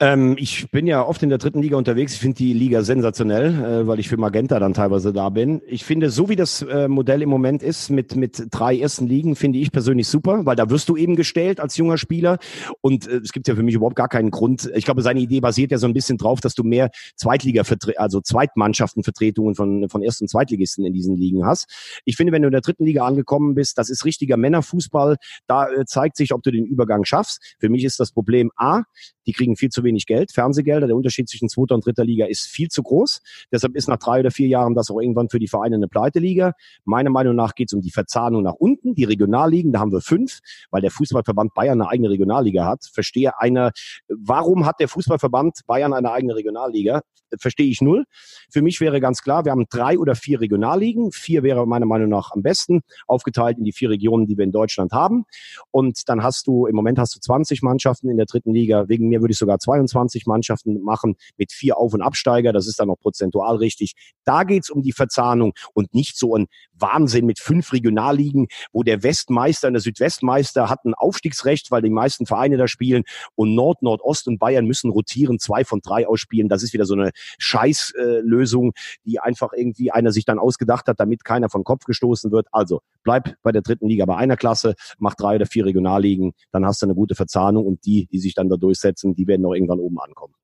Ähm, 0.01 0.37
ich 0.39 0.71
bin 0.71 0.87
ja 0.87 1.07
oft 1.07 1.23
in 1.23 1.29
der 1.29 1.39
dritten 1.39 1.63
Liga 1.63 1.77
unterwegs. 1.77 2.15
Ich 2.15 2.21
finde 2.21 2.37
die 2.37 2.53
Liga 2.53 2.83
sensationell, 2.83 3.83
äh, 3.83 3.87
weil 3.87 4.01
ich 4.01 4.09
für 4.09 4.17
Magenta 4.17 4.59
dann 4.59 4.75
teilweise 4.75 5.13
da 5.13 5.29
bin. 5.29 5.63
Ich 5.67 5.85
finde, 5.85 6.11
so 6.11 6.29
wie 6.29 6.37
das 6.37 6.63
äh, 6.63 6.89
Modell 6.89 7.23
im 7.23 7.29
Moment 7.29 7.63
ist, 7.63 7.91
mit, 7.91 8.17
mit 8.17 8.49
drei 8.51 8.79
ersten 8.79 9.07
Ligen, 9.07 9.37
finde 9.37 9.61
ich 9.61 9.71
persönlich 9.71 10.09
super, 10.09 10.45
weil 10.45 10.57
da 10.57 10.69
wirst 10.71 10.89
du 10.89 10.97
eben 10.97 11.17
gestellt 11.17 11.61
als 11.61 11.77
junger 11.77 11.97
Spieler. 11.97 12.39
Und 12.81 13.07
äh, 13.07 13.19
es 13.19 13.33
gibt 13.33 13.47
ja 13.49 13.55
für 13.55 13.63
mich 13.63 13.75
überhaupt 13.75 13.97
gar 13.97 14.09
keinen 14.09 14.31
Grund. 14.31 14.71
Ich 14.75 14.85
glaube, 14.85 15.03
seine 15.03 15.21
Idee 15.21 15.41
basiert 15.41 15.71
ja 15.71 15.79
so 15.79 15.87
ein 15.87 15.95
bisschen 15.95 16.19
drauf, 16.19 16.41
dass 16.41 16.55
du 16.55 16.65
mehr 16.65 16.91
Zweitliga, 17.17 17.63
also 17.97 18.21
Zweitmannschaftenvertretungen 18.21 19.55
von, 19.55 19.89
von 19.89 20.03
Erst- 20.03 20.23
und 20.23 20.29
Zweitligisten 20.29 20.85
in 20.85 20.93
diesen 20.93 21.17
Ligen 21.17 21.47
hast. 21.47 21.67
Ich 22.05 22.17
finde, 22.17 22.33
wenn 22.33 22.43
du 22.43 22.49
in 22.49 22.53
der 22.53 22.63
dritten 22.63 22.85
Liga 22.85 23.07
angekommen 23.07 23.55
bist, 23.55 23.79
das 23.79 23.91
ist 23.91 24.05
richtiger 24.05 24.37
Männerfußball. 24.37 25.17
Da 25.47 25.69
äh, 25.71 25.85
zeigt 25.87 26.17
sich, 26.17 26.35
ob 26.35 26.42
du 26.43 26.51
den 26.51 26.67
Übergang 26.67 27.05
schaffst. 27.05 27.57
Für 27.59 27.69
mich 27.69 27.85
ist 27.85 28.01
das 28.01 28.13
Problem 28.13 28.51
A, 28.57 28.83
die 29.27 29.33
kriegen 29.33 29.57
viel 29.57 29.71
zu 29.71 29.85
wenig 29.85 30.07
Geld, 30.07 30.33
Fernsehgelder. 30.33 30.87
Der 30.87 30.97
Unterschied 30.97 31.29
zwischen 31.29 31.49
zweiter 31.49 31.75
und 31.75 31.85
dritter 31.85 32.05
Liga 32.05 32.27
ist 32.27 32.47
viel 32.47 32.69
zu 32.69 32.83
groß. 32.83 33.21
Deshalb 33.51 33.77
ist 33.77 33.89
nach 33.89 33.99
drei 33.99 34.21
oder 34.21 34.31
vier 34.31 34.49
Jahren 34.49 34.75
das 34.75 34.91
auch 34.91 35.01
irgendwann 35.01 35.29
für 35.29 35.39
die 35.39 35.49
Vereine 35.49 35.77
eine 35.77 35.89
Pleiteliga. 35.89 36.55
Meiner 36.85 37.11
Meinung 37.11 37.37
nach 37.37 37.55
geht 37.55 37.69
es 37.69 37.75
um 37.75 37.81
die 37.81 37.91
Verzahnung 37.91 38.43
nach 38.43 38.55
unten. 38.55 38.95
Die 38.95 39.05
Regionalligen, 39.05 39.73
da 39.73 39.81
haben 39.81 39.93
wir 39.93 40.01
fünf, 40.01 40.41
weil 40.71 40.83
der 40.83 40.91
Fußballverband 40.91 41.55
Bayern 41.55 41.81
eine 41.81 41.91
eigene 41.91 42.11
Regionalliga 42.11 42.65
hat. 42.65 42.85
Verstehe 42.93 43.39
einer, 43.39 43.73
warum 44.09 44.67
hat 44.67 44.81
der 44.81 44.89
Fußballverband 44.89 45.61
Bayern 45.67 45.93
eine 45.93 46.13
eigene 46.13 46.35
Regionalliga? 46.35 47.03
Verstehe 47.39 47.67
ich 47.67 47.81
null. 47.81 48.05
Für 48.51 48.63
mich 48.63 48.81
wäre 48.81 49.01
ganz 49.01 49.23
klar, 49.23 49.45
wir 49.45 49.53
haben 49.53 49.67
drei 49.71 49.99
oder 49.99 50.15
vier 50.15 50.41
Regionalligen. 50.41 51.13
Vier 51.13 51.43
wäre 51.43 51.67
meiner 51.67 51.87
Meinung 51.87 52.09
nach 52.09 52.33
am 52.33 52.43
besten, 52.43 52.83
aufgeteilt 53.07 53.59
in 53.59 53.65
die 53.65 53.73
vier 53.73 53.91
Regionen, 53.91 54.27
die 54.27 54.37
wir 54.37 54.45
in 54.45 54.53
Deutschland 54.53 54.93
haben. 54.93 55.25
Und 55.71 56.09
dann 56.09 56.23
hast 56.23 56.47
du, 56.47 56.67
im 56.67 56.75
Moment 56.75 56.99
hast 56.99 57.15
du 57.15 57.21
20 57.21 57.63
Mannschaften 57.63 58.11
in 58.11 58.17
der 58.17 58.27
dritten 58.27 58.53
Liga. 58.53 58.89
Wegen 58.89 59.09
mir 59.13 59.21
würde 59.21 59.33
ich 59.33 59.39
sogar 59.39 59.59
22 59.59 60.27
Mannschaften 60.27 60.83
machen 60.83 61.17
mit 61.37 61.53
vier 61.53 61.77
Auf- 61.77 61.95
und 61.95 62.03
Absteiger. 62.03 62.53
Das 62.53 62.67
ist 62.67 62.81
dann 62.81 62.89
noch 62.89 62.99
prozentual 62.99 63.57
richtig. 63.57 63.95
Da 64.25 64.45
geht's 64.45 64.71
um 64.71 64.83
die 64.83 64.93
Verzahnung 64.93 65.53
und 65.75 65.95
nicht 65.95 66.17
so 66.17 66.35
ein 66.35 66.47
Wahnsinn 66.83 67.25
mit 67.25 67.39
fünf 67.39 67.73
Regionalligen, 67.73 68.49
wo 68.73 68.83
der 68.83 69.03
Westmeister 69.03 69.69
und 69.69 69.75
der 69.75 69.81
Südwestmeister 69.81 70.69
hat 70.69 70.85
ein 70.85 70.95
Aufstiegsrecht, 70.95 71.71
weil 71.71 71.83
die 71.83 71.91
meisten 71.91 72.27
Vereine 72.27 72.57
da 72.59 72.69
spielen 72.69 73.05
und 73.35 73.55
Nord, 73.55 73.83
Nordost 73.83 74.29
und 74.29 74.39
Bayern 74.39 74.67
müssen 74.67 74.91
rotieren, 74.91 75.39
zwei 75.39 75.65
von 75.65 75.81
drei 75.81 76.07
ausspielen. 76.07 76.49
Das 76.49 76.63
ist 76.63 76.73
wieder 76.73 76.85
so 76.85 76.95
eine 76.95 77.11
Scheißlösung, 77.39 78.73
die 79.05 79.21
einfach 79.21 79.53
irgendwie 79.55 79.91
einer 79.91 80.13
sich 80.13 80.25
dann 80.25 80.39
ausgedacht 80.39 80.87
hat, 80.89 81.01
damit 81.01 81.25
keiner 81.25 81.49
von 81.49 81.65
Kopf 81.65 81.85
gestoßen 81.85 82.31
wird. 82.33 82.49
Also 82.53 82.81
bleib 83.03 83.37
bei 83.43 83.53
der 83.53 83.63
dritten 83.63 83.89
Liga 83.89 84.05
bei 84.05 84.17
einer 84.17 84.37
Klasse, 84.37 84.75
mach 84.99 85.15
drei 85.15 85.37
oder 85.37 85.47
vier 85.47 85.65
Regionalligen, 85.65 86.33
dann 86.51 86.67
hast 86.67 86.83
du 86.83 86.87
eine 86.87 86.95
gute 86.95 87.15
Verzahnung 87.15 87.67
und 87.67 87.87
die, 87.87 88.07
die 88.07 88.19
sich 88.19 88.35
dann 88.35 88.49
da 88.49 88.57
durchsetzen, 88.57 89.15
die 89.15 89.27
werden 89.27 89.47
auch 89.47 89.55
irgendwann 89.55 89.81
oben 89.81 90.01
ankommen 90.01 90.35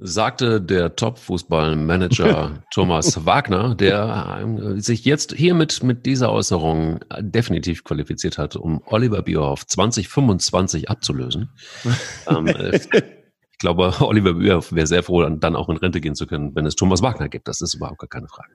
sagte 0.00 0.60
der 0.60 0.96
Top-Fußballmanager 0.96 2.62
Thomas 2.72 3.26
Wagner, 3.26 3.74
der 3.74 4.40
äh, 4.42 4.80
sich 4.80 5.04
jetzt 5.04 5.32
hiermit 5.32 5.82
mit 5.82 6.06
dieser 6.06 6.32
Äußerung 6.32 7.00
definitiv 7.20 7.84
qualifiziert 7.84 8.38
hat, 8.38 8.56
um 8.56 8.82
Oliver 8.86 9.22
Bierhoff 9.22 9.66
2025 9.66 10.90
abzulösen. 10.90 11.50
ähm, 12.28 12.46
äh, 12.46 12.76
ich 12.76 13.58
glaube, 13.58 13.94
Oliver 14.00 14.34
Bierhoff 14.34 14.72
wäre 14.72 14.86
sehr 14.86 15.02
froh, 15.02 15.22
dann 15.28 15.56
auch 15.56 15.68
in 15.68 15.76
Rente 15.76 16.00
gehen 16.00 16.14
zu 16.14 16.26
können, 16.26 16.54
wenn 16.54 16.66
es 16.66 16.76
Thomas 16.76 17.02
Wagner 17.02 17.28
gibt. 17.28 17.46
Das 17.46 17.60
ist 17.60 17.74
überhaupt 17.74 17.98
gar 17.98 18.08
keine 18.08 18.28
Frage. 18.28 18.54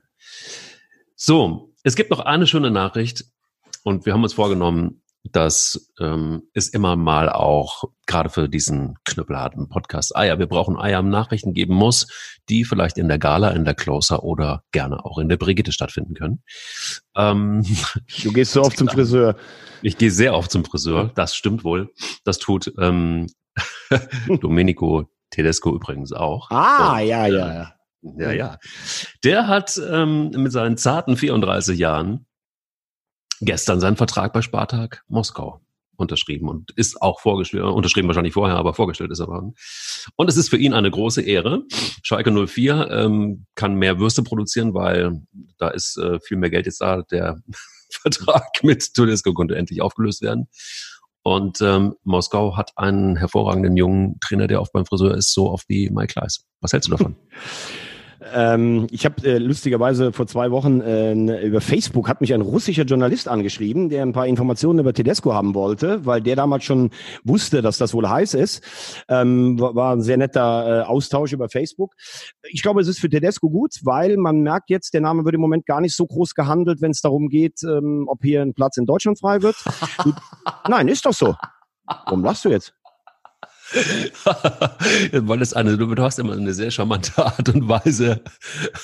So, 1.16 1.74
es 1.84 1.96
gibt 1.96 2.10
noch 2.10 2.20
eine 2.20 2.48
schöne 2.48 2.72
Nachricht 2.72 3.26
und 3.84 4.06
wir 4.06 4.14
haben 4.14 4.24
uns 4.24 4.34
vorgenommen, 4.34 5.02
dass 5.32 5.92
ähm, 6.00 6.44
es 6.54 6.70
immer 6.70 6.96
mal 6.96 7.30
auch 7.30 7.86
gerade 8.06 8.30
für 8.30 8.48
diesen 8.48 8.96
knüppelharten 9.06 9.70
Podcast 9.70 10.16
Eier, 10.16 10.40
wir 10.40 10.48
brauchen 10.48 10.78
Eier 10.78 11.00
im 11.00 11.10
Nachrichten 11.10 11.54
geben 11.54 11.74
muss, 11.74 12.08
die 12.50 12.66
vielleicht 12.66 12.98
in 12.98 13.08
der 13.08 13.18
Gala, 13.18 13.50
in 13.50 13.66
der 13.66 13.74
Closer 13.74 14.24
oder 14.24 14.64
gerne 14.72 15.04
auch 15.04 15.18
in 15.18 15.30
der 15.30 15.38
Brigitte 15.38 15.72
stattfinden 15.72 16.14
können. 16.14 16.44
Ähm, 17.16 17.66
du 18.24 18.32
gehst 18.34 18.52
so 18.52 18.62
oft 18.62 18.78
zum 18.78 18.88
Friseur. 18.90 19.36
Ich 19.82 19.98
gehe 19.98 20.12
sehr 20.12 20.36
oft 20.36 20.52
zum 20.52 20.64
Friseur, 20.66 21.12
das 21.16 21.36
stimmt 21.36 21.64
wohl. 21.64 21.92
Das 22.24 22.40
tut 22.40 22.74
ähm, 22.80 23.28
Domenico 24.42 25.10
Tedesco 25.32 25.74
übrigens 25.74 26.14
auch. 26.14 26.50
Ah, 26.52 27.00
Und, 27.00 27.08
ja, 27.08 27.28
ja, 27.28 27.54
ja. 27.54 27.72
Ja, 28.18 28.32
ja. 28.32 28.60
Der 29.24 29.48
hat 29.48 29.82
ähm, 29.90 30.30
mit 30.30 30.52
seinen 30.52 30.78
zarten 30.78 31.18
34 31.18 31.78
Jahren 31.80 32.28
gestern 33.46 33.80
seinen 33.80 33.96
Vertrag 33.96 34.34
bei 34.34 34.42
Spartak 34.42 35.04
Moskau 35.08 35.62
unterschrieben 35.98 36.50
und 36.50 36.72
ist 36.72 37.02
auch 37.02 37.20
vorgestellt, 37.22 37.64
unterschrieben 37.64 38.08
wahrscheinlich 38.08 38.34
vorher, 38.34 38.58
aber 38.58 38.74
vorgestellt 38.74 39.12
ist 39.12 39.20
er 39.20 39.28
worden. 39.28 39.56
Und 40.16 40.30
es 40.30 40.38
ist 40.38 40.50
für 40.50 40.58
ihn 40.58 40.74
eine 40.74 40.92
große 40.92 41.22
Ehre. 41.22 41.64
Schalke 42.04 42.32
04 42.32 42.90
ähm, 42.92 43.46
kann 43.56 43.76
mehr 43.76 44.00
Würste 44.00 44.24
produzieren, 44.24 44.74
weil 44.74 45.22
da 45.58 45.70
ist 45.70 45.98
äh, 45.98 46.20
viel 46.20 46.38
mehr 46.38 46.50
Geld 46.50 46.66
jetzt 46.66 46.82
da. 46.82 47.04
Der 47.04 47.40
Vertrag 47.90 48.64
mit 48.64 48.94
Tedesco 48.94 49.34
konnte 49.34 49.56
endlich 49.56 49.82
aufgelöst 49.82 50.22
werden. 50.22 50.48
Und 51.24 51.60
ähm, 51.62 51.96
Moskau 52.04 52.56
hat 52.56 52.72
einen 52.76 53.16
hervorragenden 53.16 53.76
jungen 53.78 54.20
Trainer, 54.20 54.48
der 54.48 54.62
oft 54.62 54.74
beim 54.74 54.86
Friseur 54.86 55.16
ist, 55.16 55.34
so 55.34 55.50
oft 55.50 55.68
wie 55.70 55.90
Mike 55.90 56.14
Kleiss. 56.14 56.46
Was 56.62 56.74
hältst 56.74 56.88
du 56.88 56.92
davon? 56.92 57.16
Ähm, 58.34 58.88
ich 58.92 59.06
habe 59.06 59.28
äh, 59.28 59.38
lustigerweise 59.38 60.12
vor 60.12 60.26
zwei 60.28 60.52
Wochen 60.52 60.82
äh, 60.82 61.14
über 61.46 61.62
Facebook 61.62 62.10
hat 62.10 62.22
mich 62.22 62.34
ein 62.34 62.42
russischer 62.42 62.84
Journalist 62.84 63.28
angeschrieben, 63.28 63.90
der 63.90 64.02
ein 64.02 64.14
paar 64.14 64.28
Informationen 64.28 64.80
über 64.80 64.94
Tedesco 64.94 65.34
haben 65.34 65.54
wollte, 65.54 66.06
weil 66.06 66.22
der 66.22 66.36
damals 66.36 66.64
schon 66.64 66.90
wusste, 67.24 67.62
dass 67.62 67.78
das 67.78 67.94
wohl 67.94 68.10
heiß 68.10 68.34
ist. 68.34 68.64
Ähm, 69.10 69.60
war 69.60 69.94
ein 69.94 70.02
sehr 70.02 70.18
netter 70.18 70.82
äh, 70.82 70.86
Austausch 70.86 71.34
über 71.34 71.50
Facebook. 71.50 71.94
Ich 72.50 72.62
glaube, 72.62 72.82
es 72.82 72.88
ist 72.88 73.00
für 73.00 73.10
Tedesco 73.10 73.50
gut, 73.50 73.74
weil 73.84 74.18
man 74.18 74.42
merkt 74.42 74.70
jetzt, 74.70 74.94
der 74.94 75.02
Name 75.02 75.26
wird 75.26 75.36
im 75.36 75.42
Moment 75.42 75.66
gar 75.66 75.82
nicht 75.82 75.96
so 75.96 76.06
groß 76.06 76.34
gehandelt, 76.34 76.82
wenn 76.82 76.92
es 76.92 77.02
darum 77.02 77.30
geht, 77.30 77.62
ähm, 77.64 78.06
ob 78.08 78.24
hier 78.24 78.42
ein 78.42 78.54
Platz 78.54 78.78
in 78.78 78.86
Deutschland 78.86 79.20
frei 79.20 79.42
wird. 79.42 79.56
Nein, 80.68 80.88
ist 80.88 81.06
doch 81.06 81.14
so. 81.14 81.36
Warum 81.86 82.24
lachst 82.24 82.46
du 82.46 82.50
jetzt? 82.50 82.74
Weil 85.12 85.42
es 85.42 85.54
eine, 85.54 85.78
du 85.78 85.96
hast 85.98 86.20
immer 86.20 86.34
eine 86.34 86.54
sehr 86.54 86.70
charmante 86.70 87.12
Art 87.26 87.50
und 87.50 87.68
Weise 87.68 88.22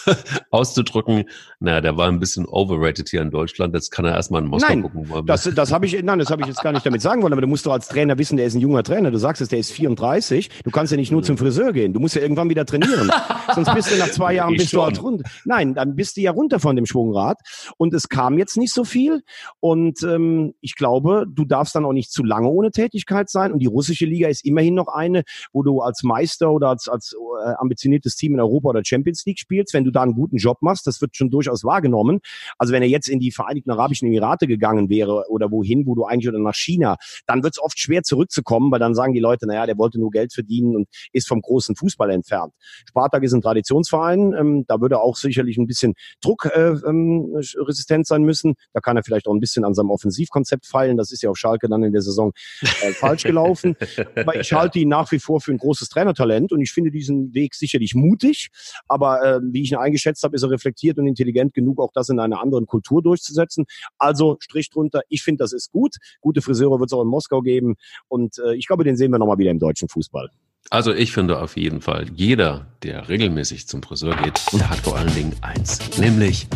auszudrücken. 0.49 1.25
Naja, 1.59 1.81
der 1.81 1.97
war 1.97 2.07
ein 2.07 2.19
bisschen 2.19 2.45
overrated 2.45 3.09
hier 3.09 3.21
in 3.21 3.29
Deutschland. 3.29 3.75
Jetzt 3.75 3.91
kann 3.91 4.05
er 4.05 4.15
erstmal 4.15 4.41
in 4.41 4.47
Moskau 4.47 4.67
nein, 4.67 4.81
gucken. 4.81 5.25
Das, 5.25 5.43
das 5.43 5.71
habe 5.71 5.85
ich, 5.85 6.01
nein, 6.01 6.17
das 6.17 6.29
habe 6.29 6.41
ich 6.41 6.47
jetzt 6.47 6.63
gar 6.63 6.71
nicht 6.71 6.85
damit 6.85 7.01
sagen 7.01 7.21
wollen. 7.21 7.33
Aber 7.33 7.41
du 7.41 7.47
musst 7.47 7.65
doch 7.65 7.73
als 7.73 7.87
Trainer 7.87 8.17
wissen, 8.17 8.37
der 8.37 8.47
ist 8.47 8.55
ein 8.55 8.61
junger 8.61 8.83
Trainer. 8.83 9.11
Du 9.11 9.19
sagst 9.19 9.41
es, 9.41 9.49
der 9.49 9.59
ist 9.59 9.71
34. 9.71 10.49
Du 10.63 10.71
kannst 10.71 10.91
ja 10.91 10.97
nicht 10.97 11.11
nur 11.11 11.21
zum 11.21 11.37
Friseur 11.37 11.73
gehen. 11.73 11.93
Du 11.93 11.99
musst 11.99 12.15
ja 12.15 12.21
irgendwann 12.21 12.49
wieder 12.49 12.65
trainieren. 12.65 13.11
Sonst 13.53 13.73
bist 13.75 13.91
du 13.91 13.97
nach 13.97 14.09
zwei 14.09 14.33
Jahren 14.33 14.55
bist 14.55 14.73
du 14.73 14.81
halt 14.81 15.01
runter. 15.01 15.29
Nein, 15.45 15.75
dann 15.75 15.95
bist 15.95 16.17
du 16.17 16.21
ja 16.21 16.31
runter 16.31 16.59
von 16.59 16.75
dem 16.75 16.87
Schwungrad. 16.87 17.37
Und 17.77 17.93
es 17.93 18.09
kam 18.09 18.39
jetzt 18.39 18.57
nicht 18.57 18.73
so 18.73 18.83
viel. 18.83 19.21
Und 19.59 20.01
ähm, 20.03 20.55
ich 20.61 20.75
glaube, 20.75 21.25
du 21.29 21.45
darfst 21.45 21.75
dann 21.75 21.85
auch 21.85 21.93
nicht 21.93 22.11
zu 22.11 22.23
lange 22.23 22.47
ohne 22.47 22.71
Tätigkeit 22.71 23.29
sein. 23.29 23.51
Und 23.51 23.59
die 23.59 23.67
russische 23.67 24.05
Liga 24.05 24.27
ist 24.27 24.43
immerhin 24.43 24.70
noch 24.73 24.87
eine, 24.87 25.23
wo 25.53 25.63
du 25.63 25.81
als 25.81 26.03
Meister 26.03 26.51
oder 26.51 26.69
als, 26.69 26.87
als 26.87 27.15
äh, 27.43 27.53
ambitioniertes 27.57 28.15
Team 28.15 28.33
in 28.33 28.39
Europa 28.39 28.69
oder 28.69 28.81
Champions 28.83 29.25
League 29.25 29.39
spielst. 29.39 29.73
Wenn 29.73 29.83
du 29.83 29.91
da 29.91 30.01
einen 30.01 30.13
guten 30.13 30.37
Job 30.37 30.57
machst, 30.61 30.87
das 30.87 31.01
wird 31.01 31.15
schon 31.15 31.29
durchaus 31.29 31.63
wahrgenommen. 31.63 32.19
Also 32.57 32.73
wenn 32.73 32.83
er 32.83 32.89
jetzt 32.89 33.07
in 33.07 33.19
die 33.19 33.31
Vereinigten 33.31 33.71
Arabischen 33.71 34.07
Emirate 34.07 34.47
gegangen 34.47 34.89
wäre 34.89 35.25
oder 35.29 35.51
wohin, 35.51 35.85
wo 35.85 35.95
du 35.95 36.05
eigentlich 36.05 36.29
oder 36.29 36.39
nach 36.39 36.55
China, 36.55 36.97
dann 37.25 37.43
wird 37.43 37.53
es 37.55 37.61
oft 37.61 37.79
schwer 37.79 38.03
zurückzukommen, 38.03 38.71
weil 38.71 38.79
dann 38.79 38.95
sagen 38.95 39.13
die 39.13 39.19
Leute, 39.19 39.47
naja, 39.47 39.65
der 39.65 39.77
wollte 39.77 39.99
nur 39.99 40.11
Geld 40.11 40.33
verdienen 40.33 40.75
und 40.75 40.87
ist 41.13 41.27
vom 41.27 41.41
großen 41.41 41.75
Fußball 41.75 42.09
entfernt. 42.09 42.53
Spartak 42.87 43.23
ist 43.23 43.33
ein 43.33 43.41
Traditionsverein, 43.41 44.33
ähm, 44.37 44.65
da 44.67 44.81
würde 44.81 44.99
auch 44.99 45.15
sicherlich 45.15 45.57
ein 45.57 45.67
bisschen 45.67 45.93
druckresistent 46.21 47.89
äh, 47.89 47.95
ähm, 47.95 48.03
sein 48.03 48.23
müssen. 48.23 48.55
Da 48.73 48.79
kann 48.79 48.97
er 48.97 49.03
vielleicht 49.03 49.27
auch 49.27 49.33
ein 49.33 49.39
bisschen 49.39 49.63
an 49.63 49.73
seinem 49.73 49.89
Offensivkonzept 49.89 50.65
feilen. 50.65 50.97
Das 50.97 51.11
ist 51.11 51.21
ja 51.23 51.29
auf 51.29 51.37
Schalke 51.37 51.67
dann 51.69 51.83
in 51.83 51.93
der 51.93 52.01
Saison 52.01 52.31
äh, 52.61 52.91
falsch 52.91 53.23
gelaufen. 53.23 53.75
Aber 54.15 54.39
ich 54.39 54.51
halte 54.61 54.79
ihn 54.79 54.89
nach 54.89 55.11
wie 55.11 55.19
vor 55.19 55.41
für 55.41 55.51
ein 55.51 55.57
großes 55.57 55.89
Trainertalent 55.89 56.51
und 56.51 56.61
ich 56.61 56.71
finde 56.71 56.91
diesen 56.91 57.33
Weg 57.33 57.55
sicherlich 57.55 57.95
mutig, 57.95 58.49
aber 58.87 59.23
äh, 59.23 59.39
wie 59.43 59.61
ich 59.61 59.71
ihn 59.71 59.77
eingeschätzt 59.77 60.23
habe, 60.23 60.35
ist 60.35 60.43
er 60.43 60.51
reflektiert 60.51 60.97
und 60.97 61.07
intelligent 61.07 61.53
genug, 61.53 61.79
auch 61.79 61.91
das 61.93 62.09
in 62.09 62.19
einer 62.19 62.41
anderen 62.41 62.65
Kultur 62.65 63.01
durchzusetzen. 63.01 63.65
Also 63.97 64.37
Strich 64.39 64.69
drunter, 64.69 65.01
ich 65.09 65.23
finde, 65.23 65.43
das 65.43 65.53
ist 65.53 65.71
gut. 65.71 65.95
Gute 66.21 66.41
Friseure 66.41 66.79
wird 66.79 66.89
es 66.89 66.93
auch 66.93 67.01
in 67.01 67.07
Moskau 67.07 67.41
geben 67.41 67.75
und 68.07 68.37
äh, 68.39 68.55
ich 68.55 68.67
glaube, 68.67 68.83
den 68.83 68.95
sehen 68.95 69.11
wir 69.11 69.19
nochmal 69.19 69.37
wieder 69.37 69.51
im 69.51 69.59
deutschen 69.59 69.89
Fußball. 69.89 70.29
Also 70.69 70.93
ich 70.93 71.11
finde 71.11 71.41
auf 71.41 71.57
jeden 71.57 71.81
Fall, 71.81 72.05
jeder, 72.15 72.67
der 72.83 73.09
regelmäßig 73.09 73.67
zum 73.67 73.81
Friseur 73.81 74.15
geht, 74.17 74.39
der 74.53 74.69
hat 74.69 74.77
vor 74.77 74.95
allen 74.95 75.13
Dingen 75.13 75.35
eins, 75.41 75.79
nämlich 75.97 76.47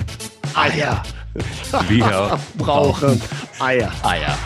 Eier. 0.53 1.03
Wir 1.89 2.39
brauchen 2.58 3.20
Eier. 3.60 3.91
Eier. 4.03 4.38